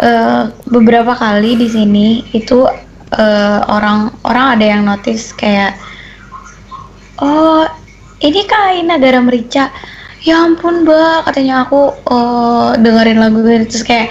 Eh, 0.00 0.42
beberapa 0.64 1.12
kali 1.12 1.60
di 1.60 1.68
sini 1.68 2.24
itu 2.32 2.64
eh, 3.12 3.60
orang 3.68 4.14
orang 4.24 4.56
ada 4.56 4.64
yang 4.64 4.82
notice 4.86 5.34
kayak 5.36 5.76
oh 7.20 7.68
ini 8.22 8.48
kak 8.48 8.80
Aina 8.80 8.96
garam 8.96 9.28
merica 9.28 9.68
ya 10.24 10.40
ampun 10.40 10.88
mbak 10.88 11.28
katanya 11.28 11.68
aku 11.68 11.92
eh, 12.08 12.70
dengerin 12.80 13.20
lagu 13.20 13.44
ini 13.44 13.68
terus 13.68 13.84
kayak 13.84 14.08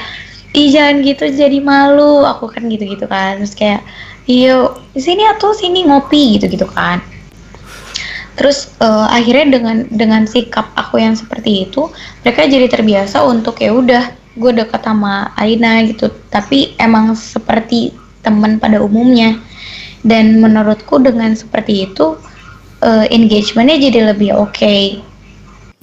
ih 0.54 0.68
jangan 0.74 1.06
gitu 1.06 1.30
jadi 1.30 1.60
malu. 1.62 2.26
Aku 2.26 2.50
kan 2.50 2.66
gitu 2.70 2.86
gitu 2.86 3.06
kan. 3.06 3.42
Terus 3.42 3.54
kayak 3.54 3.82
iya 4.30 4.70
sini 4.98 5.26
atuh 5.26 5.54
sini 5.54 5.86
ngopi 5.90 6.38
gitu 6.38 6.50
gitu 6.50 6.68
kan. 6.70 7.02
Terus 8.40 8.72
eh, 8.80 9.08
akhirnya 9.12 9.60
dengan 9.60 9.78
dengan 9.92 10.24
sikap 10.24 10.72
aku 10.80 11.02
yang 11.02 11.14
seperti 11.18 11.68
itu 11.68 11.92
mereka 12.24 12.48
jadi 12.48 12.72
terbiasa 12.72 13.20
untuk 13.28 13.60
ya 13.60 13.76
udah 13.76 14.04
gue 14.40 14.52
dekat 14.56 14.82
sama 14.86 15.36
Aina 15.36 15.84
gitu. 15.84 16.08
Tapi 16.32 16.78
emang 16.80 17.14
seperti 17.18 17.92
teman 18.24 18.58
pada 18.58 18.80
umumnya. 18.80 19.36
Dan 20.00 20.40
menurutku 20.40 20.96
dengan 21.04 21.36
seperti 21.36 21.92
itu 21.92 22.16
eh, 22.80 23.06
engagementnya 23.12 23.92
jadi 23.92 24.00
lebih 24.16 24.32
oke. 24.40 25.04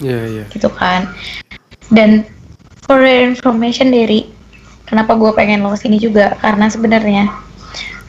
Iya 0.01 0.19
iya. 0.25 0.43
Gitu 0.49 0.69
kan. 0.73 1.13
Dan 1.93 2.25
for 2.87 3.03
information 3.05 3.93
dari 3.93 4.36
kenapa 4.87 5.19
gue 5.19 5.31
pengen 5.35 5.61
lo 5.61 5.75
ke 5.75 5.85
sini 5.85 5.99
juga? 5.99 6.39
Karena 6.39 6.71
sebenarnya 6.71 7.29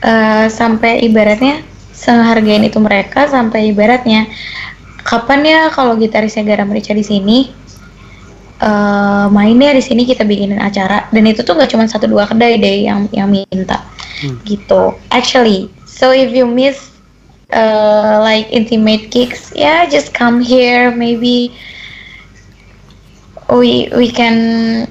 eh, 0.00 0.46
sampai 0.46 1.02
ibaratnya 1.04 1.66
sehargain 1.90 2.62
itu 2.62 2.78
mereka 2.78 3.26
sampai 3.26 3.74
ibaratnya 3.74 4.30
kapan 5.02 5.42
ya 5.42 5.60
kalau 5.74 5.98
gitarisnya 5.98 6.46
garam 6.46 6.70
merica 6.70 6.94
di 6.94 7.02
sini 7.02 7.38
eh 8.58 9.26
mainnya 9.30 9.70
di 9.74 9.82
sini 9.82 10.06
kita 10.06 10.22
bikinin 10.22 10.62
acara. 10.62 11.10
Dan 11.10 11.26
itu 11.26 11.42
tuh 11.42 11.58
gak 11.58 11.70
cuma 11.74 11.86
satu 11.90 12.06
dua 12.06 12.26
kedai 12.26 12.58
deh 12.58 12.86
yang 12.86 13.10
yang 13.10 13.30
minta. 13.30 13.82
Gitu. 14.46 14.94
Actually 15.10 15.70
so 15.98 16.14
if 16.14 16.30
you 16.30 16.46
miss 16.46 16.94
uh, 17.52 18.20
like 18.22 18.46
intimate 18.50 19.10
gigs 19.10 19.52
yeah 19.56 19.88
just 19.88 20.14
come 20.14 20.40
here 20.40 20.94
maybe 20.94 21.50
we 23.50 23.88
we 23.96 24.12
can 24.12 24.86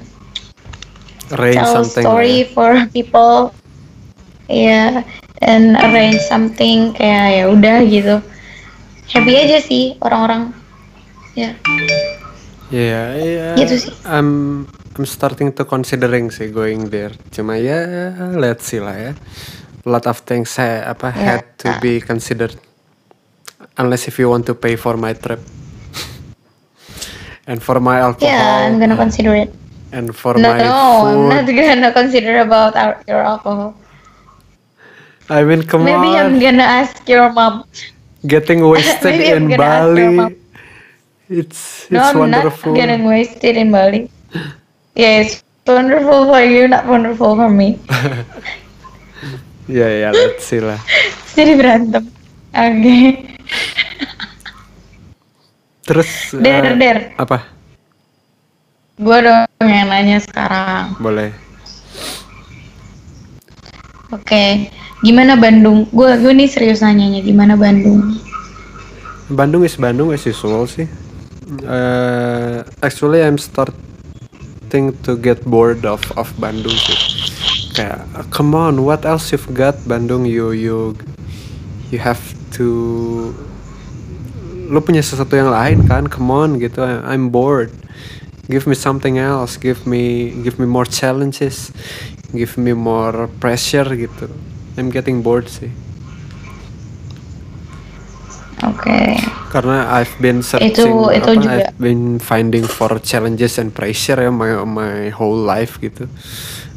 arrange 1.36 1.60
tell 1.60 1.84
story 1.84 2.44
ya. 2.44 2.50
for 2.54 2.72
people 2.96 3.52
ya 4.48 5.04
and 5.44 5.76
arrange 5.76 6.22
something 6.24 6.96
kayak 6.96 7.42
ya 7.42 7.44
udah 7.52 7.84
gitu 7.84 8.16
happy 9.12 9.34
aja 9.36 9.60
sih 9.60 10.00
orang-orang 10.00 10.56
ya 11.36 11.52
Iya, 12.68 13.16
iya. 13.16 13.48
Gitu 13.56 13.88
sih. 13.88 13.94
I'm 14.04 14.68
I'm 15.00 15.08
starting 15.08 15.56
to 15.56 15.64
considering 15.64 16.28
sih 16.36 16.52
going 16.52 16.92
there. 16.92 17.16
Cuma 17.32 17.56
ya 17.56 17.80
let's 18.36 18.68
see 18.68 18.84
lah 18.84 18.92
ya. 18.92 19.12
A 19.16 19.88
lot 19.88 20.04
of 20.04 20.20
things 20.28 20.52
saya 20.52 20.84
apa 20.84 21.16
Ya. 21.16 21.40
had 21.40 21.48
to 21.64 21.72
be 21.80 22.04
considered. 22.04 22.60
Unless 23.80 24.12
if 24.12 24.20
you 24.20 24.28
want 24.28 24.44
to 24.52 24.54
pay 24.58 24.76
for 24.76 25.00
my 25.00 25.16
trip. 25.16 25.40
and 27.48 27.64
for 27.64 27.80
my 27.80 28.04
alcohol. 28.04 28.28
yeah 28.28 28.68
I'm 28.68 28.84
gonna 28.84 29.00
consider 29.00 29.32
it 29.32 29.48
and 29.92 30.12
for 30.16 30.36
no 30.36 30.52
my 30.52 30.60
no 30.60 30.74
I'm 31.06 31.30
food. 31.30 31.30
not 31.32 31.46
gonna 31.48 31.92
consider 32.00 32.40
about 32.44 32.76
our, 32.76 33.00
your 33.08 33.22
alcohol 33.24 33.74
I 35.30 35.44
mean 35.44 35.64
come 35.64 35.84
maybe 35.84 36.16
on. 36.16 36.16
I'm 36.16 36.40
gonna 36.40 36.64
ask 36.64 37.04
your 37.08 37.32
mom 37.32 37.64
Getting 38.26 38.66
wasted 38.74 39.16
Maybe 39.16 39.32
I'm 39.32 39.48
in. 39.52 39.58
Bali. 39.58 40.36
It's 41.30 41.88
no 41.92 42.00
it's 42.00 42.10
I'm 42.12 42.20
wonderful. 42.20 42.72
not 42.72 42.80
getting 42.80 43.04
wasted 43.06 43.56
in 43.58 43.72
Bali 43.72 44.10
yeah 44.96 45.22
it's 45.24 45.44
wonderful 45.68 46.26
for 46.32 46.42
you 46.42 46.68
not 46.68 46.88
wonderful 46.88 47.36
for 47.36 47.50
me 47.52 47.80
Ya 49.68 49.84
ya 49.92 50.10
let's 50.16 50.48
see 50.48 50.64
lah. 50.64 50.80
jadi 51.36 51.60
berantem 51.60 52.08
oke 52.56 52.98
Terus 55.88 56.36
Der, 56.36 56.64
eh, 56.64 56.76
der. 56.76 56.98
apa? 57.16 57.48
Gue 58.98 59.18
dong 59.22 59.46
yang 59.62 59.88
nanya 59.94 60.18
sekarang 60.18 60.98
Boleh. 60.98 61.30
Oke, 64.08 64.72
gimana 65.04 65.36
Bandung? 65.36 65.84
Gue 65.92 66.16
gue 66.16 66.32
nih 66.32 66.48
serius 66.48 66.80
nanyanya, 66.80 67.20
gimana 67.20 67.60
Bandung? 67.60 68.16
Bandung 69.28 69.68
is 69.68 69.76
Bandung 69.76 70.16
as 70.16 70.24
usual 70.24 70.64
sih. 70.64 70.88
Uh, 71.68 72.64
actually 72.80 73.20
I'm 73.20 73.36
starting 73.36 74.96
to 75.04 75.20
get 75.20 75.44
bored 75.44 75.84
of 75.84 76.00
of 76.16 76.32
Bandung 76.40 76.72
sih. 76.72 77.00
Kayak 77.76 78.08
come 78.32 78.56
on, 78.56 78.88
what 78.88 79.04
else 79.04 79.36
you've 79.36 79.52
got 79.52 79.76
Bandung? 79.84 80.24
You 80.24 80.56
you 80.56 80.96
you 81.92 82.00
have 82.00 82.24
to 82.56 82.68
lu 84.72 84.80
punya 84.80 85.04
sesuatu 85.04 85.36
yang 85.36 85.52
lain 85.52 85.84
kan? 85.84 86.08
Come 86.08 86.32
on 86.32 86.64
gitu. 86.64 86.80
I'm 86.80 87.28
bored. 87.28 87.76
Give 88.48 88.66
me 88.66 88.76
something 88.76 89.20
else 89.20 89.60
give 89.60 89.84
me 89.86 90.32
give 90.44 90.60
me 90.60 90.66
more 90.66 90.88
challenges 90.88 91.72
give 92.34 92.58
me 92.60 92.74
more 92.76 93.28
pressure 93.40 93.88
gitu. 93.96 94.28
I'm 94.78 94.92
getting 94.92 95.24
bored 95.24 95.48
sih. 95.50 95.72
Oke. 98.66 99.18
Karena 99.54 99.90
I've 99.96 100.12
been 100.20 100.42
searching 100.44 100.74
Itu- 100.74 101.14
itu 101.14 101.30
apa, 101.30 101.40
juga. 101.40 101.56
I've 101.72 101.78
been 101.80 102.20
finding 102.20 102.66
for 102.66 102.98
challenges 103.02 103.58
and 103.58 103.72
pressure 103.74 104.18
ya 104.18 104.30
my 104.34 104.54
my 104.66 105.10
whole 105.14 105.38
life 105.38 105.80
gitu. 105.82 106.10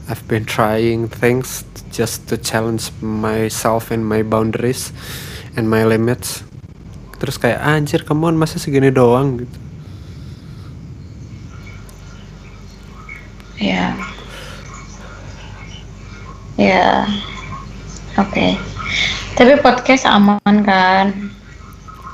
I've 0.08 0.22
been 0.28 0.46
trying 0.48 1.08
things 1.10 1.64
just 1.90 2.26
to 2.30 2.38
challenge 2.38 2.88
myself 3.02 3.90
and 3.90 4.06
my 4.06 4.22
boundaries 4.24 4.94
and 5.58 5.68
my 5.68 5.82
limits. 5.84 6.46
Terus 7.20 7.36
kayak 7.36 7.60
anjir 7.60 8.06
come 8.08 8.24
on 8.24 8.40
masa 8.40 8.56
segini 8.56 8.88
doang? 8.88 9.44
gitu 9.44 9.69
ya. 13.60 13.92
Ya. 16.56 17.04
Oke. 18.16 18.56
Tapi 19.36 19.54
podcast 19.62 20.08
aman 20.08 20.56
kan? 20.66 21.30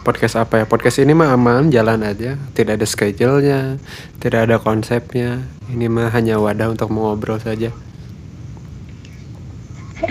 Podcast 0.04 0.38
apa 0.38 0.62
ya? 0.62 0.64
Podcast 0.68 1.02
ini 1.02 1.14
mah 1.14 1.34
aman 1.34 1.70
jalan 1.72 2.02
aja. 2.02 2.38
Tidak 2.54 2.78
ada 2.78 2.86
schedule-nya 2.86 3.80
tidak 4.20 4.50
ada 4.50 4.58
konsepnya. 4.58 5.46
Ini 5.70 5.86
mah 5.86 6.10
hanya 6.10 6.38
wadah 6.42 6.74
untuk 6.74 6.90
mengobrol 6.90 7.38
saja. 7.38 7.70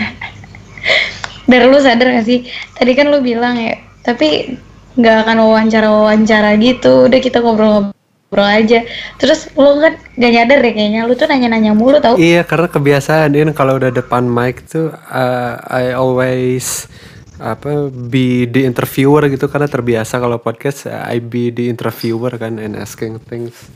Dari 1.50 1.64
lu 1.68 1.78
sadar 1.78 2.10
gak 2.16 2.26
sih? 2.26 2.48
Tadi 2.74 2.92
kan 2.96 3.12
lu 3.12 3.22
bilang 3.22 3.54
ya 3.60 3.76
tapi 4.06 4.54
nggak 4.96 5.16
akan 5.26 5.36
wawancara 5.42 5.88
wawancara 5.90 6.56
gitu. 6.62 7.10
Udah 7.10 7.20
kita 7.20 7.42
ngobrol-ngobrol 7.42 7.92
aja 8.34 8.82
terus 9.22 9.46
lu 9.54 9.78
kan 9.78 9.94
gak 10.18 10.32
nyadar 10.34 10.58
deh 10.58 10.72
kayaknya 10.74 11.06
lu 11.06 11.14
tuh 11.14 11.30
nanya-nanya 11.30 11.72
mulu 11.78 12.02
tau 12.02 12.18
Iya 12.18 12.42
karena 12.42 12.66
kebiasaan 12.66 13.30
ini 13.38 13.54
kalau 13.54 13.78
udah 13.78 13.94
depan 13.94 14.26
mic 14.26 14.66
tuh 14.66 14.90
uh, 14.90 15.54
I 15.70 15.94
always 15.94 16.90
apa 17.36 17.92
be 17.92 18.48
the 18.48 18.64
interviewer 18.64 19.28
gitu 19.28 19.46
karena 19.46 19.68
terbiasa 19.68 20.16
kalau 20.16 20.40
podcast 20.40 20.88
uh, 20.88 21.04
I 21.04 21.20
be 21.20 21.52
the 21.52 21.68
interviewer 21.68 22.32
kan 22.34 22.56
and 22.56 22.74
asking 22.74 23.20
things. 23.28 23.68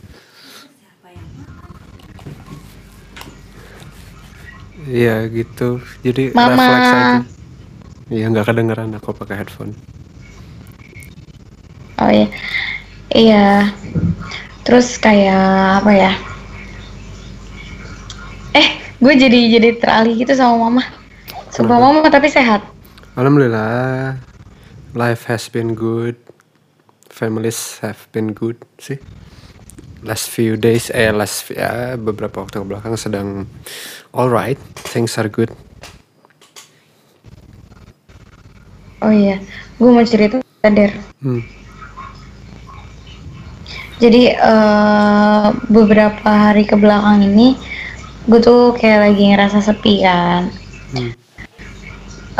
Iya 4.88 5.28
gitu 5.28 5.84
jadi 6.00 6.32
Mama. 6.32 6.56
refleks 6.56 6.90
aja. 6.90 7.18
Iya 8.10 8.24
nggak 8.32 8.46
kedengeran 8.48 8.90
aku 8.96 9.12
pakai 9.12 9.44
headphone. 9.44 9.76
Oh 12.00 12.08
iya, 12.08 12.32
iya. 13.14 13.70
Terus 14.66 14.96
kayak 15.00 15.82
apa 15.82 15.92
ya? 15.94 16.12
Eh, 18.54 18.68
gue 18.98 19.12
jadi 19.18 19.40
jadi 19.58 19.68
teralih 19.78 20.14
gitu 20.18 20.34
sama 20.34 20.70
mama. 20.70 20.82
Sumpah 21.50 21.78
mama 21.82 22.06
tapi 22.06 22.30
sehat. 22.30 22.62
Alhamdulillah 23.18 24.14
life 24.94 25.26
has 25.26 25.46
been 25.48 25.74
good, 25.74 26.16
families 27.08 27.78
have 27.82 28.06
been 28.12 28.32
good 28.32 28.58
sih. 28.78 28.98
Last 30.00 30.32
few 30.32 30.56
days, 30.56 30.88
eh 30.96 31.12
last 31.12 31.52
ya 31.52 32.00
beberapa 32.00 32.40
waktu 32.40 32.64
ke 32.64 32.66
belakang 32.66 32.96
sedang 32.96 33.44
alright, 34.16 34.56
things 34.88 35.18
are 35.20 35.28
good. 35.28 35.52
Oh 39.04 39.12
iya, 39.12 39.40
gue 39.76 39.90
mau 39.90 40.04
cerita 40.04 40.40
Der. 40.60 40.92
Hmm. 41.24 41.59
Jadi 44.00 44.22
eh, 44.32 45.46
beberapa 45.68 46.30
hari 46.30 46.64
ke 46.64 46.74
belakang 46.74 47.20
ini 47.20 47.54
gue 48.24 48.40
tuh 48.40 48.72
kayak 48.76 49.12
lagi 49.12 49.22
ngerasa 49.32 49.58
sepi 49.60 49.94
kan. 50.04 50.48
Hmm. 50.96 51.12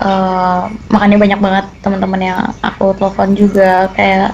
Eh, 0.00 0.62
makanya 0.88 1.16
banyak 1.20 1.40
banget 1.44 1.66
teman-teman 1.84 2.20
yang 2.24 2.40
aku 2.64 2.96
telepon 2.96 3.36
juga 3.36 3.92
kayak 3.92 4.32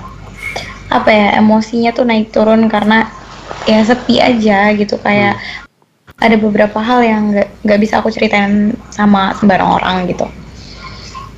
apa 0.86 1.10
ya 1.10 1.26
emosinya 1.42 1.90
tuh 1.90 2.06
naik 2.06 2.30
turun 2.30 2.70
karena 2.70 3.10
ya 3.66 3.82
sepi 3.82 4.22
aja 4.22 4.70
gitu 4.78 4.94
kayak 5.02 5.34
ada 6.22 6.36
beberapa 6.38 6.78
hal 6.78 7.02
yang 7.02 7.34
nggak 7.34 7.48
nggak 7.66 7.80
bisa 7.82 7.98
aku 7.98 8.14
ceritain 8.14 8.78
sama 8.94 9.34
sembarang 9.34 9.82
orang 9.82 10.06
gitu 10.06 10.30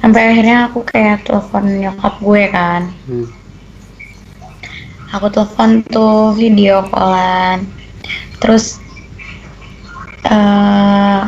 sampai 0.05 0.36
akhirnya 0.36 0.68
aku 0.68 0.84
kayak 0.84 1.24
telepon 1.24 1.64
nyokap 1.80 2.14
gue 2.20 2.43
kan 2.53 2.82
Hmm. 3.09 3.26
Aku 5.09 5.27
telepon 5.33 5.81
tuh 5.89 6.33
video 6.37 6.85
callan 6.93 7.65
terus 8.39 8.79
eh 10.29 11.21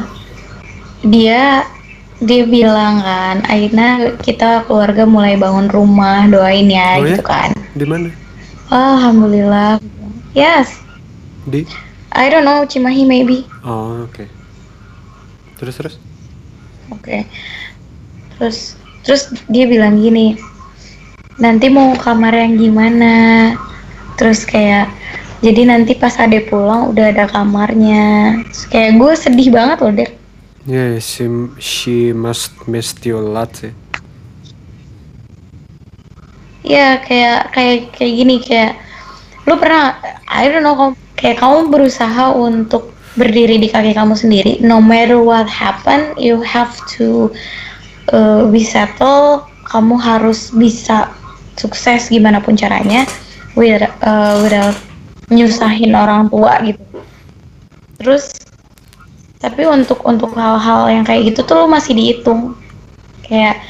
dia 1.00 1.64
dia 2.20 2.42
bilang 2.44 3.00
kan 3.00 3.40
Aina 3.48 4.12
kita 4.20 4.68
keluarga 4.68 5.08
mulai 5.08 5.40
bangun 5.40 5.72
rumah 5.72 6.28
doain 6.28 6.68
ya 6.68 7.00
Oh 7.00 7.08
ya? 7.08 7.16
gitu 7.16 7.24
kan 7.24 7.50
Di 7.72 7.88
mana? 7.88 8.12
alhamdulillah 8.68 9.80
yes 10.36 10.76
Di? 11.48 11.64
I 12.12 12.28
don't 12.28 12.44
know 12.44 12.68
Cimahi 12.68 13.08
maybe 13.08 13.48
Oh 13.64 14.04
oke. 14.04 14.28
Terus 15.56 15.74
terus? 15.76 15.94
Oke. 16.88 17.28
Terus 18.34 18.74
terus 19.04 19.28
dia 19.46 19.68
bilang 19.68 20.00
gini. 20.00 20.32
Nanti 21.36 21.68
mau 21.68 21.92
kamar 21.94 22.32
yang 22.32 22.56
gimana? 22.56 23.12
Terus 24.20 24.44
kayak 24.44 24.92
jadi 25.40 25.64
nanti 25.64 25.96
pas 25.96 26.12
Ade 26.20 26.44
pulang 26.44 26.92
udah 26.92 27.08
ada 27.08 27.24
kamarnya. 27.24 28.36
Terus 28.44 28.68
kayak 28.68 28.90
gue 29.00 29.12
sedih 29.16 29.48
banget 29.48 29.78
loh, 29.80 29.92
Der. 29.96 30.10
Yeah, 30.68 31.00
she 31.00 31.24
she 31.56 32.12
must 32.12 32.52
miss 32.68 32.92
you 33.00 33.16
a 33.16 33.24
lot 33.24 33.56
sih. 33.56 33.72
Iya, 36.60 37.00
kayak 37.00 37.56
kayak 37.56 37.76
kayak 37.96 38.12
gini 38.12 38.36
kayak 38.44 38.76
lu 39.48 39.56
pernah 39.56 39.96
I 40.28 40.52
don't 40.52 40.60
know 40.60 40.76
kamu- 40.76 41.00
kayak 41.16 41.40
kamu 41.40 41.72
berusaha 41.72 42.36
untuk 42.36 42.92
berdiri 43.18 43.58
di 43.58 43.66
kaki 43.66 43.90
kamu 43.90 44.14
sendiri 44.14 44.62
no 44.62 44.78
matter 44.78 45.18
what 45.18 45.50
happen 45.50 46.14
you 46.14 46.38
have 46.38 46.70
to 46.86 47.32
uh, 48.14 48.46
be 48.46 48.62
settle 48.62 49.42
kamu 49.66 49.98
harus 49.98 50.54
bisa 50.54 51.10
sukses 51.58 52.06
gimana 52.06 52.38
pun 52.38 52.54
caranya 52.54 53.02
without, 53.54 53.94
uh, 54.02 54.38
without 54.42 54.76
nyusahin 55.30 55.94
orang 55.94 56.26
tua 56.28 56.58
gitu. 56.66 56.82
Terus 58.00 58.34
tapi 59.40 59.64
untuk 59.64 60.04
untuk 60.04 60.36
hal-hal 60.36 60.92
yang 60.92 61.04
kayak 61.06 61.32
gitu 61.32 61.46
tuh 61.46 61.64
lu 61.64 61.66
masih 61.70 61.96
dihitung. 61.96 62.58
Kayak 63.24 63.62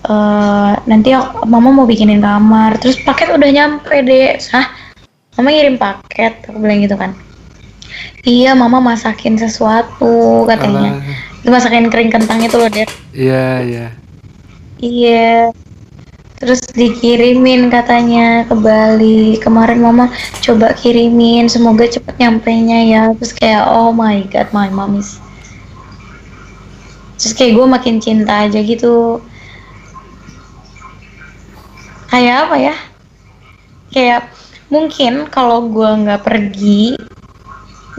eh 0.00 0.72
nanti 0.88 1.12
mama 1.44 1.68
mau 1.68 1.84
bikinin 1.84 2.24
kamar 2.24 2.80
terus 2.80 2.96
paket 3.04 3.36
udah 3.36 3.50
nyampe 3.52 3.94
deh 4.00 4.40
hah? 4.50 4.66
Mama 5.36 5.48
ngirim 5.52 5.76
paket 5.76 6.40
aku 6.48 6.58
bilang 6.58 6.80
gitu 6.82 6.96
kan. 6.96 7.12
Iya 8.24 8.52
mama 8.52 8.80
masakin 8.80 9.36
sesuatu 9.40 10.44
katanya. 10.48 11.00
Itu 11.40 11.48
masakin 11.48 11.88
kering 11.88 12.12
kentang 12.12 12.44
itu 12.44 12.56
loh 12.60 12.68
deh 12.68 12.84
Iya 13.16 13.64
iya. 13.64 13.86
iya 14.80 15.48
terus 16.40 16.64
dikirimin 16.72 17.68
katanya 17.68 18.48
ke 18.48 18.56
Bali. 18.56 19.36
Kemarin 19.36 19.84
mama 19.84 20.08
coba 20.40 20.72
kirimin 20.72 21.52
semoga 21.52 21.84
cepet 21.84 22.16
nyampe 22.16 22.48
nya 22.48 22.80
ya. 22.88 23.02
Terus 23.20 23.36
kayak 23.36 23.68
oh 23.68 23.92
my 23.92 24.24
god 24.32 24.48
my 24.56 24.72
mom 24.72 24.96
is 24.96 25.20
terus 27.20 27.36
kayak 27.36 27.52
gue 27.52 27.66
makin 27.68 28.00
cinta 28.00 28.48
aja 28.48 28.56
gitu. 28.64 29.20
Kayak 32.08 32.48
apa 32.48 32.56
ya? 32.56 32.74
Kayak 33.92 34.32
mungkin 34.72 35.28
kalau 35.28 35.68
gue 35.68 35.90
nggak 36.08 36.24
pergi 36.24 36.96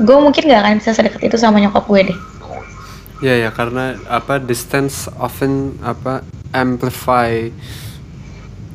gue 0.02 0.18
mungkin 0.18 0.50
nggak 0.50 0.62
akan 0.66 0.76
bisa 0.82 0.98
sedekat 0.98 1.22
itu 1.30 1.38
sama 1.38 1.62
nyokap 1.62 1.86
gue 1.86 2.02
deh. 2.10 2.20
Ya 3.22 3.38
ya 3.38 3.54
karena 3.54 4.02
apa 4.10 4.42
distance 4.42 5.06
often 5.22 5.78
apa 5.86 6.26
amplify 6.58 7.54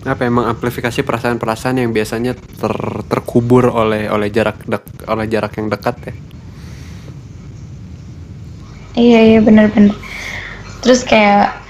apa 0.07 0.25
emang 0.25 0.47
amplifikasi 0.51 1.03
perasaan-perasaan 1.03 1.83
yang 1.83 1.91
biasanya 1.91 2.33
ter, 2.35 2.75
terkubur 3.11 3.69
oleh 3.71 4.09
oleh 4.09 4.31
jarak 4.31 4.63
dek, 4.65 5.07
oleh 5.11 5.27
jarak 5.27 5.53
yang 5.59 5.69
dekat 5.69 5.97
ya. 6.07 6.15
Iya 8.97 9.21
iya 9.21 9.41
bener-bener. 9.45 9.93
Terus 10.81 11.05
kayak 11.05 11.61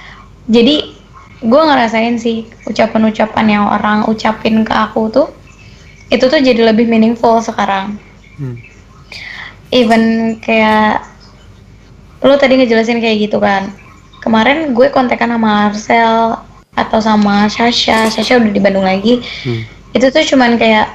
jadi 0.46 0.94
gue 1.42 1.62
ngerasain 1.62 2.16
sih 2.22 2.46
ucapan-ucapan 2.64 3.46
yang 3.50 3.64
orang 3.66 4.06
ucapin 4.06 4.62
ke 4.62 4.72
aku 4.72 5.10
tuh 5.10 5.28
itu 6.08 6.22
tuh 6.22 6.38
jadi 6.38 6.70
lebih 6.70 6.86
meaningful 6.86 7.42
sekarang. 7.42 7.98
Hmm. 8.38 8.56
Even 9.74 10.36
kayak 10.38 11.02
lo 12.22 12.38
tadi 12.38 12.62
ngejelasin 12.62 13.02
kayak 13.02 13.26
gitu 13.26 13.42
kan. 13.42 13.74
Kemarin 14.22 14.70
gue 14.74 14.90
kontekan 14.94 15.34
sama 15.34 15.70
Marcel 15.70 16.45
atau 16.76 17.00
sama 17.00 17.48
Sasha, 17.48 18.12
Sasha 18.12 18.36
udah 18.36 18.52
di 18.52 18.60
Bandung 18.60 18.84
lagi. 18.84 19.24
Hmm. 19.42 19.64
Itu 19.96 20.12
tuh 20.12 20.22
cuman 20.22 20.60
kayak 20.60 20.92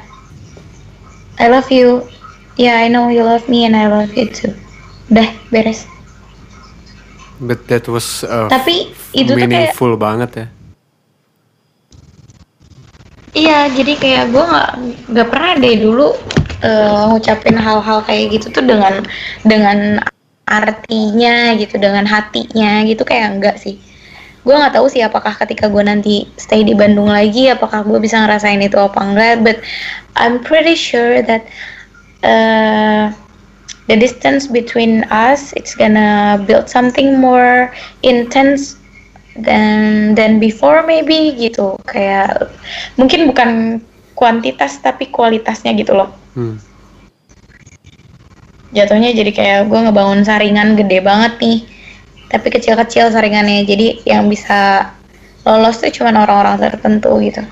I 1.41 1.49
love 1.49 1.73
you, 1.73 2.05
Yeah, 2.59 2.83
I 2.83 2.91
know 2.91 3.07
you 3.07 3.23
love 3.23 3.47
me 3.47 3.63
and 3.63 3.75
I 3.75 3.87
love 3.87 4.11
you 4.13 4.27
too. 4.27 4.51
Udah, 5.07 5.31
beres. 5.49 5.87
But 7.41 7.65
that 7.71 7.87
was 7.87 8.27
uh, 8.27 8.51
Tapi 8.51 8.91
itu 9.15 9.33
tuh 9.33 9.39
kayak 9.39 9.49
meaningful 9.73 9.95
banget 9.95 10.29
ya. 10.35 10.47
Iya, 13.31 13.59
jadi 13.71 13.93
kayak 13.95 14.23
gue 14.35 14.43
nggak 14.43 14.71
nggak 15.15 15.27
pernah 15.31 15.51
deh 15.55 15.75
dulu 15.79 16.07
eh, 16.61 17.01
ngucapin 17.09 17.55
hal-hal 17.55 18.03
kayak 18.03 18.35
gitu 18.35 18.51
tuh 18.51 18.61
dengan 18.67 19.07
dengan 19.47 20.03
artinya 20.43 21.55
gitu, 21.55 21.79
dengan 21.79 22.03
hatinya 22.03 22.83
gitu 22.83 23.07
kayak 23.07 23.39
enggak 23.39 23.55
sih. 23.57 23.79
Gue 24.41 24.57
nggak 24.57 24.73
tahu 24.73 24.89
sih 24.89 25.05
apakah 25.05 25.37
ketika 25.37 25.69
gue 25.69 25.83
nanti 25.85 26.25
stay 26.35 26.65
di 26.65 26.73
Bandung 26.73 27.13
lagi, 27.13 27.49
apakah 27.49 27.85
gue 27.85 28.01
bisa 28.01 28.17
ngerasain 28.25 28.61
itu 28.61 28.77
apa 28.77 28.99
enggak. 28.99 29.45
But 29.45 29.57
I'm 30.17 30.41
pretty 30.41 30.73
sure 30.73 31.21
that 31.21 31.45
uh, 32.25 33.13
the 33.87 33.97
distance 33.97 34.47
between 34.47 35.03
us 35.11 35.51
it's 35.59 35.75
gonna 35.75 36.39
build 36.47 36.69
something 36.69 37.19
more 37.19 37.73
intense 38.07 38.77
than 39.35 40.13
than 40.15 40.39
before 40.39 40.83
maybe 40.85 41.35
gitu 41.39 41.75
kayak 41.87 42.51
mungkin 42.95 43.31
bukan 43.31 43.49
kuantitas 44.15 44.79
tapi 44.79 45.11
kualitasnya 45.11 45.75
gitu 45.75 45.95
loh 45.95 46.11
Hmm. 46.31 46.55
jatuhnya 48.71 49.11
jadi 49.11 49.31
kayak 49.35 49.59
gue 49.67 49.79
ngebangun 49.83 50.23
saringan 50.23 50.79
gede 50.79 51.03
banget 51.03 51.35
nih 51.43 51.67
tapi 52.31 52.47
kecil-kecil 52.47 53.11
saringannya 53.11 53.67
jadi 53.67 53.99
yang 54.07 54.31
bisa 54.31 54.87
lolos 55.43 55.83
tuh 55.83 55.91
cuman 55.91 56.15
orang-orang 56.15 56.55
tertentu 56.63 57.11
gitu 57.19 57.43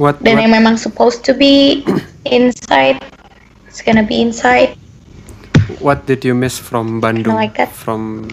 What, 0.00 0.20
dan 0.20 0.36
what 0.36 0.42
yang 0.44 0.52
memang 0.52 0.76
supposed 0.76 1.24
to 1.24 1.32
be 1.32 1.80
inside 2.28 3.00
it's 3.64 3.80
gonna 3.80 4.04
be 4.04 4.20
inside 4.20 4.76
what 5.80 6.04
did 6.04 6.20
you 6.20 6.36
miss 6.36 6.60
from 6.60 7.00
Bandung? 7.00 7.32
like 7.32 7.56
that. 7.56 7.72
From 7.72 8.28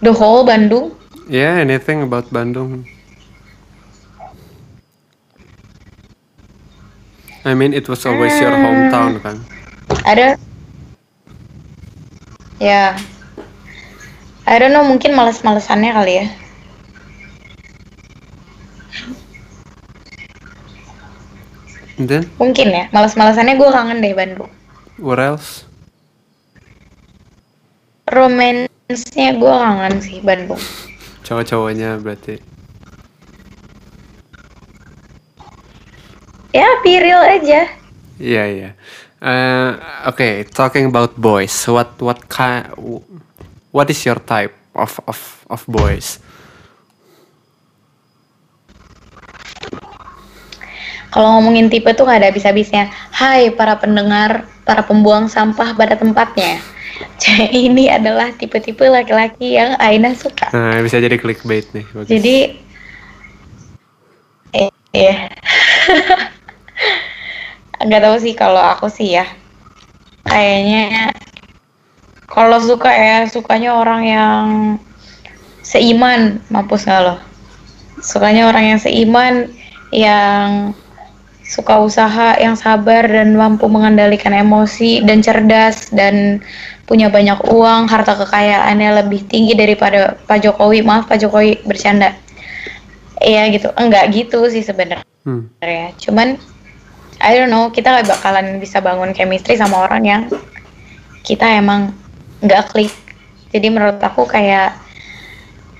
the 0.00 0.16
whole 0.16 0.48
Bandung 0.48 0.96
yeah, 1.28 1.60
anything 1.60 2.00
about 2.00 2.32
Bandung? 2.32 2.88
I 7.48 7.56
mean, 7.56 7.72
it 7.72 7.88
was 7.88 8.04
always 8.04 8.36
your 8.36 8.52
Hmm. 8.52 8.64
hometown 8.64 9.12
kan. 9.24 9.36
ada 10.04 10.36
ya 12.60 12.92
I 14.44 14.54
don't 14.60 14.76
know 14.76 14.84
mungkin 14.84 15.16
males-malesannya 15.16 15.96
kali 15.96 16.12
ya 16.20 16.26
And 21.98 22.06
then 22.06 22.30
mungkin 22.38 22.70
ya 22.70 22.84
males-malesannya 22.94 23.58
gue 23.58 23.70
kangen 23.74 23.98
deh 23.98 24.14
Bandung 24.14 24.50
what 25.02 25.18
else? 25.18 25.66
romance-nya 28.08 29.36
gue 29.36 29.52
kangen 29.52 29.94
sih 30.00 30.18
Bandung 30.22 30.60
Cowok-cowoknya 31.28 32.00
berarti. 32.00 32.40
Ya 36.58 36.68
real 36.82 37.22
aja 37.22 37.70
Yeah, 38.18 38.50
yeah. 38.50 38.72
Uh, 39.22 39.78
okay, 40.10 40.42
talking 40.42 40.90
about 40.90 41.14
boys. 41.14 41.54
What 41.70 42.02
what 42.02 42.26
kind? 42.26 42.66
What 43.70 43.86
is 43.94 44.02
your 44.02 44.18
type 44.18 44.50
of 44.74 44.98
of 45.06 45.46
of 45.46 45.62
boys? 45.70 46.18
kalau 51.08 51.40
ngomongin 51.40 51.72
tipe 51.72 51.88
tuh 51.96 52.04
gak 52.04 52.20
ada 52.22 52.28
habis-habisnya 52.30 52.92
Hai 53.10 53.50
para 53.56 53.80
pendengar 53.80 54.44
para 54.62 54.84
pembuang 54.84 55.26
sampah 55.26 55.72
pada 55.74 55.96
tempatnya 55.96 56.60
ini 57.66 57.88
adalah 57.88 58.30
tipe-tipe 58.36 58.84
laki-laki 58.86 59.56
yang 59.56 59.74
Aina 59.80 60.12
suka 60.14 60.52
Nah, 60.52 60.78
bisa 60.84 61.00
jadi 61.00 61.16
clickbait 61.18 61.70
nih. 61.74 61.86
Bagus. 61.90 62.08
Jadi 62.12 62.36
eh, 64.52 64.70
iya. 64.94 65.32
nggak 67.78 68.02
tahu 68.02 68.16
sih 68.18 68.34
kalau 68.34 68.58
aku 68.58 68.90
sih 68.90 69.18
ya. 69.18 69.26
Kayaknya 70.28 71.14
kalau 72.28 72.60
suka 72.60 72.92
ya 72.92 73.24
sukanya 73.30 73.78
orang 73.78 74.02
yang 74.04 74.46
seiman, 75.64 76.42
mampus 76.52 76.84
nggak 76.84 77.00
lo? 77.02 77.16
Sukanya 78.04 78.46
orang 78.52 78.76
yang 78.76 78.80
seiman, 78.80 79.50
yang 79.90 80.76
suka 81.48 81.80
usaha, 81.80 82.36
yang 82.36 82.54
sabar 82.60 83.08
dan 83.08 83.32
mampu 83.32 83.64
mengendalikan 83.72 84.36
emosi 84.36 85.00
dan 85.00 85.24
cerdas 85.24 85.88
dan 85.88 86.44
punya 86.84 87.08
banyak 87.08 87.40
uang, 87.48 87.88
harta 87.88 88.16
kekayaannya 88.16 89.04
lebih 89.04 89.24
tinggi 89.28 89.56
daripada 89.56 90.20
Pak 90.28 90.44
Jokowi. 90.44 90.84
Maaf 90.84 91.08
Pak 91.08 91.24
Jokowi 91.24 91.64
bercanda. 91.64 92.12
Iya 93.18 93.48
gitu, 93.50 93.72
enggak 93.74 94.12
gitu 94.12 94.44
sih 94.52 94.60
sebenarnya. 94.60 95.04
Hmm. 95.24 95.48
Cuman 95.98 96.36
I 97.18 97.34
don't 97.34 97.50
know, 97.50 97.70
kita 97.74 97.90
nggak 97.90 98.08
bakalan 98.08 98.62
bisa 98.62 98.78
bangun 98.78 99.10
chemistry 99.10 99.58
sama 99.58 99.86
orang 99.86 100.02
yang 100.06 100.22
kita 101.26 101.44
emang 101.58 101.90
nggak 102.42 102.70
klik. 102.70 102.94
Jadi 103.50 103.66
menurut 103.72 103.98
aku 103.98 104.28
kayak 104.28 104.76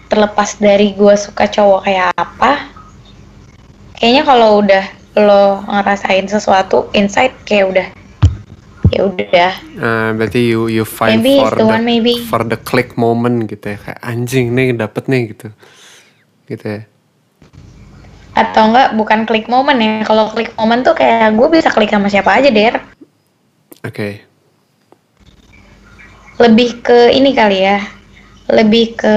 terlepas 0.09 0.57
dari 0.59 0.97
gue 0.97 1.15
suka 1.15 1.47
cowok 1.47 1.81
kayak 1.85 2.11
apa, 2.17 2.73
kayaknya 4.01 4.23
kalau 4.25 4.65
udah 4.65 4.85
lo 5.19 5.63
ngerasain 5.67 6.27
sesuatu 6.31 6.89
insight 6.95 7.35
kayak 7.43 7.67
udah 7.71 7.89
ya 8.89 9.01
udah 9.05 9.53
Uh, 9.79 10.11
berarti 10.17 10.49
you 10.49 10.67
you 10.67 10.83
find 10.83 11.23
Maybe 11.23 11.39
for 11.39 11.55
the 11.55 11.63
the 11.63 11.67
one, 11.69 11.85
maybe. 11.85 12.15
for 12.27 12.43
the 12.43 12.59
click 12.59 12.97
moment 12.99 13.47
gitu 13.47 13.77
ya 13.77 13.79
kayak 13.79 14.01
anjing 14.03 14.57
nih 14.57 14.75
dapet 14.75 15.07
nih 15.07 15.23
gitu 15.37 15.49
gitu 16.49 16.65
ya 16.67 16.81
atau 18.39 18.71
enggak 18.71 18.95
bukan 18.95 19.27
klik 19.27 19.51
moment 19.51 19.75
ya. 19.75 20.07
Kalau 20.07 20.31
klik 20.31 20.55
moment 20.55 20.87
tuh 20.87 20.95
kayak 20.95 21.35
gue 21.35 21.49
bisa 21.51 21.75
klik 21.75 21.91
sama 21.91 22.07
siapa 22.07 22.39
aja 22.39 22.49
der. 22.55 22.79
Oke. 23.83 24.23
Lebih 26.39 26.87
ke 26.87 27.11
ini 27.11 27.35
kali 27.35 27.59
ya. 27.67 27.83
Lebih 28.47 28.95
ke 28.95 29.17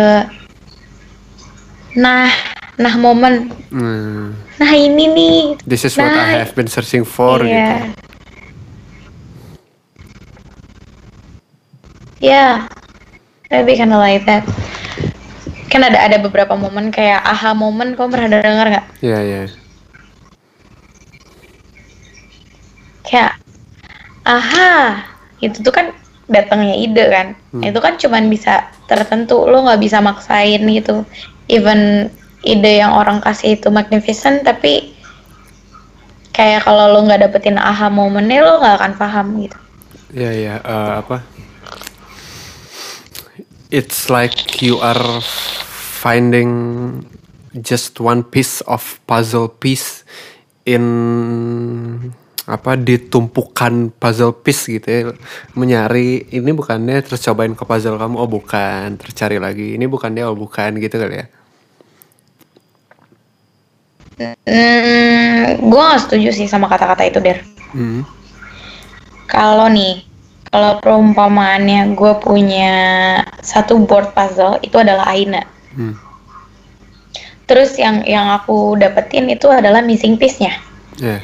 nah 1.93 2.34
nah 2.82 2.93
momen. 2.97 3.53
Hmm, 3.69 4.34
nah 4.57 4.72
ini 4.74 5.05
nih. 5.05 5.39
This 5.63 5.86
is 5.86 5.93
what 5.93 6.09
I 6.09 6.41
Nah, 6.41 6.41
have 6.41 6.57
been 6.57 6.67
searching 6.67 7.05
for 7.05 7.45
iya. 7.45 7.93
gitu. 7.93 8.01
Ya 12.22 12.69
maybe 13.49 13.76
kinda 13.76 13.97
like 13.97 14.24
that 14.26 14.45
kan 15.72 15.88
ada 15.88 16.03
ada 16.03 16.19
beberapa 16.19 16.53
momen 16.59 16.91
kayak 16.91 17.24
aha 17.24 17.55
momen 17.55 17.95
kau 17.95 18.11
pernah 18.11 18.43
dengar 18.43 18.67
nggak? 18.67 18.86
Ya 18.99 19.24
ya 19.24 19.47
kayak 23.11 23.36
aha 24.24 25.03
itu 25.43 25.59
tuh 25.59 25.74
kan 25.76 25.91
datangnya 26.32 26.76
ide 26.80 27.05
kan. 27.11 27.28
Hmm. 27.51 27.63
itu 27.67 27.80
kan 27.84 27.99
cuman 27.99 28.32
bisa 28.32 28.72
tertentu 28.88 29.43
lo 29.47 29.67
nggak 29.67 29.82
bisa 29.84 29.99
maksain 29.99 30.63
gitu. 30.67 31.03
Even 31.51 32.07
ide 32.43 32.80
yang 32.80 32.95
orang 32.95 33.19
kasih 33.19 33.59
itu 33.59 33.67
magnificent 33.67 34.47
tapi 34.47 34.95
kayak 36.32 36.63
kalau 36.63 36.88
lo 36.88 37.03
nggak 37.03 37.28
dapetin 37.28 37.59
aha 37.59 37.91
momennya 37.91 38.39
lo 38.39 38.63
nggak 38.63 38.76
akan 38.80 38.93
paham 38.95 39.28
gitu. 39.43 39.57
Ya 40.11 40.32
ya 40.32 40.55
eh, 40.63 40.93
apa 41.03 41.24
it's 43.72 44.11
like 44.11 44.61
you 44.61 44.78
are 44.84 45.24
finding 46.03 46.51
just 47.63 47.97
one 48.03 48.22
piece 48.22 48.59
of 48.67 48.99
puzzle 49.07 49.47
piece 49.47 50.03
in 50.67 50.84
apa 52.45 52.76
ditumpukan 52.76 53.95
puzzle 53.95 54.36
piece 54.36 54.67
gitu 54.67 54.88
ya. 54.88 55.01
Menyari 55.55 56.28
ini 56.36 56.51
bukannya 56.51 56.99
terus 56.99 57.24
cobain 57.24 57.55
ke 57.55 57.63
puzzle 57.63 57.95
kamu? 57.95 58.15
Oh 58.19 58.28
bukan. 58.28 58.99
Terus 58.99 59.13
cari 59.15 59.39
lagi. 59.39 59.80
Ini 59.80 59.88
bukannya? 59.88 60.28
Oh 60.28 60.36
bukan 60.36 60.76
gitu 60.78 60.99
kali 60.99 61.24
ya. 61.24 61.28
Hmm, 64.45 65.57
gue 65.65 65.82
gak 65.82 66.01
setuju 66.05 66.30
sih 66.30 66.45
sama 66.45 66.69
kata-kata 66.69 67.09
itu 67.09 67.17
der 67.17 67.41
Hmm. 67.72 68.03
kalau 69.26 69.72
nih 69.72 70.03
kalau 70.51 70.83
perumpamaannya 70.83 71.95
gue 71.95 72.13
punya 72.19 72.75
satu 73.39 73.79
board 73.87 74.11
puzzle 74.11 74.59
itu 74.61 74.75
adalah 74.77 75.07
Aina. 75.07 75.43
Hmm. 75.71 75.95
terus 77.47 77.75
yang 77.75 78.07
yang 78.07 78.31
aku 78.31 78.79
dapetin 78.79 79.27
itu 79.27 79.51
adalah 79.51 79.83
missing 79.83 80.15
piece-nya. 80.15 80.55
Ya 80.95 81.19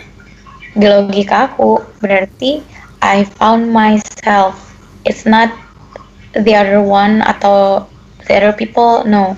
di 0.78 0.86
logika 0.86 1.50
aku 1.50 1.82
berarti 2.00 2.62
I 3.02 3.26
found 3.26 3.74
myself. 3.74 4.54
It's 5.10 5.26
not 5.26 5.50
the 6.38 6.54
other 6.54 6.86
one 6.86 7.26
atau 7.26 7.90
the 8.30 8.38
other 8.38 8.54
people 8.54 9.02
no. 9.10 9.34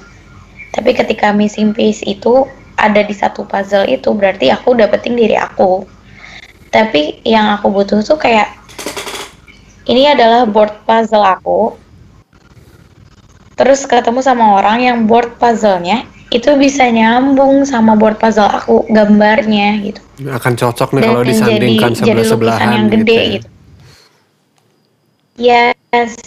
Tapi 0.75 0.91
ketika 0.91 1.31
missing 1.31 1.71
piece 1.71 2.03
itu 2.03 2.43
ada 2.75 3.03
di 3.03 3.15
satu 3.15 3.47
puzzle 3.47 3.87
itu 3.87 4.11
berarti 4.11 4.51
aku 4.51 4.75
dapetin 4.75 5.15
diri 5.15 5.39
aku. 5.39 5.87
Tapi 6.69 7.23
yang 7.25 7.55
aku 7.55 7.71
butuh 7.71 8.03
tuh 8.03 8.19
kayak 8.19 8.59
ini 9.89 10.05
adalah 10.05 10.45
board 10.45 10.85
puzzle 10.85 11.25
aku. 11.25 11.73
Terus 13.57 13.83
ketemu 13.83 14.23
sama 14.23 14.61
orang 14.61 14.77
yang 14.79 14.97
board 15.09 15.35
puzzle-nya 15.41 16.07
itu 16.29 16.53
bisa 16.55 16.85
nyambung 16.87 17.65
sama 17.65 17.97
board 17.97 18.21
puzzle 18.21 18.47
aku 18.47 18.85
gambarnya 18.93 19.81
gitu. 19.81 19.99
Akan 20.29 20.53
cocok 20.53 20.95
nih 20.95 21.01
Dan 21.01 21.09
kalau 21.09 21.21
disandingkan 21.25 21.91
sebelah-sebelahan 21.97 22.67
yang 22.69 22.85
gitu. 22.87 22.95
gede 23.01 23.17
ya. 23.17 23.31
gitu. 23.35 23.47
Yes, 25.39 26.19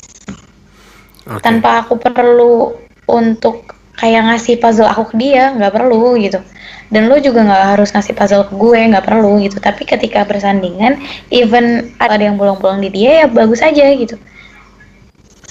Oke. 1.29 1.45
tanpa 1.45 1.85
aku 1.85 2.01
perlu 2.01 2.73
untuk 3.07 3.77
kayak 4.03 4.27
ngasih 4.27 4.59
puzzle 4.59 4.91
aku 4.91 5.15
ke 5.15 5.17
dia 5.23 5.55
nggak 5.55 5.79
perlu 5.79 6.19
gitu 6.19 6.43
dan 6.91 7.07
lo 7.07 7.23
juga 7.23 7.47
nggak 7.47 7.65
harus 7.79 7.95
ngasih 7.95 8.15
puzzle 8.19 8.45
ke 8.51 8.55
gue 8.59 8.81
nggak 8.91 9.07
perlu 9.07 9.39
gitu 9.39 9.63
tapi 9.63 9.87
ketika 9.87 10.27
bersandingan 10.27 10.99
even 11.31 11.95
ada 12.03 12.19
yang 12.19 12.35
bolong-bolong 12.35 12.83
di 12.83 12.91
dia 12.91 13.25
ya 13.25 13.27
bagus 13.31 13.63
aja 13.63 13.87
gitu 13.95 14.19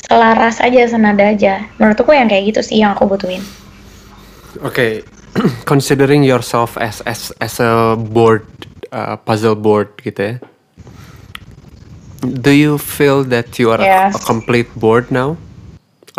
selaras 0.03 0.59
aja 0.59 0.83
senada 0.91 1.23
aja 1.31 1.63
menurutku 1.79 2.11
yang 2.11 2.27
kayak 2.27 2.51
gitu 2.51 2.59
sih 2.59 2.83
yang 2.83 2.91
aku 2.91 3.07
butuhin 3.07 3.39
Oke, 4.59 5.07
considering 5.71 6.27
yourself 6.27 6.75
as 6.75 6.99
as 7.07 7.31
as 7.39 7.55
a 7.63 7.95
board 7.95 8.43
uh, 8.91 9.15
puzzle 9.15 9.55
board 9.55 9.95
gitu 10.03 10.35
ya. 10.35 10.35
Do 12.19 12.51
you 12.51 12.75
feel 12.75 13.23
that 13.31 13.55
you 13.55 13.71
are 13.71 13.79
a- 13.79 14.11
Yes. 14.11 14.19
a 14.19 14.21
complete 14.27 14.67
board 14.75 15.07
now? 15.07 15.39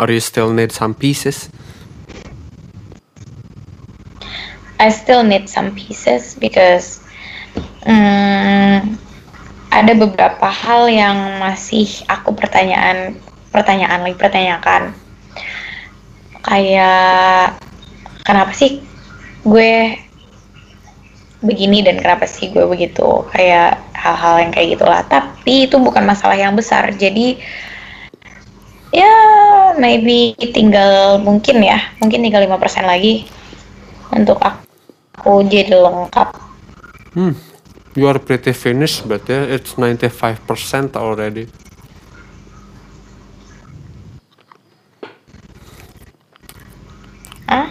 Or 0.01 0.09
you 0.09 0.17
still 0.17 0.49
need 0.49 0.73
some 0.73 0.97
pieces? 0.97 1.53
I 4.83 4.91
still 4.91 5.23
need 5.23 5.47
some 5.47 5.71
pieces 5.71 6.35
because 6.35 6.99
mm, 7.87 8.99
ada 9.71 9.93
beberapa 9.95 10.43
hal 10.43 10.91
yang 10.91 11.39
masih 11.39 11.87
aku 12.11 12.35
pertanyaan 12.35 13.15
pertanyaan 13.55 14.03
lagi 14.03 14.19
pertanyakan. 14.19 14.91
Kayak 16.43 17.55
kenapa 18.27 18.51
sih 18.51 18.83
gue 19.47 19.95
begini 21.39 21.79
dan 21.79 22.03
kenapa 22.03 22.27
sih 22.27 22.51
gue 22.51 22.67
begitu? 22.67 23.23
Kayak 23.31 23.79
hal-hal 23.95 24.35
yang 24.43 24.51
kayak 24.51 24.75
gitulah. 24.75 24.99
Tapi 25.07 25.71
itu 25.71 25.79
bukan 25.79 26.03
masalah 26.03 26.35
yang 26.35 26.59
besar. 26.59 26.91
Jadi 26.91 27.39
ya 28.91 29.15
maybe 29.79 30.35
tinggal 30.51 31.23
mungkin 31.23 31.63
ya. 31.63 31.79
Mungkin 32.03 32.19
tinggal 32.19 32.43
5% 32.51 32.83
lagi 32.83 33.31
untuk 34.11 34.43
aku 34.43 34.72
jadi 35.21 35.77
lengkap 35.77 36.29
Hmm. 37.13 37.37
You 37.93 38.09
are 38.09 38.17
pretty 38.17 38.57
finished, 38.57 39.05
but 39.05 39.29
yeah, 39.29 39.45
it's 39.45 39.77
95% 39.77 40.97
already. 40.97 41.45
ah 47.47 47.67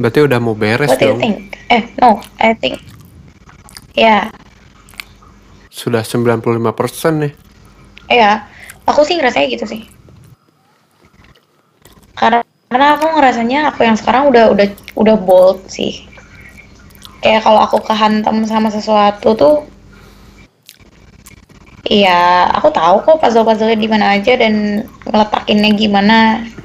Berarti 0.00 0.20
udah 0.24 0.38
mau 0.42 0.56
beres 0.56 0.90
what 0.90 0.98
do 0.98 1.06
you 1.06 1.14
dong. 1.14 1.20
think 1.20 1.36
eh 1.68 1.82
no 2.00 2.18
I 2.40 2.56
think 2.56 2.80
ya 3.94 4.32
Sudah 5.72 6.04
95% 6.04 6.60
nih. 7.18 7.32
ya 8.08 8.44
aku 8.84 9.02
sih 9.02 9.16
ngerasanya 9.16 9.46
gitu 9.48 9.64
sih 9.64 9.82
karena 12.12 12.44
karena 12.68 12.86
aku 12.94 13.06
ngerasanya 13.08 13.60
aku 13.72 13.80
yang 13.82 13.96
sekarang 13.96 14.28
udah 14.28 14.52
udah 14.52 14.68
udah 14.94 15.16
bold 15.16 15.64
sih 15.66 16.04
kayak 17.22 17.46
kalau 17.46 17.62
aku 17.62 17.78
kehantam 17.80 18.42
sama 18.44 18.68
sesuatu 18.68 19.32
tuh 19.38 19.56
Iya, 21.82 22.46
aku 22.56 22.70
tahu 22.72 23.02
kok 23.04 23.18
puzzle-puzzle 23.20 23.74
di 23.74 23.90
mana 23.90 24.14
aja 24.16 24.38
dan 24.38 24.86
ngeletakinnya 25.04 25.70
gimana 25.76 26.18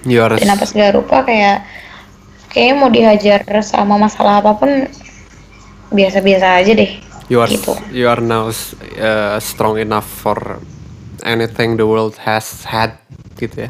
You 0.05 0.23
are 0.23 0.37
dan 0.37 0.53
apa 0.53 0.63
segala 0.63 0.93
rupa 0.93 1.25
kayak 1.25 1.65
kayaknya 2.53 2.73
mau 2.77 2.87
dihajar 2.87 3.41
sama 3.65 3.97
masalah 3.97 4.39
apa 4.39 4.55
pun 4.55 4.87
biasa-biasa 5.91 6.63
aja 6.63 6.71
deh 6.77 7.01
you 7.27 7.41
are 7.41 7.49
gitu. 7.49 7.75
you 7.91 8.07
are 8.07 8.21
now 8.21 8.47
uh, 8.47 9.35
strong 9.41 9.81
enough 9.81 10.05
for 10.07 10.61
anything 11.27 11.75
the 11.75 11.83
world 11.83 12.15
has 12.23 12.63
had 12.63 12.95
gitu 13.35 13.67
ya. 13.67 13.69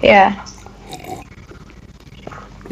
ya 0.00 0.24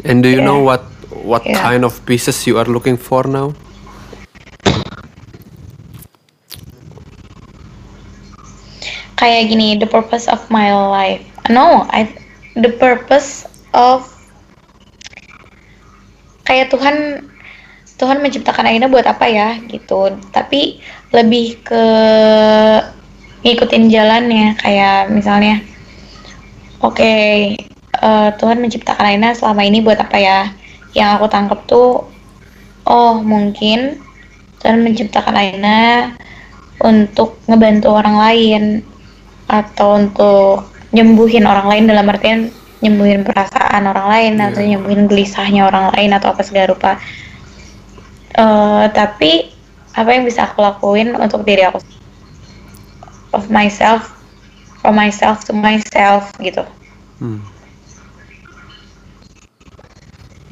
And 0.03 0.19
do 0.23 0.27
you 0.27 0.43
Yeah. 0.43 0.47
know 0.47 0.59
what 0.63 0.92
what 1.21 1.45
Yeah. 1.45 1.61
kind 1.61 1.85
of 1.85 1.93
pieces 2.09 2.45
you 2.49 2.57
are 2.57 2.65
looking 2.67 2.97
for 2.97 3.23
now? 3.29 3.53
kayak 9.15 9.55
gini 9.55 9.79
the 9.79 9.87
purpose 9.87 10.27
of 10.27 10.43
my 10.51 10.67
life 10.91 11.23
no 11.47 11.87
I 11.87 12.11
the 12.59 12.75
purpose 12.75 13.47
of 13.71 14.03
kayak 16.43 16.67
Tuhan 16.75 17.23
Tuhan 17.95 18.19
menciptakan 18.19 18.67
Aina 18.67 18.91
buat 18.91 19.07
apa 19.07 19.31
ya 19.31 19.55
gitu 19.71 20.11
tapi 20.35 20.83
lebih 21.15 21.61
ke 21.63 21.83
ngikutin 23.47 23.87
jalannya 23.87 24.59
kayak 24.59 25.07
misalnya 25.07 25.63
oke 26.83 26.99
eh, 27.79 28.29
Tuhan 28.35 28.59
menciptakan 28.59 29.07
Aina 29.07 29.31
selama 29.31 29.63
ini 29.63 29.79
buat 29.79 30.03
apa 30.03 30.19
ya 30.19 30.39
yang 30.93 31.17
aku 31.17 31.25
tangkap 31.29 31.59
tuh 31.65 32.05
oh 32.85 33.13
mungkin 33.21 33.97
Tuhan 34.61 34.79
menciptakan 34.85 35.35
Aina 35.35 36.13
untuk 36.79 37.41
ngebantu 37.49 37.91
orang 37.93 38.15
lain 38.15 38.63
atau 39.51 39.99
untuk 39.99 40.71
nyembuhin 40.95 41.43
orang 41.43 41.67
lain 41.67 41.85
dalam 41.89 42.05
artian 42.07 42.39
nyembuhin 42.83 43.23
perasaan 43.23 43.87
orang 43.87 44.07
lain 44.11 44.33
atau 44.43 44.59
Iya. 44.59 44.75
nyembuhin 44.75 45.07
gelisahnya 45.07 45.67
orang 45.67 45.91
lain 45.95 46.11
atau 46.11 46.35
apa 46.35 46.43
segala 46.43 46.75
rupa. 46.75 46.91
Eh, 48.33 48.85
tapi 48.91 49.53
apa 49.93 50.09
yang 50.09 50.25
bisa 50.25 50.49
aku 50.49 50.65
lakuin 50.65 51.13
untuk 51.13 51.45
diri 51.45 51.63
aku 51.69 51.77
of 53.29 53.45
myself 53.53 54.09
from 54.81 54.97
myself 54.97 55.45
to 55.45 55.53
myself 55.53 56.33
gitu 56.41 56.65
Hmm. 57.21 57.39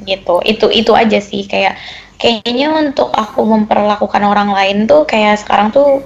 Gitu. 0.06 0.42
Itu 0.44 0.68
itu 0.70 0.92
aja 0.94 1.20
sih. 1.22 1.46
Kayak 1.46 1.78
kayaknya 2.22 2.70
untuk 2.74 3.10
aku 3.14 3.42
memperlakukan 3.46 4.22
orang 4.22 4.54
lain 4.54 4.86
tuh 4.86 5.06
kayak 5.10 5.42
sekarang 5.42 5.74
tuh 5.74 6.06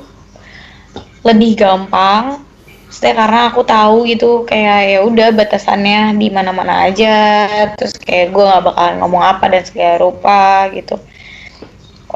lebih 1.25 1.59
gampang. 1.59 2.39
Maksudnya 2.85 3.13
karena 3.17 3.39
aku 3.51 3.61
tahu 3.67 4.07
gitu 4.07 4.47
kayak 4.47 4.79
ya 4.87 4.99
udah 5.03 5.27
batasannya 5.35 6.15
di 6.15 6.27
mana-mana 6.31 6.87
aja. 6.87 7.15
Terus 7.75 7.99
kayak 7.99 8.31
gue 8.31 8.43
nggak 8.43 8.63
bakalan 8.71 8.95
ngomong 9.03 9.23
apa 9.23 9.45
dan 9.51 9.63
segala 9.67 9.95
rupa 9.99 10.71
gitu. 10.71 10.95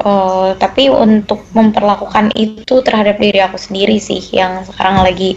Eh, 0.00 0.50
tapi 0.56 0.88
untuk 0.88 1.44
memperlakukan 1.52 2.32
itu 2.32 2.80
terhadap 2.80 3.20
diri 3.20 3.44
aku 3.44 3.60
sendiri 3.60 4.00
sih 4.00 4.22
yang 4.32 4.64
sekarang 4.64 5.04
lagi. 5.04 5.36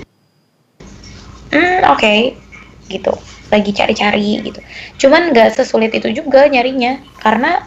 Hmm 1.51 1.83
oke. 1.91 2.39
Gitu 2.87 3.32
lagi 3.53 3.71
cari-cari 3.71 4.41
gitu. 4.41 4.59
Cuman 5.05 5.29
nggak 5.29 5.53
sesulit 5.53 5.93
itu 5.93 6.09
juga 6.09 6.49
nyarinya 6.49 6.97
karena 7.21 7.61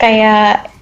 kayak 0.00 0.72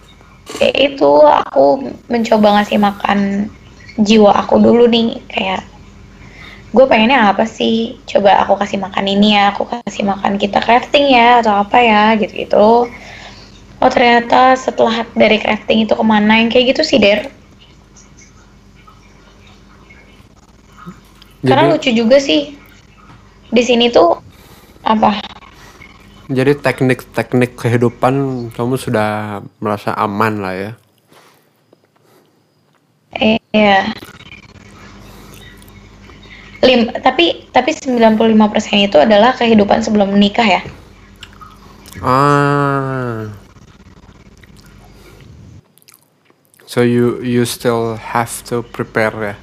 ya 0.63 0.71
itu 0.79 1.13
aku 1.27 1.93
mencoba 2.09 2.63
ngasih 2.63 2.79
makan 2.79 3.51
jiwa 3.99 4.31
aku 4.39 4.63
dulu 4.63 4.87
nih 4.87 5.19
kayak 5.27 5.67
gue 6.71 6.85
pengennya 6.87 7.35
apa 7.35 7.45
sih? 7.45 7.99
Coba 8.07 8.47
aku 8.47 8.55
kasih 8.63 8.79
makan 8.79 9.05
ini 9.11 9.35
ya 9.35 9.51
aku 9.51 9.67
kasih 9.67 10.07
makan 10.07 10.39
kita 10.39 10.63
crafting 10.63 11.11
ya 11.11 11.43
atau 11.43 11.67
apa 11.67 11.83
ya 11.83 12.15
gitu 12.15 12.47
gitu 12.47 12.87
oh 13.79 13.91
ternyata 13.91 14.59
setelah 14.59 15.07
dari 15.15 15.39
crafting 15.39 15.87
itu 15.87 15.95
ke 15.95 16.05
mana 16.05 16.43
yang 16.43 16.51
kayak 16.51 16.75
gitu 16.75 16.83
sih 16.83 16.99
der. 16.99 17.31
Karena 21.47 21.71
Jadi 21.71 21.73
lucu 21.79 21.91
juga 21.95 22.19
sih 22.19 22.58
di 23.49 23.63
sini 23.65 23.89
tuh 23.89 24.17
apa 24.85 25.39
jadi 26.29 26.53
teknik-teknik 26.61 27.57
kehidupan 27.57 28.49
kamu 28.53 28.77
sudah 28.77 29.41
merasa 29.65 29.97
aman 29.97 30.45
lah 30.45 30.53
ya. 30.53 30.73
Iya. 33.17 33.97
Lim, 36.61 36.93
tapi 37.01 37.49
tapi 37.49 37.73
95% 37.73 38.13
itu 38.77 39.01
adalah 39.01 39.33
kehidupan 39.33 39.81
sebelum 39.81 40.13
menikah 40.13 40.45
ya. 40.45 40.61
Ah. 42.05 43.33
So 46.69 46.85
you 46.85 47.25
you 47.25 47.49
still 47.49 47.97
have 47.97 48.45
to 48.53 48.61
prepare 48.61 49.17
ya 49.33 49.37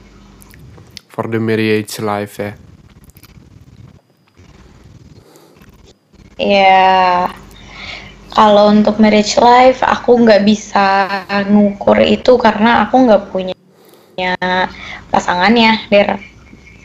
for 1.10 1.26
the 1.26 1.42
marriage 1.42 1.98
life 1.98 2.38
ya. 2.38 2.54
Ya 6.36 7.30
kalau 8.36 8.68
untuk 8.68 9.00
marriage 9.00 9.40
life 9.40 9.80
aku 9.80 10.20
nggak 10.20 10.44
bisa 10.44 11.08
ngukur 11.48 11.96
itu 12.04 12.36
karena 12.36 12.84
aku 12.84 13.08
nggak 13.08 13.24
punya 13.32 13.56
pasangannya 15.12 15.80
der 15.92 16.20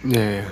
Iya, 0.00 0.24
iya. 0.40 0.46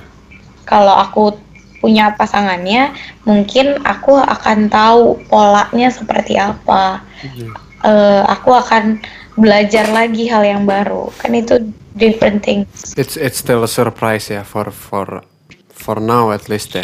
kalau 0.69 0.93
aku 0.93 1.41
punya 1.81 2.13
pasangannya 2.13 2.93
mungkin 3.25 3.81
aku 3.87 4.19
akan 4.21 4.69
tahu 4.69 5.17
polanya 5.31 5.89
seperti 5.89 6.37
apa 6.37 7.01
Iya. 7.25 7.49
Eh, 7.79 8.23
aku 8.27 8.51
akan 8.59 8.99
belajar 9.39 9.87
lagi 9.95 10.27
hal 10.27 10.43
yang 10.43 10.67
baru 10.67 11.15
kan 11.23 11.31
itu 11.33 11.71
different 11.95 12.43
things 12.43 12.93
It's 12.99 13.15
it's 13.15 13.39
still 13.39 13.63
a 13.63 13.71
surprise 13.71 14.27
ya 14.29 14.43
for 14.43 14.69
for 14.75 15.23
for 15.71 16.03
now 16.03 16.35
at 16.35 16.51
least 16.51 16.75
ya. 16.75 16.83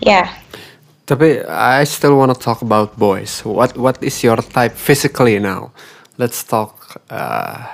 Ya 0.00 0.28
Tapi 1.10 1.42
I 1.42 1.82
still 1.90 2.14
wanna 2.14 2.38
talk 2.38 2.62
about 2.62 2.94
boys. 2.94 3.42
What 3.42 3.74
what 3.74 3.98
is 3.98 4.22
your 4.22 4.38
type 4.38 4.78
physically 4.78 5.42
now? 5.42 5.74
Let's 6.22 6.46
talk 6.46 7.02
uh, 7.10 7.66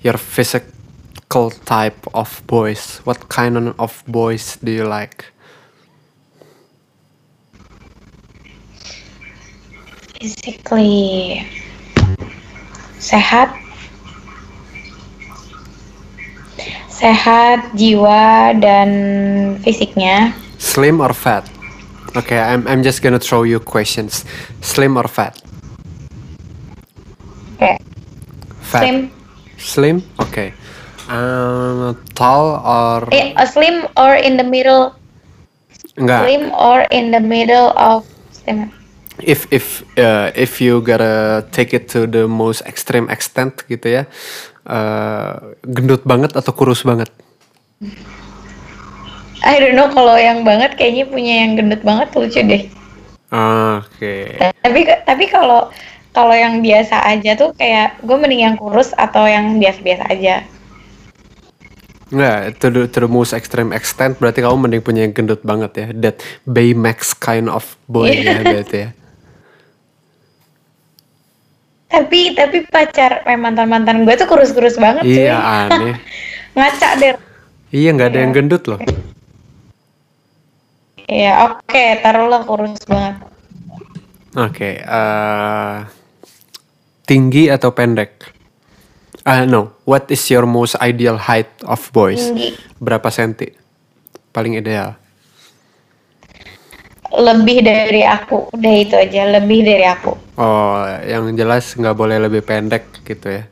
your 0.00 0.16
physical 0.16 1.52
type 1.68 2.00
of 2.16 2.32
boys. 2.48 3.04
What 3.04 3.28
kind 3.28 3.76
of 3.76 3.92
boys 4.08 4.56
do 4.64 4.72
you 4.72 4.88
like? 4.88 5.36
physically 10.16 11.44
sehat 12.96 13.52
sehat 16.88 17.76
jiwa 17.76 18.56
dan 18.56 18.90
fisiknya 19.60 20.32
Slim 20.58 21.00
or 21.00 21.12
fat? 21.12 21.48
Okay, 22.16 22.38
I'm 22.40 22.66
I'm 22.66 22.82
just 22.82 23.02
gonna 23.02 23.20
throw 23.20 23.44
you 23.44 23.60
questions. 23.60 24.24
Slim 24.60 24.96
or 24.96 25.08
fat? 25.08 25.36
kayak 27.56 27.80
Fat. 28.60 28.82
slim 28.84 28.98
Slim? 29.56 29.96
Okay. 30.20 30.52
Um, 31.06 31.96
tall 32.18 32.60
or 32.60 33.06
eh, 33.14 33.30
a 33.38 33.46
slim 33.46 33.86
or 33.94 34.18
in 34.18 34.36
the 34.36 34.42
middle 34.42 34.90
enggak? 35.94 36.26
slim 36.26 36.44
or 36.50 36.82
in 36.90 37.14
the 37.14 37.22
middle 37.22 37.70
of 37.78 38.02
slim 38.34 38.74
if 39.22 39.46
if 39.54 39.86
uh, 39.96 40.34
if 40.34 40.58
you 40.58 40.82
gotta 40.82 41.46
take 41.54 41.70
it 41.70 41.86
to 41.94 42.10
the 42.10 42.26
most 42.26 42.66
extreme 42.66 43.06
extent 43.06 43.62
gitu 43.70 44.02
ya 44.02 44.10
uh, 44.66 45.54
gendut 45.62 46.02
banget 46.02 46.34
atau 46.34 46.50
kurus 46.50 46.82
banget 46.82 47.06
I 49.46 49.62
don't 49.62 49.78
know 49.78 49.86
kalau 49.88 50.18
yang 50.18 50.42
banget 50.42 50.74
kayaknya 50.74 51.06
punya 51.06 51.46
yang 51.46 51.54
gendut 51.54 51.86
banget 51.86 52.10
lucu 52.12 52.42
deh. 52.42 52.62
Oke. 53.30 54.34
Tapi 54.60 54.80
tapi 55.06 55.24
kalau 55.30 55.70
kalau 56.10 56.34
yang 56.34 56.58
biasa 56.58 56.98
aja 57.06 57.38
tuh 57.38 57.54
kayak 57.54 58.02
gue 58.02 58.16
mending 58.16 58.42
yang 58.42 58.56
kurus 58.58 58.90
atau 58.96 59.22
yang 59.22 59.62
biasa-biasa 59.62 60.04
aja. 60.10 60.42
Nggak, 62.06 62.62
to 62.62 62.70
the, 62.70 62.82
to 62.86 62.98
the 63.02 63.10
most 63.10 63.34
extreme 63.34 63.70
extent 63.70 64.14
berarti 64.16 64.38
kamu 64.38 64.56
mending 64.56 64.82
punya 64.82 65.06
yang 65.06 65.14
gendut 65.14 65.42
banget 65.42 65.72
ya. 65.74 65.86
That 65.94 66.16
Baymax 66.42 67.14
kind 67.14 67.46
of 67.46 67.66
boy 67.86 68.10
ya 68.10 68.42
berarti 68.42 68.78
ya. 68.78 68.90
Tapi 71.86 72.34
tapi 72.34 72.66
pacar 72.66 73.22
eh, 73.22 73.38
mantan 73.38 73.70
mantan 73.70 74.02
gue 74.02 74.14
tuh 74.14 74.26
kurus 74.26 74.50
kurus 74.50 74.74
banget 74.74 75.06
cuy. 75.06 75.22
iya 75.22 75.38
aneh. 75.38 75.94
Ngaca 76.58 76.88
deh. 76.98 77.14
Iya 77.70 77.88
nggak 77.94 78.08
ada 78.10 78.18
Iya. 78.18 78.24
yang 78.26 78.32
gendut 78.34 78.64
loh 78.66 78.80
Iya 81.06 81.54
oke 81.54 81.84
taruhlah 82.02 82.42
kurus 82.42 82.82
banget. 82.86 83.22
Oke 84.36 84.82
uh, 84.82 85.86
tinggi 87.06 87.46
atau 87.48 87.70
pendek? 87.70 88.34
Ah 89.22 89.46
no. 89.46 89.74
What 89.86 90.10
is 90.10 90.22
your 90.30 90.46
most 90.46 90.74
ideal 90.82 91.18
height 91.18 91.50
of 91.66 91.82
boys? 91.94 92.30
Tinggi. 92.30 92.58
Berapa 92.82 93.10
senti? 93.10 93.50
Paling 94.34 94.58
ideal. 94.58 94.98
Lebih 97.14 97.62
dari 97.62 98.02
aku. 98.02 98.50
Udah 98.50 98.74
itu 98.74 98.94
aja 98.98 99.30
lebih 99.30 99.62
dari 99.62 99.86
aku. 99.86 100.12
Oh, 100.36 100.84
yang 101.06 101.32
jelas 101.38 101.72
nggak 101.72 101.96
boleh 101.96 102.18
lebih 102.18 102.42
pendek 102.44 103.02
gitu 103.06 103.30
ya. 103.30 103.46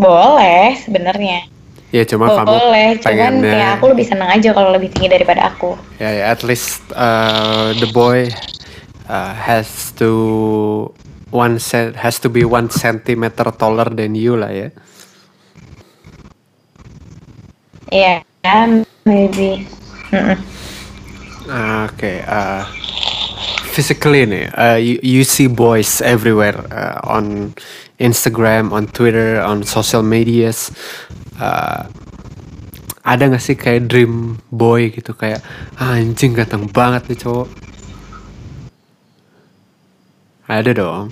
boleh 0.00 0.80
sebenarnya 0.80 1.44
Ya 1.90 2.06
cuma 2.06 2.30
kamu 2.30 2.46
boleh 2.46 2.88
cuman 3.02 3.42
pengennya 3.42 3.54
ya 3.58 3.68
aku 3.74 3.90
lebih 3.90 4.06
senang 4.06 4.30
aja 4.30 4.54
kalau 4.54 4.70
lebih 4.70 4.94
tinggi 4.94 5.10
daripada 5.10 5.50
aku 5.50 5.74
ya, 5.98 6.10
ya 6.22 6.24
at 6.30 6.46
least 6.46 6.86
uh, 6.94 7.74
the 7.82 7.90
boy 7.90 8.30
uh, 9.10 9.34
has 9.34 9.90
to 9.98 10.10
one 11.34 11.58
cent 11.58 11.98
has 11.98 12.22
to 12.22 12.30
be 12.30 12.46
one 12.46 12.70
centimeter 12.70 13.50
taller 13.50 13.90
than 13.90 14.14
you 14.14 14.38
lah 14.38 14.54
ya. 14.54 14.70
Iya 17.90 18.22
maybe 19.02 19.66
Mm-mm. 20.14 20.38
Ah, 21.50 21.90
Oke, 21.90 22.22
uh, 22.30 22.62
physically 23.74 24.22
nih, 24.22 24.46
uh, 24.54 24.78
you, 24.78 25.02
you 25.02 25.22
see 25.26 25.50
boys 25.50 25.98
everywhere 25.98 26.54
uh, 26.70 27.02
on 27.02 27.54
Instagram, 27.98 28.70
on 28.70 28.86
Twitter, 28.86 29.42
on 29.42 29.66
social 29.66 30.02
medias. 30.02 30.70
Uh, 31.40 31.88
ada 33.00 33.32
nggak 33.32 33.40
sih 33.40 33.56
kayak 33.56 33.88
dream 33.88 34.36
boy 34.52 34.92
gitu 34.92 35.16
kayak 35.16 35.40
"Ah, 35.80 35.96
anjing 35.96 36.36
ganteng 36.36 36.68
banget 36.68 37.08
nih 37.08 37.18
cowok. 37.24 37.48
Ada 40.46 40.70
dong. 40.76 41.08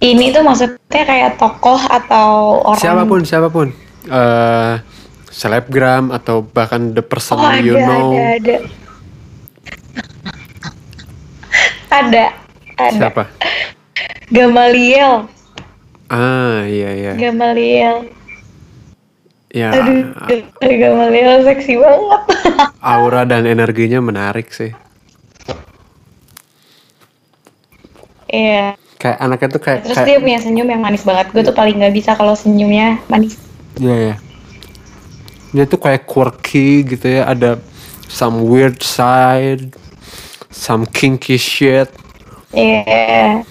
ini 0.00 0.28
tuh 0.30 0.44
maksudnya 0.44 1.02
kayak 1.08 1.40
tokoh 1.40 1.80
atau 1.80 2.60
orang 2.62 2.82
Siapa 2.84 3.02
pun, 3.08 3.20
siapa 3.24 3.48
pun. 3.48 3.68
Uh, 4.06 4.78
selebgram 5.32 6.14
atau 6.14 6.46
bahkan 6.46 6.94
the 6.94 7.02
person 7.02 7.36
oh 7.36 7.44
ada 7.44 7.60
you 7.60 7.74
know. 7.74 8.14
ada 8.14 8.36
ada 8.36 8.56
ada 11.90 12.24
ada 12.78 12.98
Siapa? 13.02 13.22
Gamaliel 14.30 15.26
Ah, 16.06 16.62
iya 16.66 16.90
iya. 16.94 17.12
Gamaliel. 17.18 18.10
Ya, 19.50 19.72
aduh 19.72 20.12
Gamaliel 20.60 21.42
seksi 21.42 21.80
banget. 21.80 22.22
Aura 22.94 23.26
dan 23.26 23.48
energinya 23.48 23.98
menarik 23.98 24.52
sih. 24.54 24.70
Iya. 28.30 28.78
Kayak 28.96 29.18
anaknya 29.20 29.48
tuh 29.52 29.62
kayak, 29.62 29.80
terus 29.86 29.96
kayak 29.98 30.08
dia 30.08 30.18
punya 30.22 30.38
senyum 30.40 30.68
yang 30.70 30.82
manis 30.82 31.02
banget. 31.02 31.26
Gue 31.34 31.42
tuh 31.42 31.56
paling 31.56 31.76
nggak 31.78 31.94
bisa 31.94 32.14
kalau 32.14 32.38
senyumnya 32.38 33.02
manis. 33.10 33.40
Iya 33.80 33.96
ya. 34.12 34.14
Dia 35.56 35.64
tuh 35.66 35.80
kayak 35.80 36.06
quirky 36.06 36.84
gitu 36.86 37.06
ya, 37.20 37.26
ada 37.26 37.58
some 38.06 38.46
weird 38.46 38.82
side, 38.84 39.74
some 40.54 40.86
kinky 40.86 41.40
shit. 41.40 41.90
iya. 42.54 43.42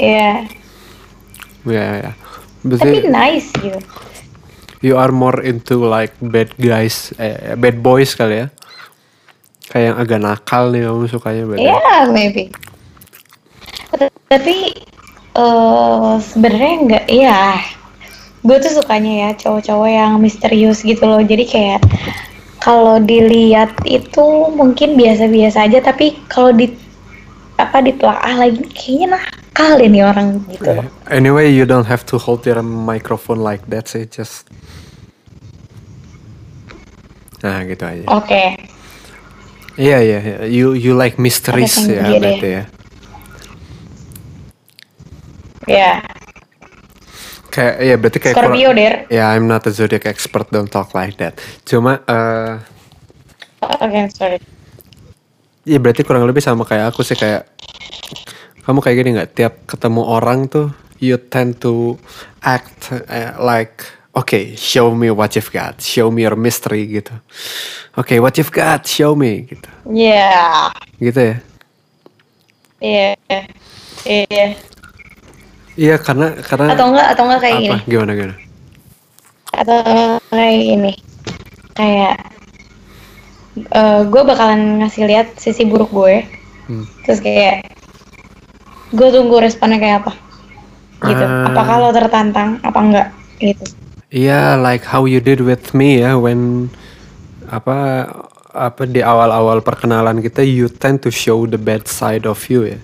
Iya 0.00 0.59
Ya 1.68 1.86
ya. 2.08 2.12
tapi 2.60 2.76
Berarti 2.76 3.08
nice 3.08 3.48
gitu 3.56 3.80
you 4.80 4.96
are 4.96 5.12
more 5.12 5.38
into 5.44 5.80
like 5.80 6.12
bad 6.20 6.52
guys, 6.56 7.12
eh, 7.20 7.54
bad 7.56 7.80
boys 7.84 8.16
kali 8.16 8.44
ya. 8.44 8.48
Kayak 9.70 9.84
yang 9.86 9.96
agak 10.02 10.20
nakal 10.20 10.62
nih 10.74 10.82
kamu 10.88 11.06
sukanya 11.06 11.42
berarti. 11.46 11.68
Iya, 11.68 11.94
maybe. 12.10 12.42
Tapi 14.26 14.56
eh 15.30 16.14
sebenarnya 16.18 16.74
enggak, 16.82 17.04
iya. 17.06 17.40
Gue 18.40 18.56
tuh 18.58 18.72
sukanya 18.80 19.28
ya 19.28 19.30
cowok-cowok 19.36 19.90
yang 19.92 20.12
misterius 20.18 20.80
gitu 20.82 21.04
loh. 21.04 21.22
Jadi 21.22 21.44
kayak 21.44 21.80
kalau 22.58 22.98
dilihat 22.98 23.72
itu 23.84 24.24
mungkin 24.56 24.96
biasa-biasa 24.96 25.70
aja, 25.70 25.78
tapi 25.84 26.18
kalau 26.26 26.50
di 26.56 26.72
apa 27.60 27.84
ditelaah 27.84 28.40
lagi 28.40 28.64
kayaknya 28.72 29.20
nakal 29.20 29.40
deh 29.76 29.88
nih 29.88 30.02
orang 30.02 30.40
gitu. 30.48 30.64
Yeah. 30.66 30.86
Anyway, 31.08 31.50
you 31.50 31.64
don't 31.64 31.86
have 31.86 32.04
to 32.08 32.16
hold 32.16 32.44
your 32.44 32.60
microphone 32.62 33.40
like 33.40 33.64
that 33.68 33.86
sih, 33.86 34.06
just 34.06 34.46
Nah, 37.40 37.64
gitu 37.64 37.80
aja. 37.82 38.04
Oke, 38.12 38.52
Iya 39.80 39.98
iya, 40.04 40.18
iya. 40.20 40.36
you 40.44 40.76
you 40.76 40.92
like 40.92 41.16
mysteries 41.16 41.72
ya 41.88 42.04
berarti 42.12 42.48
ya. 42.52 42.64
ya. 45.64 45.92
Kayak 47.48 47.74
ya 47.80 47.94
berarti 47.96 48.18
kayak 48.20 48.34
Scorpio, 48.36 48.70
kurang- 48.70 48.76
Der. 48.76 48.94
Ya, 49.08 49.32
I'm 49.32 49.48
not 49.48 49.64
a 49.64 49.72
zodiac 49.72 50.04
expert, 50.04 50.52
don't 50.52 50.68
talk 50.68 50.92
like 50.92 51.16
that. 51.16 51.40
Cuma 51.64 51.98
eh 52.04 52.60
Oke, 53.80 54.00
sorry. 54.12 54.38
ya 55.64 55.80
berarti 55.80 56.04
kurang 56.04 56.28
lebih 56.28 56.40
sama 56.40 56.62
kayak 56.62 56.92
aku 56.92 57.00
sih 57.00 57.16
kayak 57.16 57.48
kamu 58.70 58.78
kayak 58.86 58.96
gini 59.02 59.10
nggak 59.18 59.30
tiap 59.34 59.54
ketemu 59.66 60.06
orang 60.06 60.46
tuh 60.46 60.70
you 61.02 61.18
tend 61.18 61.58
to 61.58 61.98
act 62.38 62.94
uh, 62.94 63.34
like 63.42 63.82
okay 64.14 64.54
show 64.54 64.94
me 64.94 65.10
what 65.10 65.34
you've 65.34 65.50
got 65.50 65.74
show 65.82 66.06
me 66.06 66.22
your 66.22 66.38
mystery 66.38 66.86
gitu 66.86 67.10
oke 67.98 68.14
what 68.22 68.38
you've 68.38 68.54
got 68.54 68.86
show 68.86 69.18
me 69.18 69.42
gitu 69.50 69.66
Iya. 69.90 70.70
gitu 71.02 71.18
ya 71.18 71.36
Iya. 72.80 73.10
Iya. 74.06 74.46
iya 75.74 75.94
karena 75.98 76.38
karena 76.40 76.78
Atau 76.78 76.94
enggak 76.94 77.06
atau 77.10 77.22
enggak 77.26 77.40
kayak 77.42 77.56
apa 77.58 77.62
gini. 77.66 77.90
gimana 77.90 78.12
gimana 78.14 78.34
Atau 79.50 79.76
kayak 80.30 80.56
gini. 80.62 80.92
Kayak 81.74 82.16
gue 84.08 84.22
bakalan 84.24 84.78
ngasih 84.80 85.10
lihat 85.10 85.34
sisi 85.36 85.66
buruk 85.66 85.90
gue. 85.90 86.22
Hmm. 86.70 86.86
Terus 87.02 87.18
kayak 87.20 87.66
gue 88.90 89.08
tunggu 89.10 89.36
responnya 89.38 89.78
kayak 89.78 90.06
apa. 90.06 90.12
Gitu. 91.00 91.24
Ah. 91.24 91.48
Apakah 91.48 91.76
lo 91.80 91.90
tertantang 91.94 92.60
apa 92.60 92.78
enggak 92.78 93.08
gitu. 93.40 93.64
Iya, 94.10 94.58
like 94.58 94.82
how 94.82 95.06
you 95.06 95.22
did 95.22 95.38
with 95.40 95.70
me 95.70 96.02
ya 96.02 96.18
when 96.18 96.68
apa 97.46 98.10
apa 98.50 98.82
di 98.82 98.98
awal-awal 98.98 99.62
perkenalan 99.62 100.18
kita 100.18 100.42
you 100.42 100.66
tend 100.66 100.98
to 101.06 101.10
show 101.14 101.46
the 101.46 101.58
bad 101.58 101.86
side 101.86 102.26
of 102.26 102.42
you 102.50 102.66
ya. 102.66 102.78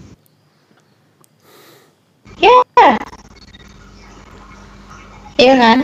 Ya. 2.39 2.57
Iya 5.37 5.55
kan? 5.59 5.79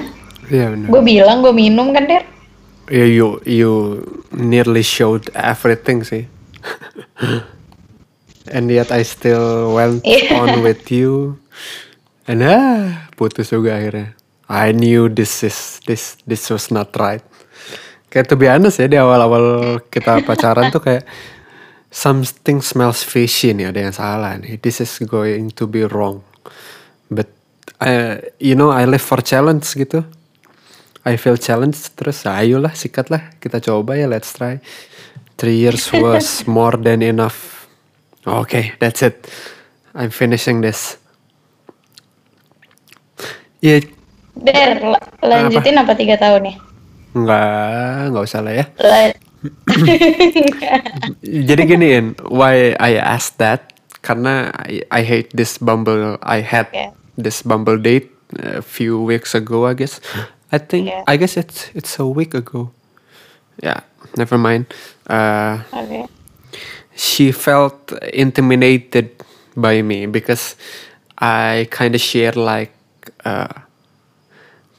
Iya 0.48 0.66
benar. 0.72 0.88
Gue 0.88 1.02
bilang 1.02 1.36
gue 1.44 1.52
minum 1.52 1.92
kan, 1.92 2.08
Der? 2.08 2.24
Yeah, 2.90 3.08
you 3.08 3.26
you 3.46 3.72
nearly 4.32 4.84
showed 4.84 5.32
everything 5.32 6.04
sih. 6.04 6.28
And 8.50 8.70
yet 8.70 8.90
I 8.90 9.06
still 9.06 9.74
went 9.74 10.02
on 10.34 10.66
with 10.66 10.90
you. 10.90 11.38
And 12.26 12.42
ah, 12.42 13.06
putus 13.14 13.54
juga 13.54 13.78
akhirnya. 13.78 14.18
I 14.52 14.74
knew 14.74 15.08
this 15.08 15.40
is 15.46 15.80
this 15.86 16.18
this 16.26 16.50
was 16.50 16.68
not 16.74 16.92
right. 16.98 17.22
Kayak 18.12 18.28
to 18.28 18.36
be 18.36 18.50
honest 18.50 18.82
ya 18.82 18.90
di 18.90 19.00
awal-awal 19.00 19.80
kita 19.88 20.20
pacaran 20.26 20.68
tuh 20.68 20.84
kayak 20.84 21.08
something 21.88 22.60
smells 22.60 23.00
fishy 23.00 23.56
nih 23.56 23.72
ada 23.72 23.80
yang 23.88 23.94
salah 23.96 24.36
nih. 24.36 24.60
This 24.60 24.84
is 24.84 24.92
going 25.08 25.54
to 25.56 25.64
be 25.64 25.88
wrong. 25.88 26.20
But 27.08 27.32
uh, 27.80 28.20
you 28.36 28.52
know 28.52 28.68
I 28.68 28.84
live 28.84 29.00
for 29.00 29.24
challenge 29.24 29.72
gitu. 29.72 30.04
I 31.02 31.18
feel 31.18 31.40
challenged 31.40 31.98
terus 31.98 32.22
ayolah 32.28 32.76
sikatlah 32.76 33.40
kita 33.42 33.58
coba 33.58 33.96
ya 33.96 34.06
let's 34.06 34.36
try. 34.36 34.60
Three 35.40 35.58
years 35.58 35.88
was 35.96 36.44
more 36.44 36.76
than 36.76 37.00
enough. 37.00 37.61
Okay, 38.26 38.72
that's 38.78 39.02
it. 39.02 39.26
I'm 39.94 40.10
finishing 40.10 40.60
this. 40.62 40.96
Ya 43.62 43.78
Der, 44.32 44.80
la- 44.80 45.06
lanjutin 45.22 45.76
apa 45.76 45.92
tiga 45.94 46.16
tahun 46.16 46.48
ya? 46.50 46.54
nggak 47.12 48.08
nggak 48.08 48.24
usah 48.24 48.40
lah 48.40 48.54
ya. 48.56 48.64
La- 48.80 49.12
Jadi 51.50 51.62
giniin, 51.68 52.16
why 52.32 52.72
I 52.80 52.96
asked 52.96 53.36
that 53.42 53.76
karena 54.00 54.48
I, 54.56 54.80
I 54.88 55.02
hate 55.04 55.34
this 55.36 55.58
Bumble. 55.60 56.16
I 56.24 56.40
had 56.40 56.70
Yeah. 56.72 56.96
this 57.20 57.42
Bumble 57.44 57.76
date 57.76 58.08
a 58.40 58.62
few 58.64 58.96
weeks 59.02 59.34
ago, 59.36 59.66
I 59.68 59.74
guess. 59.76 60.00
I 60.48 60.56
think 60.62 60.88
Yeah. 60.88 61.04
I 61.04 61.20
guess 61.20 61.36
it's 61.36 61.68
it's 61.76 61.98
a 62.00 62.06
week 62.08 62.32
ago. 62.32 62.72
Yeah, 63.60 63.84
never 64.16 64.40
mind. 64.40 64.72
Uh, 65.06 65.60
Oke. 65.76 66.08
She 66.96 67.32
felt 67.32 67.92
intimidated 68.12 69.10
by 69.56 69.80
me 69.82 70.06
because 70.06 70.56
I 71.18 71.68
kind 71.70 71.94
of 71.94 72.00
share 72.00 72.32
like 72.32 72.72
uh, 73.24 73.52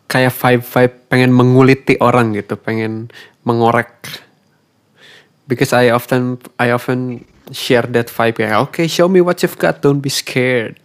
kayak 0.09 0.33
vibe 0.33 0.63
vibe 0.65 0.95
pengen 1.09 1.31
menguliti 1.33 1.97
orang 1.97 2.37
gitu, 2.37 2.57
pengen 2.59 3.09
mengorek. 3.45 3.91
Because 5.47 5.73
I 5.75 5.91
often 5.91 6.39
I 6.59 6.71
often 6.71 7.25
share 7.51 7.87
that 7.91 8.07
vibe 8.07 8.43
ya. 8.43 8.61
Okay, 8.69 8.87
show 8.87 9.09
me 9.11 9.19
what 9.19 9.41
you've 9.43 9.59
got. 9.59 9.83
Don't 9.83 9.99
be 9.99 10.09
scared. 10.09 10.79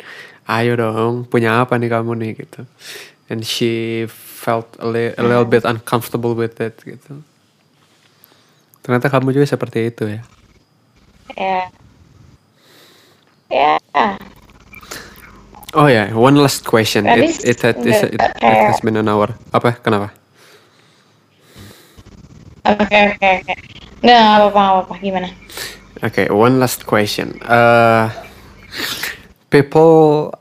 Ayo 0.49 0.81
dong, 0.81 1.29
punya 1.29 1.61
apa 1.61 1.77
nih 1.77 1.93
kamu 1.93 2.13
nih 2.17 2.33
gitu. 2.41 2.65
And 3.29 3.45
she 3.45 4.09
felt 4.09 4.65
a, 4.81 4.89
li- 4.89 5.13
a 5.13 5.23
little 5.23 5.45
bit 5.45 5.69
uncomfortable 5.69 6.33
with 6.33 6.57
it 6.57 6.81
gitu. 6.81 7.21
Ternyata 8.81 9.13
kamu 9.13 9.37
juga 9.37 9.45
seperti 9.45 9.93
itu 9.93 10.09
ya. 10.09 10.25
Ya. 11.37 11.69
Ya. 13.51 13.77
Oh 15.75 15.87
yeah, 15.87 16.15
one 16.17 16.37
last 16.37 16.65
question. 16.65 17.05
It 17.05 17.13
Habis 17.13 17.45
it, 17.45 17.61
had, 17.61 17.77
it, 17.77 17.85
nggak 17.85 18.15
it, 18.17 18.21
it 18.41 18.61
has 18.73 18.81
been 18.81 18.97
an 18.97 19.09
hour. 19.09 19.29
Apa? 19.53 19.77
Kenapa? 19.85 20.09
Oke 22.65 22.99
oke 23.13 23.29
oke. 23.45 23.55
Nggak 24.01 24.21
apa-apa 24.21 24.61
apa-apa. 24.61 24.95
Gimana? 25.05 25.29
Okay, 26.01 26.31
one 26.31 26.57
last 26.61 26.87
question. 26.87 27.37
Uh, 27.45 28.09
people 29.51 30.33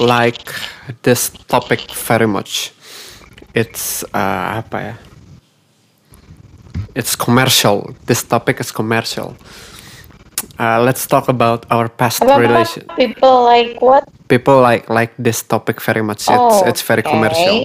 like 0.00 0.44
this 1.02 1.30
topic 1.48 1.80
very 1.92 2.26
much. 2.26 2.72
It's 3.54 4.04
uh, 4.12 4.60
apa 4.60 4.76
ya? 4.76 4.94
It's 6.94 7.16
commercial. 7.16 7.94
This 8.04 8.24
topic 8.26 8.60
is 8.60 8.72
commercial. 8.72 9.36
Uh, 10.58 10.80
let's 10.82 11.06
talk 11.06 11.28
about 11.28 11.66
our 11.70 11.88
past 11.88 12.22
Apa 12.22 12.40
relation. 12.40 12.84
People 12.96 13.44
like 13.44 13.80
what? 13.80 14.04
People 14.28 14.60
like 14.60 14.88
like 14.88 15.12
this 15.18 15.42
topic 15.42 15.80
very 15.80 16.02
much. 16.02 16.24
It's 16.24 16.32
Oh, 16.32 16.64
it's 16.68 16.82
very 16.82 17.00
okay. 17.04 17.10
commercial. 17.12 17.56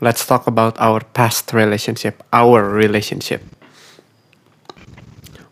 Let's 0.00 0.26
talk 0.26 0.46
about 0.46 0.76
our 0.78 1.00
past 1.14 1.52
relationship, 1.52 2.22
our 2.32 2.62
relationship. 2.68 3.42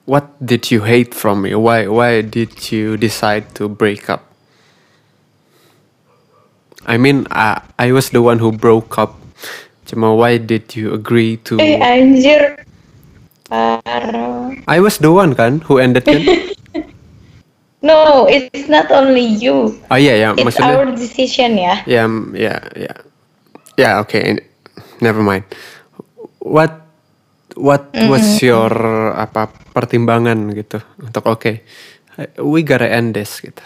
What 0.04 0.28
did 0.44 0.70
you 0.70 0.84
hate 0.84 1.14
from 1.14 1.42
me? 1.42 1.54
Why 1.54 1.86
why 1.88 2.20
did 2.20 2.70
you 2.70 2.96
decide 3.00 3.54
to 3.56 3.68
break 3.68 4.10
up? 4.10 4.26
I 6.84 6.98
mean, 7.00 7.24
I, 7.32 7.62
I 7.78 7.92
was 7.92 8.10
the 8.10 8.20
one 8.20 8.38
who 8.38 8.52
broke 8.52 8.98
up. 8.98 9.16
Cuma 9.88 10.12
why 10.14 10.36
did 10.36 10.76
you 10.76 10.92
agree 10.92 11.38
to? 11.48 11.56
Eh 11.60 11.80
anjir. 11.80 12.64
Parah. 13.48 14.56
I 14.66 14.78
was 14.80 14.96
the 14.98 15.12
one 15.12 15.36
kan 15.36 15.60
who 15.68 15.78
ended 15.78 16.04
kan? 16.08 16.24
No, 17.84 18.24
it's 18.24 18.64
not 18.64 18.88
only 18.88 19.20
you. 19.20 19.76
Oh 19.92 20.00
iya 20.00 20.16
ya, 20.16 20.28
It's 20.32 20.56
maksudnya. 20.56 20.72
our 20.72 20.88
decision 20.96 21.60
ya. 21.60 21.84
Ya, 21.84 22.08
mm, 22.08 22.32
ya, 22.32 22.56
ya. 22.72 22.94
Ya, 23.76 24.00
oke. 24.00 24.16
Never 25.04 25.20
mind. 25.20 25.44
What 26.40 26.80
what 27.60 27.92
was 28.08 28.24
your 28.40 28.72
apa 29.12 29.52
pertimbangan 29.76 30.48
gitu 30.56 30.80
untuk 30.96 31.28
oke 31.28 31.60
we 32.40 32.64
gotta 32.64 32.88
end 32.88 33.12
this 33.12 33.36
gitu. 33.44 33.60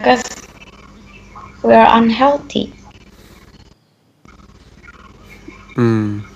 Because 0.00 0.24
we 1.60 1.74
are 1.74 1.90
unhealthy. 2.00 2.77
Hmm. 5.78 6.26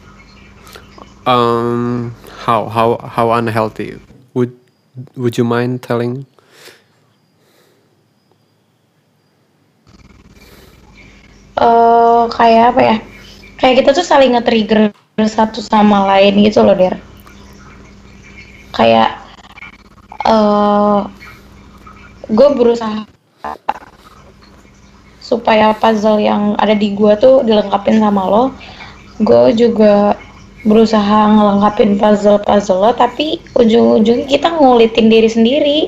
Um, 1.26 2.14
how 2.46 2.70
how 2.70 2.94
how 3.02 3.34
unhealthy? 3.34 3.98
Would 4.38 4.54
would 5.18 5.34
you 5.34 5.42
mind 5.42 5.82
telling? 5.82 6.30
eh 11.58 12.22
kayak 12.30 12.64
apa 12.70 12.80
ya? 12.86 12.96
Kayak 13.58 13.74
kita 13.82 13.90
tuh 13.98 14.06
saling 14.06 14.38
nge-trigger 14.38 14.94
satu 15.26 15.58
sama 15.58 16.06
lain 16.06 16.38
gitu 16.46 16.62
loh, 16.62 16.78
Der. 16.78 17.02
Kayak 18.70 19.18
eh 20.22 21.00
gue 22.30 22.48
berusaha 22.54 23.10
supaya 25.18 25.74
puzzle 25.74 26.22
yang 26.22 26.54
ada 26.62 26.78
di 26.78 26.94
gua 26.94 27.18
tuh 27.18 27.42
dilengkapin 27.42 27.98
sama 27.98 28.22
lo. 28.30 28.54
Gue 29.20 29.52
juga 29.52 30.16
berusaha 30.62 31.18
ngelengkapin 31.34 31.98
puzzle-puzzle 31.98 32.80
lo, 32.80 32.90
tapi 32.94 33.42
ujung-ujungnya 33.58 34.30
kita 34.30 34.48
ngulitin 34.56 35.10
diri 35.10 35.28
sendiri. 35.28 35.78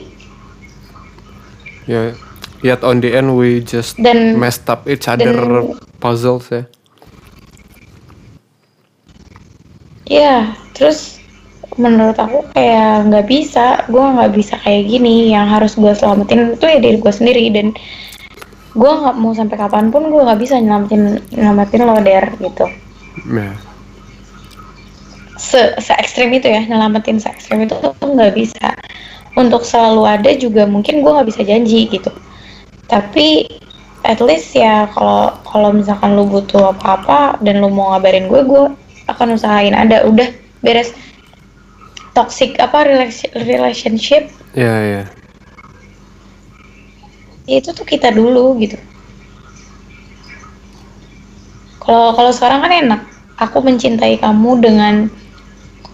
Ya, 1.86 2.12
yet 2.64 2.82
on 2.82 2.98
the 2.98 3.14
end 3.14 3.38
we 3.38 3.62
just 3.62 3.94
Dan- 4.01 4.36
messed 4.36 4.66
up 4.66 4.84
each 4.90 5.06
other 5.06 5.30
dan- 5.30 5.78
puzzles 6.02 6.51
ya. 6.51 6.66
Ya, 10.05 10.52
terus 10.76 11.16
menurut 11.80 12.18
aku 12.20 12.44
kayak 12.52 13.09
nggak 13.09 13.26
bisa, 13.30 13.82
gue 13.88 14.05
nggak 14.05 14.32
bisa 14.36 14.55
kayak 14.60 14.90
gini. 14.90 15.32
Yang 15.32 15.46
harus 15.48 15.72
gue 15.78 15.92
selamatin 15.96 16.59
itu 16.59 16.66
ya 16.66 16.78
diri 16.82 16.98
gue 17.01 17.12
sendiri 17.14 17.44
dan 17.55 17.72
gue 18.74 18.90
nggak 18.90 19.16
mau 19.16 19.32
sampai 19.32 19.56
kapan 19.56 19.88
pun 19.88 20.10
gue 20.10 20.18
nggak 20.18 20.40
bisa 20.42 20.59
nyelamatin 20.59 21.22
nyelamatin 21.30 21.80
lo 21.86 21.96
der 22.02 22.26
gitu. 22.36 22.66
Ya. 23.23 23.55
Se, 25.39 25.61
se 25.78 25.93
ekstrim 25.95 26.35
itu 26.35 26.51
ya 26.51 26.66
nyelamatin 26.66 27.23
se 27.23 27.31
ekstrim 27.31 27.62
itu 27.66 27.74
tuh 27.78 27.95
nggak 27.95 28.35
bisa. 28.35 28.74
untuk 29.35 29.66
selalu 29.66 30.07
ada 30.07 30.31
juga 30.39 30.62
mungkin 30.62 31.03
gue 31.03 31.11
nggak 31.11 31.27
bisa 31.27 31.43
janji 31.43 31.91
gitu. 31.91 32.07
Tapi 32.86 33.51
at 34.07 34.23
least 34.23 34.55
ya 34.55 34.86
kalau 34.95 35.35
kalau 35.43 35.74
misalkan 35.74 36.15
lu 36.15 36.23
butuh 36.23 36.70
apa-apa 36.70 37.43
dan 37.43 37.59
lu 37.59 37.66
mau 37.66 37.91
ngabarin 37.91 38.31
gue 38.31 38.41
gue 38.47 38.62
akan 39.11 39.35
usahain 39.35 39.74
ada. 39.74 40.07
Udah 40.07 40.31
beres. 40.62 40.95
Toxic 42.15 42.55
apa 42.62 42.86
relationship? 43.35 44.31
Ya 44.55 44.74
ya 44.86 45.03
ya 47.45 47.61
itu 47.61 47.70
tuh 47.77 47.85
kita 47.85 48.09
dulu 48.12 48.57
gitu 48.61 48.81
kalau 51.85 52.16
kalau 52.16 52.32
sekarang 52.32 52.65
kan 52.65 52.73
enak. 52.73 53.01
Aku 53.35 53.59
mencintai 53.61 54.23
kamu 54.23 54.62
dengan 54.62 55.11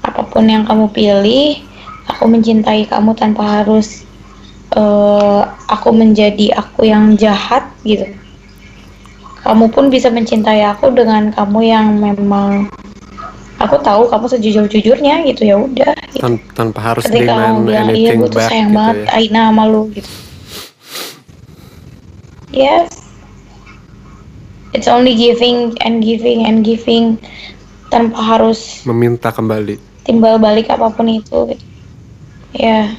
apa 0.05 0.23
pun 0.29 0.45
yang 0.47 0.69
kamu 0.69 0.93
pilih. 0.93 1.65
Aku 2.07 2.29
mencintai 2.29 2.85
kamu 2.85 3.17
tanpa 3.17 3.65
harus 3.65 4.05
eh, 4.77 5.43
aku 5.67 5.89
menjadi 5.91 6.53
aku 6.55 6.87
yang 6.87 7.17
jahat 7.17 7.65
gitu. 7.83 8.07
Kamu 9.41 9.73
pun 9.73 9.89
bisa 9.89 10.13
mencintai 10.13 10.63
aku 10.69 10.93
dengan 10.93 11.33
kamu 11.33 11.61
yang 11.65 11.97
memang 11.97 12.69
aku 13.57 13.81
tahu 13.81 14.13
kamu 14.13 14.27
sejujur-jujurnya 14.37 15.25
gitu. 15.33 15.49
Ya 15.49 15.57
udah 15.57 15.97
gitu. 16.13 16.21
Tan- 16.21 16.45
tanpa 16.53 16.93
harus 16.93 17.09
ketika 17.09 17.41
kamu 17.41 17.73
bilang 17.73 17.89
iya 17.97 18.11
gue 18.21 18.29
tuh 18.29 18.45
sayang 18.45 18.71
gitu 18.71 18.79
banget 18.79 18.97
ya. 19.01 19.09
Aina 19.17 19.41
sama 19.49 19.65
lu 19.65 19.89
gitu. 19.97 20.11
Yes 22.53 23.00
it's 24.77 24.87
only 24.87 25.15
giving 25.15 25.75
and 25.83 26.03
giving 26.03 26.47
and 26.47 26.63
giving 26.63 27.17
tanpa 27.91 28.19
harus 28.19 28.83
meminta 28.87 29.35
kembali 29.35 29.77
timbal 30.07 30.39
balik 30.39 30.71
apa 30.71 30.91
pun 30.95 31.11
itu 31.11 31.55
gitu. 31.55 31.65
ya 32.55 32.91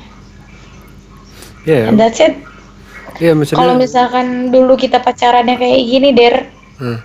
ya 1.67 1.87
and 1.87 1.99
that's 1.99 2.19
it 2.19 2.35
ya 3.21 3.31
maksudnya 3.37 3.59
kalau 3.61 3.73
misalkan 3.77 4.49
dulu 4.49 4.73
kita 4.75 4.99
pacarannya 4.99 5.55
kayak 5.57 5.81
gini 5.85 6.09
der 6.11 6.35
Hmm. 6.81 6.97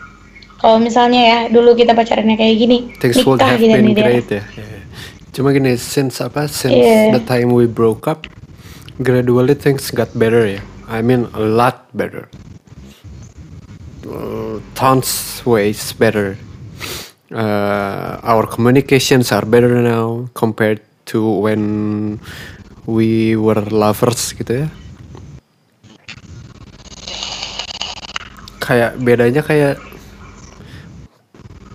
kalau 0.56 0.80
misalnya 0.80 1.20
ya 1.20 1.38
dulu 1.52 1.76
kita 1.76 1.92
pacarannya 1.92 2.40
kayak 2.40 2.56
gini 2.56 2.78
things 2.96 3.20
would 3.28 3.36
nikah 3.36 3.52
have 3.52 3.60
gitu 3.60 3.76
been 3.76 3.84
nih 3.92 3.94
der 3.94 4.06
great 4.08 4.28
ya. 4.32 4.44
Ya. 4.56 4.76
Cuma 5.36 5.52
gini, 5.52 5.76
since 5.76 6.24
apa, 6.24 6.48
since 6.48 6.72
Iya. 6.72 7.12
the 7.12 7.20
time 7.20 7.52
we 7.52 7.68
broke 7.68 8.08
up, 8.08 8.24
gradually 9.04 9.52
things 9.52 9.92
got 9.92 10.08
better 10.16 10.48
ya. 10.48 10.64
I 10.88 11.04
mean 11.04 11.28
a 11.36 11.44
lot 11.44 11.92
better, 11.92 12.32
Uh, 14.06 14.62
tons 14.78 15.42
ways 15.42 15.90
better. 15.98 16.38
Uh, 17.34 18.22
our 18.22 18.46
communications 18.46 19.32
are 19.32 19.42
better 19.42 19.82
now 19.82 20.30
compared 20.34 20.78
to 21.10 21.26
when 21.42 22.20
we 22.86 23.34
were 23.34 23.58
lovers 23.66 24.30
gitu 24.38 24.62
ya. 24.62 24.68
Kayak 28.62 28.94
bedanya 29.02 29.42
kayak 29.42 29.82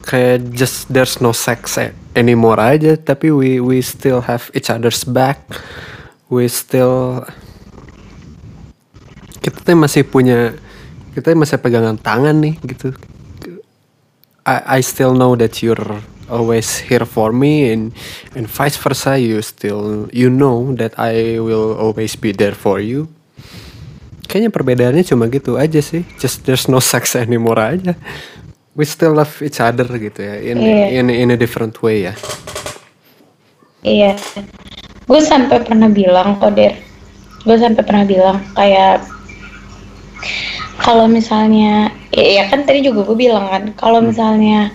kayak 0.07 0.55
just 0.55 0.87
there's 0.87 1.19
no 1.19 1.35
sex 1.35 1.75
anymore 2.15 2.59
aja 2.59 2.99
tapi 2.99 3.31
we 3.31 3.59
we 3.63 3.79
still 3.79 4.19
have 4.23 4.51
each 4.51 4.67
other's 4.67 5.07
back 5.07 5.39
we 6.27 6.47
still 6.51 7.23
kita 9.39 9.57
tuh 9.63 9.75
masih 9.79 10.03
punya 10.03 10.55
kita 11.11 11.35
masih 11.35 11.59
pegangan 11.59 11.99
tangan 11.99 12.35
nih 12.39 12.55
gitu. 12.63 12.95
I 14.41 14.79
I 14.79 14.79
still 14.81 15.13
know 15.13 15.37
that 15.37 15.61
you're 15.61 16.01
always 16.31 16.79
here 16.81 17.03
for 17.03 17.35
me 17.35 17.69
and 17.69 17.91
and 18.33 18.47
vice 18.47 18.79
versa 18.79 19.19
you 19.19 19.43
still 19.43 20.07
you 20.15 20.31
know 20.31 20.71
that 20.79 20.95
I 20.95 21.37
will 21.43 21.75
always 21.75 22.15
be 22.15 22.31
there 22.31 22.55
for 22.55 22.79
you. 22.79 23.11
Kayaknya 24.31 24.49
perbedaannya 24.55 25.03
cuma 25.03 25.27
gitu 25.27 25.59
aja 25.59 25.83
sih. 25.83 26.07
Just 26.17 26.47
there's 26.47 26.71
no 26.71 26.79
sex 26.79 27.13
anymore 27.19 27.59
aja. 27.59 27.93
We 28.71 28.87
still 28.87 29.11
love 29.11 29.35
each 29.43 29.59
other 29.59 29.83
gitu 29.99 30.23
ya 30.23 30.39
in 30.39 30.55
Iya. 30.63 30.85
in 30.95 31.05
in 31.11 31.27
a 31.35 31.37
different 31.37 31.75
way 31.83 32.07
ya. 32.07 32.15
Iya, 33.81 34.13
gue 35.09 35.19
sampai 35.25 35.57
pernah 35.65 35.89
bilang 35.89 36.37
kok 36.37 36.53
Der, 36.53 36.77
gue 37.41 37.57
sampai 37.57 37.81
pernah 37.81 38.05
bilang 38.05 38.37
kayak 38.53 39.01
kalau 40.79 41.09
misalnya, 41.09 41.91
ya, 42.13 42.41
ya 42.41 42.43
kan 42.47 42.63
tadi 42.63 42.85
juga 42.85 43.03
gue 43.03 43.17
bilang 43.17 43.49
kan, 43.51 43.63
kalau 43.75 43.99
misalnya 43.99 44.71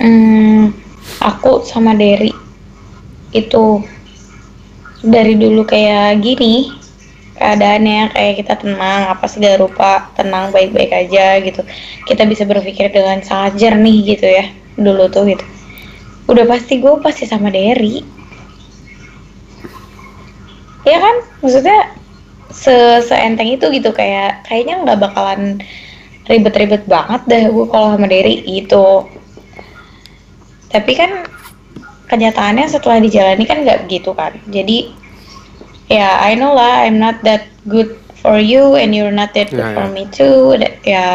hmm, 0.00 0.74
aku 1.20 1.64
sama 1.64 1.96
Derry 1.96 2.32
itu 3.30 3.84
dari 5.00 5.38
dulu 5.38 5.64
kayak 5.64 6.20
gini 6.20 6.76
keadaannya 7.40 8.12
kayak 8.12 8.34
kita 8.44 8.54
tenang 8.60 9.16
apa 9.16 9.24
segala 9.24 9.64
rupa 9.64 10.12
tenang 10.12 10.52
baik-baik 10.52 10.92
aja 10.92 11.40
gitu. 11.40 11.64
Kita 12.04 12.28
bisa 12.28 12.44
berpikir 12.44 12.92
dengan 12.92 13.24
sangat 13.24 13.56
jernih 13.56 14.04
gitu 14.04 14.28
ya 14.28 14.44
dulu 14.76 15.08
tuh 15.08 15.24
gitu. 15.24 15.44
Udah 16.28 16.44
pasti 16.44 16.78
gue 16.84 17.00
pasti 17.00 17.24
sama 17.24 17.48
Derry. 17.48 18.04
Ya 20.84 21.00
kan? 21.00 21.16
Maksudnya 21.40 21.99
se 22.50 22.74
seenteng 23.06 23.46
itu 23.46 23.66
gitu 23.70 23.90
kayak 23.94 24.42
kayaknya 24.46 24.82
nggak 24.82 25.00
bakalan 25.00 25.62
ribet-ribet 26.26 26.86
banget 26.86 27.22
dah 27.26 27.42
gue 27.50 27.66
kalau 27.70 27.94
sama 27.94 28.06
Derry 28.06 28.42
gitu. 28.46 29.06
Tapi 30.70 30.92
kan 30.94 31.26
kenyataannya 32.06 32.66
setelah 32.70 33.02
dijalani 33.02 33.44
kan 33.46 33.62
nggak 33.66 33.86
begitu 33.86 34.14
kan. 34.14 34.38
Jadi 34.50 34.94
ya 35.90 36.22
I 36.22 36.38
know 36.38 36.54
lah 36.54 36.86
I'm 36.86 37.02
not 37.02 37.18
that 37.26 37.50
good 37.66 37.98
for 38.22 38.38
you 38.38 38.78
and 38.78 38.94
you're 38.94 39.14
not 39.14 39.34
that 39.34 39.50
good 39.50 39.64
Ya, 39.64 39.74
for 39.74 39.86
ya. 39.90 39.94
me 39.94 40.04
too. 40.10 40.54
That- 40.58 40.78
ya 40.86 41.06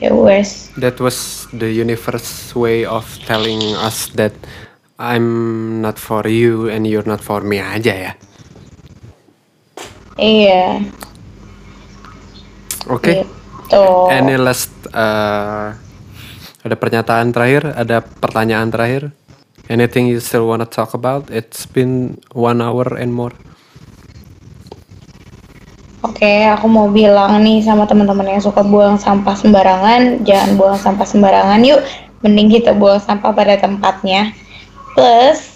ya 0.00 0.10
wes. 0.12 0.72
That 0.80 0.96
was 1.00 1.48
the 1.52 1.68
universe 1.68 2.52
way 2.56 2.84
of 2.88 3.04
telling 3.28 3.60
us 3.76 4.08
that 4.16 4.32
I'm 4.96 5.28
not 5.84 6.00
for 6.00 6.24
you 6.24 6.72
and 6.72 6.88
you're 6.88 7.04
not 7.04 7.20
for 7.20 7.44
me 7.44 7.60
aja 7.60 7.92
ya 7.92 8.12
iya. 10.20 10.82
Oke. 12.88 13.24
Gitu. 13.24 13.86
Any 14.10 14.38
last 14.38 14.72
uh, 14.94 15.74
ada 16.62 16.76
pernyataan 16.78 17.30
terakhir? 17.30 17.72
Ada 17.74 18.02
pertanyaan 18.02 18.70
terakhir? 18.70 19.14
Anything 19.66 20.06
you 20.06 20.22
still 20.22 20.46
wanna 20.46 20.66
talk 20.66 20.94
about? 20.94 21.26
It's 21.30 21.66
been 21.66 22.22
one 22.30 22.62
hour 22.62 22.86
and 22.94 23.10
more. 23.10 23.34
Oke, 26.06 26.46
aku 26.46 26.70
mau 26.70 26.86
bilang 26.86 27.42
nih 27.42 27.66
sama 27.66 27.82
teman-teman 27.82 28.38
yang 28.38 28.42
suka 28.42 28.62
buang 28.62 28.94
sampah 28.94 29.34
sembarangan, 29.34 30.22
jangan 30.22 30.54
buang 30.54 30.78
sampah 30.78 31.02
sembarangan 31.02 31.60
yuk. 31.66 31.82
Mending 32.22 32.48
kita 32.54 32.78
buang 32.78 33.02
sampah 33.02 33.34
pada 33.34 33.58
tempatnya. 33.58 34.30
Plus, 34.94 35.55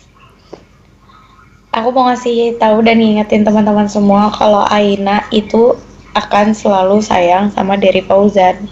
aku 1.71 1.89
mau 1.95 2.11
ngasih 2.11 2.59
tahu 2.59 2.83
dan 2.83 2.99
ngingetin 2.99 3.47
teman-teman 3.47 3.87
semua 3.87 4.31
kalau 4.35 4.67
Aina 4.67 5.27
itu 5.31 5.79
akan 6.19 6.53
selalu 6.53 6.99
sayang 7.03 7.55
sama 7.55 7.79
Derry 7.79 8.03
Fauzan. 8.03 8.67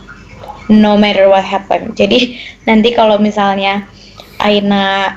No 0.68 1.00
matter 1.00 1.32
what 1.32 1.46
happen. 1.46 1.96
Jadi 1.96 2.36
nanti 2.68 2.92
kalau 2.92 3.16
misalnya 3.16 3.88
Aina 4.36 5.16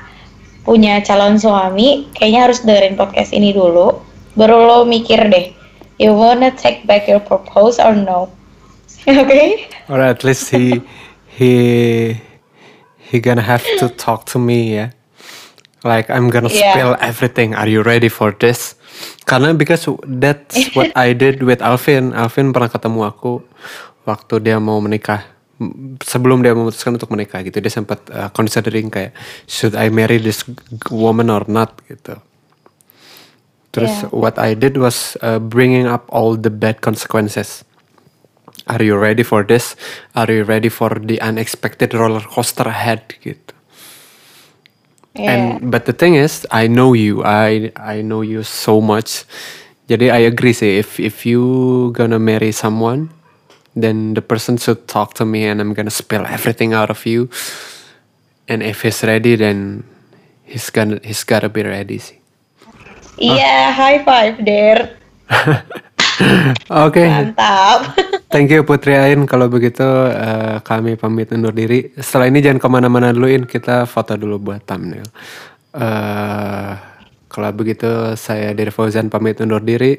punya 0.64 1.04
calon 1.04 1.36
suami, 1.36 2.08
kayaknya 2.16 2.48
harus 2.48 2.64
dengerin 2.64 2.96
podcast 2.96 3.36
ini 3.36 3.52
dulu. 3.52 4.00
Baru 4.40 4.64
lo 4.64 4.78
mikir 4.88 5.28
deh, 5.28 5.52
you 6.00 6.16
wanna 6.16 6.56
take 6.56 6.88
back 6.88 7.04
your 7.12 7.20
propose 7.20 7.84
or 7.84 7.92
no? 7.92 8.32
Oke? 9.12 9.68
or 9.92 10.00
at 10.00 10.24
least 10.24 10.50
he 10.50 10.80
he 11.28 12.16
he 12.98 13.20
gonna 13.20 13.44
have 13.44 13.66
to 13.78 13.90
talk 13.90 14.26
to 14.26 14.40
me 14.40 14.80
ya 14.80 14.96
like 15.84 16.10
I'm 16.10 16.30
gonna 16.30 16.50
Yeah. 16.50 16.74
spill 16.74 16.94
everything 17.02 17.54
are 17.58 17.68
you 17.68 17.82
ready 17.82 18.10
for 18.10 18.34
this 18.34 18.78
karena 19.26 19.54
because 19.56 19.90
that's 20.06 20.58
what 20.78 20.94
I 20.94 21.14
did 21.14 21.42
with 21.42 21.62
Alvin 21.62 22.14
Alvin 22.14 22.54
pernah 22.54 22.70
ketemu 22.70 23.02
aku 23.08 23.42
waktu 24.06 24.42
dia 24.42 24.58
mau 24.58 24.78
menikah 24.82 25.26
sebelum 26.02 26.42
dia 26.42 26.58
memutuskan 26.58 26.98
untuk 26.98 27.14
menikah 27.14 27.46
gitu 27.46 27.62
dia 27.62 27.70
sempat 27.70 28.02
uh, 28.10 28.30
considering 28.34 28.90
kayak 28.90 29.14
should 29.46 29.78
I 29.78 29.94
marry 29.94 30.18
this 30.18 30.42
woman 30.90 31.30
or 31.30 31.46
not 31.46 31.78
gitu 31.86 32.18
terus 33.72 34.04
Yeah. 34.04 34.12
what 34.12 34.36
I 34.42 34.52
did 34.58 34.76
was 34.76 35.16
uh, 35.22 35.38
bringing 35.40 35.86
up 35.88 36.10
all 36.10 36.36
the 36.36 36.50
bad 36.54 36.82
consequences 36.82 37.64
Are 38.70 38.84
you 38.84 38.94
ready 38.94 39.26
for 39.26 39.42
this? 39.42 39.74
Are 40.14 40.30
you 40.30 40.46
ready 40.46 40.70
for 40.70 40.94
the 41.02 41.18
unexpected 41.20 41.98
roller 41.98 42.22
coaster 42.22 42.70
ahead 42.70 43.18
gitu. 43.20 43.58
Yeah. 45.16 45.60
And 45.60 45.72
but 45.72 45.86
the 45.86 45.94
thing 45.94 46.16
is, 46.16 46.48
I 46.52 46.68
know 46.68 46.94
you. 46.94 47.24
I 47.24 47.72
I 47.76 48.02
know 48.02 48.22
you 48.24 48.44
so 48.44 48.80
much. 48.80 49.28
Jadi 49.92 50.08
I 50.08 50.24
agree 50.24 50.56
sih 50.56 50.80
if 50.80 51.04
if 51.04 51.28
you 51.28 51.92
gonna 51.92 52.20
marry 52.20 52.56
someone, 52.56 53.12
then 53.76 54.16
the 54.16 54.24
person 54.24 54.56
should 54.56 54.88
talk 54.88 55.14
to 55.20 55.28
me 55.28 55.44
and 55.44 55.60
I'm 55.60 55.76
gonna 55.76 55.92
spill 55.92 56.24
everything 56.24 56.72
out 56.72 56.88
of 56.88 57.04
you. 57.04 57.28
And 58.48 58.64
if 58.64 58.88
he's 58.88 59.04
ready, 59.04 59.36
then 59.36 59.84
he's 60.48 60.72
gonna 60.72 61.04
he's 61.04 61.28
gotta 61.28 61.52
be 61.52 61.68
ready 61.68 62.00
sih. 62.00 62.16
Iya, 63.20 63.76
high 63.76 64.00
five, 64.08 64.40
there. 64.42 64.96
Oke, 66.72 67.04
Mantap. 67.04 68.00
Thank 68.32 68.50
you 68.50 68.64
Putri 68.64 68.96
Ain. 68.96 69.28
Kalau 69.28 69.52
begitu 69.52 69.84
eh, 70.10 70.58
kami 70.64 70.96
pamit 70.96 71.30
undur 71.36 71.52
diri. 71.52 71.92
Setelah 72.00 72.32
ini 72.32 72.40
jangan 72.40 72.60
ke 72.64 72.68
mana-mana 72.72 73.12
dulu, 73.12 73.28
In. 73.28 73.44
Kita 73.46 73.84
foto 73.86 74.16
dulu 74.16 74.40
buat 74.40 74.64
thumbnail. 74.64 75.06
Eh, 75.76 76.72
kalau 77.32 77.48
begitu 77.56 78.16
saya 78.20 78.52
Diri 78.52 78.72
Fauzan 78.76 79.08
pamit 79.08 79.40
undur 79.40 79.64
diri. 79.64 79.96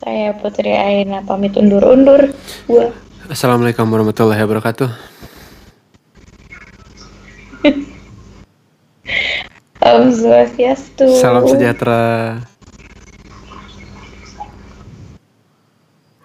Saya 0.00 0.32
Putri 0.34 0.72
Aina 0.72 1.20
pamit 1.22 1.54
undur-undur. 1.54 2.32
Gua. 2.64 2.88
Assalamualaikum 3.28 3.86
warahmatullahi 3.86 4.42
wabarakatuh. 4.42 4.90
Om 9.86 10.06
Swastiastu. 10.10 11.06
Salam 11.20 11.46
sejahtera. 11.46 12.49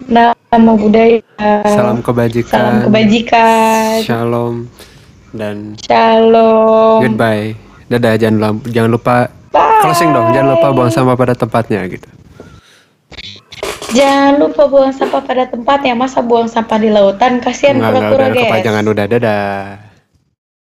Nama 0.06 0.72
budaya. 0.78 1.22
Salam 1.66 2.00
kebajikan. 2.06 2.54
Salam 2.54 2.76
kebajikan. 2.86 3.98
Shalom 4.06 4.56
dan 5.34 5.74
Shalom. 5.82 7.02
goodbye. 7.02 7.58
Dadah, 7.86 8.18
jangan 8.18 8.38
lupa, 8.38 8.66
jangan 8.70 8.90
lupa 8.90 9.16
Bye. 9.54 9.82
closing 9.82 10.10
dong. 10.14 10.34
Jangan 10.34 10.50
lupa 10.58 10.68
buang 10.74 10.92
sampah 10.94 11.16
pada 11.18 11.34
tempatnya 11.38 11.86
gitu. 11.90 12.10
Jangan 13.94 14.42
lupa 14.42 14.66
buang 14.66 14.94
sampah 14.94 15.22
pada 15.22 15.46
tempatnya. 15.50 15.94
Masa 15.94 16.20
buang 16.26 16.50
sampah 16.50 16.78
di 16.82 16.90
lautan? 16.90 17.42
Kasihan 17.42 17.78
kura-kura, 17.78 18.34
guys. 18.34 18.50
kepanjangan 18.50 18.86
udah. 18.90 19.06
Dadah. 19.06 19.85